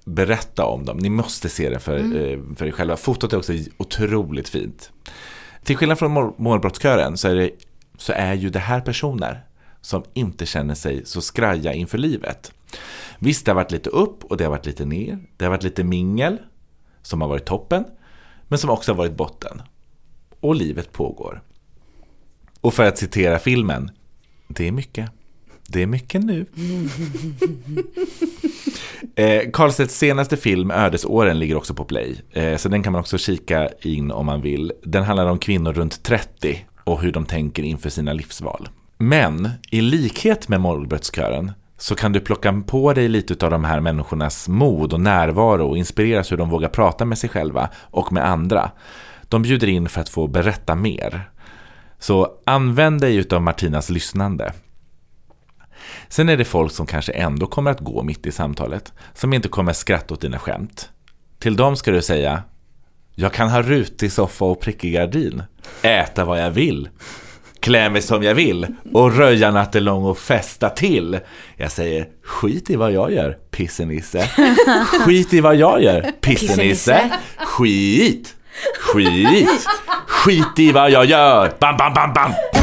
berätta 0.10 0.66
om 0.66 0.86
dem. 0.86 0.98
Ni 0.98 1.10
måste 1.10 1.50
se 1.50 1.70
det 1.70 1.80
för, 1.80 1.98
eh, 1.98 2.40
för 2.56 2.66
er 2.66 2.72
själva. 2.72 2.98
Fotot 2.98 3.34
är 3.34 3.38
också 3.38 3.54
otroligt 3.78 4.50
fint. 4.50 4.92
Till 5.64 5.78
skillnad 5.78 6.00
från 6.00 6.12
mål- 6.12 6.34
målbrottskören 6.38 7.18
så 7.18 7.28
är, 7.28 7.36
det, 7.36 7.52
så 7.98 8.14
är 8.14 8.34
ju 8.34 8.50
det 8.50 8.60
här 8.60 8.82
personer 8.82 9.46
som 9.82 10.04
inte 10.14 10.46
känner 10.46 10.76
sig 10.76 11.06
så 11.06 11.22
skraja 11.22 11.74
inför 11.74 11.98
livet. 11.98 12.52
Visst, 13.20 13.46
det 13.46 13.52
har 13.52 13.56
varit 13.56 13.72
lite 13.72 13.90
upp 13.90 14.24
och 14.24 14.38
det 14.38 14.44
har 14.44 14.52
varit 14.52 14.66
lite 14.66 14.86
ner. 14.86 15.20
Det 15.38 15.46
har 15.46 15.50
varit 15.50 15.64
lite 15.64 15.84
mingel 15.84 16.38
som 17.02 17.22
har 17.22 17.28
varit 17.28 17.46
toppen, 17.46 17.86
men 18.48 18.60
som 18.60 18.70
också 18.70 18.92
har 18.92 18.98
varit 18.98 19.18
botten. 19.18 19.62
Och 20.40 20.56
livet 20.56 20.92
pågår. 20.92 21.42
Och 22.62 22.74
för 22.74 22.88
att 22.88 22.98
citera 22.98 23.40
filmen, 23.40 23.92
det 24.48 24.68
är 24.68 24.72
mycket. 24.72 25.12
Det 25.68 25.82
är 25.82 25.88
mycket 25.88 26.24
nu. 26.24 26.46
Eh, 29.16 29.42
Karlstedts 29.54 29.98
senaste 29.98 30.38
film 30.38 30.72
Ödesåren 30.72 31.40
ligger 31.40 31.58
också 31.58 31.74
på 31.74 31.84
Play. 31.84 32.16
Eh, 32.32 32.58
så 32.58 32.70
den 32.70 32.84
kan 32.84 32.94
man 32.94 33.00
också 33.00 33.18
kika 33.18 33.70
in 33.82 34.12
om 34.12 34.26
man 34.26 34.42
vill. 34.42 34.72
Den 34.84 35.04
handlar 35.04 35.26
om 35.26 35.40
kvinnor 35.40 35.74
runt 35.74 36.04
30 36.04 36.66
och 36.84 37.02
hur 37.02 37.12
de 37.12 37.26
tänker 37.26 37.64
inför 37.64 37.90
sina 37.90 38.14
livsval. 38.14 38.70
Men 38.98 39.50
i 39.72 39.82
likhet 39.82 40.48
med 40.48 40.62
målbrottskören 40.62 41.52
så 41.78 41.96
kan 41.96 42.12
du 42.12 42.20
plocka 42.20 42.64
på 42.68 42.94
dig 42.94 43.08
lite 43.08 43.46
av 43.46 43.52
de 43.52 43.64
här 43.64 43.80
människornas 43.80 44.48
mod 44.48 44.94
och 44.94 45.02
närvaro 45.02 45.70
och 45.70 45.78
inspireras 45.78 46.32
hur 46.32 46.38
de 46.38 46.50
vågar 46.50 46.70
prata 46.70 47.06
med 47.06 47.18
sig 47.18 47.30
själva 47.30 47.70
och 47.82 48.14
med 48.14 48.26
andra. 48.26 48.72
De 49.30 49.42
bjuder 49.42 49.68
in 49.68 49.90
för 49.90 50.02
att 50.02 50.10
få 50.10 50.28
berätta 50.28 50.76
mer. 50.76 51.30
Så 52.00 52.28
använd 52.46 53.02
dig 53.02 53.16
utav 53.16 53.42
Martinas 53.42 53.90
lyssnande. 53.90 54.54
Sen 56.10 56.30
är 56.30 56.38
det 56.38 56.46
folk 56.46 56.72
som 56.72 56.86
kanske 56.86 57.12
ändå 57.12 57.48
kommer 57.48 57.72
att 57.72 57.80
gå 57.80 58.04
mitt 58.04 58.26
i 58.26 58.32
samtalet, 58.32 58.94
som 59.14 59.34
inte 59.34 59.48
kommer 59.50 59.74
skratta 59.74 60.14
åt 60.14 60.22
dina 60.22 60.40
skämt. 60.40 60.90
Till 61.40 61.56
dem 61.56 61.76
ska 61.76 61.92
du 61.92 62.02
säga 62.02 62.44
Jag 63.16 63.34
kan 63.34 63.50
ha 63.50 63.62
rutig 63.62 64.12
soffa 64.12 64.46
och 64.46 64.62
prickig 64.62 64.94
gardin, 64.94 65.44
äta 65.82 66.26
vad 66.26 66.42
jag 66.42 66.52
vill, 66.52 66.90
klä 67.60 67.90
mig 67.90 68.02
som 68.02 68.24
jag 68.24 68.36
vill 68.36 68.68
och 68.94 69.18
röja 69.18 69.52
nattelång 69.52 70.04
och 70.04 70.18
festa 70.18 70.70
till. 70.70 71.20
Jag 71.56 71.72
säger 71.72 72.08
skit 72.24 72.70
i 72.70 72.76
vad 72.76 72.92
jag 72.92 73.12
gör, 73.14 73.38
pissenisse. 73.52 74.30
Skit 75.06 75.34
i 75.34 75.42
vad 75.42 75.56
jag 75.56 75.84
gör, 75.84 76.12
pissenisse. 76.22 77.10
Skit! 77.38 78.36
Skit! 78.80 79.66
Skit 80.08 80.60
i 80.60 80.72
vad 80.72 80.92
jag 80.92 81.06
gör! 81.06 81.54
Bam, 81.60 81.78
bam, 81.78 81.94
bam, 81.94 82.14
bam! 82.14 82.59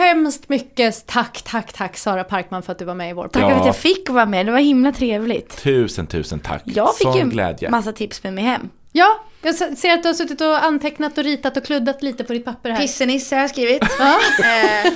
Hemskt 0.00 0.48
mycket. 0.48 1.06
Tack, 1.06 1.42
tack, 1.44 1.72
tack 1.72 1.96
Sara 1.96 2.24
Parkman 2.24 2.62
för 2.62 2.72
att 2.72 2.78
du 2.78 2.84
var 2.84 2.94
med 2.94 3.10
i 3.10 3.12
vår 3.12 3.28
Tack 3.28 3.42
podd. 3.42 3.52
för 3.52 3.60
att 3.60 3.66
jag 3.66 3.76
fick 3.76 4.08
vara 4.10 4.26
med, 4.26 4.46
det 4.46 4.52
var 4.52 4.58
himla 4.58 4.92
trevligt. 4.92 5.62
Tusen, 5.62 6.06
tusen 6.06 6.40
tack. 6.40 6.62
Jag 6.64 6.96
fick 6.96 7.02
Sån 7.06 7.16
ju 7.18 7.24
glädje. 7.30 7.70
massa 7.70 7.92
tips 7.92 8.22
med 8.22 8.32
mig 8.32 8.44
hem. 8.44 8.68
Ja, 8.92 9.24
jag 9.42 9.54
ser 9.54 9.94
att 9.94 10.02
du 10.02 10.08
har 10.08 10.14
suttit 10.14 10.40
och 10.40 10.64
antecknat 10.64 11.18
och 11.18 11.24
ritat 11.24 11.56
och 11.56 11.64
kluddat 11.64 12.02
lite 12.02 12.24
på 12.24 12.32
ditt 12.32 12.44
papper 12.44 12.70
här. 12.70 12.78
Pissenisse 12.80 13.34
har 13.36 13.40
jag 13.42 13.50
skrivit. 13.50 13.82
Ja. 13.98 14.18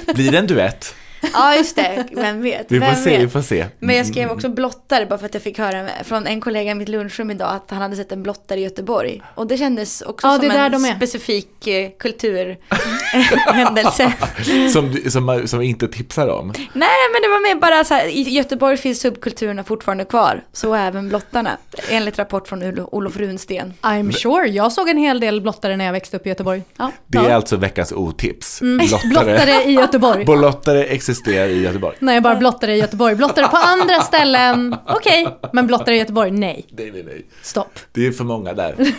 Eh, 0.09 0.15
Blir 0.15 0.33
det 0.33 0.39
en 0.39 0.47
duett? 0.47 0.95
Ja, 1.33 1.57
just 1.57 1.77
det. 1.77 2.05
Vem 2.13 2.43
vet? 2.43 2.67
Vi 2.73 2.79
får 2.81 2.87
Vem 2.87 2.95
se, 2.97 3.11
vet? 3.11 3.21
vi 3.21 3.29
får 3.29 3.43
se. 3.43 3.67
Men 3.79 3.97
jag 3.97 4.07
skrev 4.07 4.31
också 4.31 4.49
blottare 4.49 5.07
bara 5.07 5.19
för 5.19 5.27
att 5.27 5.35
jag 5.35 5.43
fick 5.43 5.59
höra 5.59 5.89
från 6.05 6.27
en 6.27 6.41
kollega 6.41 6.71
i 6.71 6.75
mitt 6.75 6.89
lunchrum 6.89 7.31
idag 7.31 7.49
att 7.55 7.71
han 7.71 7.83
hade 7.83 7.97
sett 7.97 8.13
en 8.13 8.23
blottare 8.23 8.61
i 8.61 8.63
Göteborg. 8.63 9.23
Och 9.35 9.47
det 9.47 9.57
kändes 9.57 10.03
också 10.03 10.27
Ja, 10.27 10.39
det 10.39 10.71
som 10.73 10.85
en 10.85 10.97
specifik 10.97 11.67
eh, 11.67 11.91
kulturhändelse. 11.99 14.13
Som, 14.73 14.97
som, 15.11 15.43
som 15.49 15.59
vi 15.59 15.67
inte 15.67 15.89
tipsar 15.89 16.29
om. 16.29 16.53
Nej, 16.73 16.89
men 17.13 17.23
det 17.23 17.29
var 17.29 17.49
mer 17.49 17.55
bara 17.61 17.85
så 17.85 17.95
här, 17.95 18.07
i 18.07 18.23
Göteborg 18.23 18.77
finns 18.77 19.01
subkulturerna 19.01 19.65
fortfarande 19.65 20.05
kvar. 20.05 20.45
Så 20.53 20.75
även 20.75 21.09
blottarna, 21.09 21.57
enligt 21.91 22.19
rapport 22.19 22.49
från 22.49 22.63
Olo- 22.63 22.89
Olof 22.93 23.17
Runsten. 23.17 23.73
I'm 23.83 24.13
sure. 24.13 24.49
Jag 24.49 24.73
såg 24.73 24.89
en 24.89 24.99
hel 24.99 25.21
del 25.21 25.41
blottare 25.41 25.77
när 25.77 25.85
jag 25.85 25.93
växte 25.93 26.17
upp 26.17 26.27
i 26.27 26.29
Göteborg. 26.29 26.63
Ja. 26.77 26.91
Det 27.07 27.19
är 27.19 27.35
alltså 27.35 27.57
veckans 27.57 27.93
otips. 27.93 28.61
Mm. 28.63 28.87
Blottare 29.11 29.63
i 29.65 29.73
Göteborg. 29.73 30.25
Blottare 30.25 30.85
existerar 30.85 31.14
i 31.27 31.63
Göteborg. 31.63 31.97
Nej, 32.01 32.21
bara 32.21 32.37
blottare 32.37 32.77
i 32.77 32.79
Göteborg. 32.79 33.15
Blottare 33.15 33.49
på 33.49 33.57
andra 33.57 34.01
ställen, 34.01 34.77
okej. 34.87 35.39
Men 35.53 35.67
blottare 35.67 35.95
i 35.95 35.99
Göteborg, 35.99 36.31
nej. 36.31 36.67
Nej, 36.71 36.91
nej, 36.93 37.03
nej. 37.07 37.27
Stopp. 37.43 37.79
Det 37.93 38.07
är 38.07 38.13
för 38.13 38.25
många 38.25 38.53
där. 38.53 38.75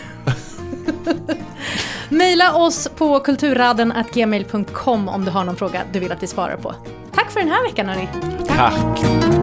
Maila 2.08 2.54
oss 2.54 2.88
på 2.96 3.20
kulturraden.gmail.com 3.20 5.08
om 5.08 5.24
du 5.24 5.30
har 5.30 5.44
någon 5.44 5.56
fråga 5.56 5.82
du 5.92 5.98
vill 6.00 6.12
att 6.12 6.22
vi 6.22 6.26
svarar 6.26 6.56
på. 6.56 6.74
Tack 7.14 7.30
för 7.30 7.40
den 7.40 7.48
här 7.48 7.62
veckan 7.62 7.88
hörni. 7.88 8.08
Tack. 8.48 9.42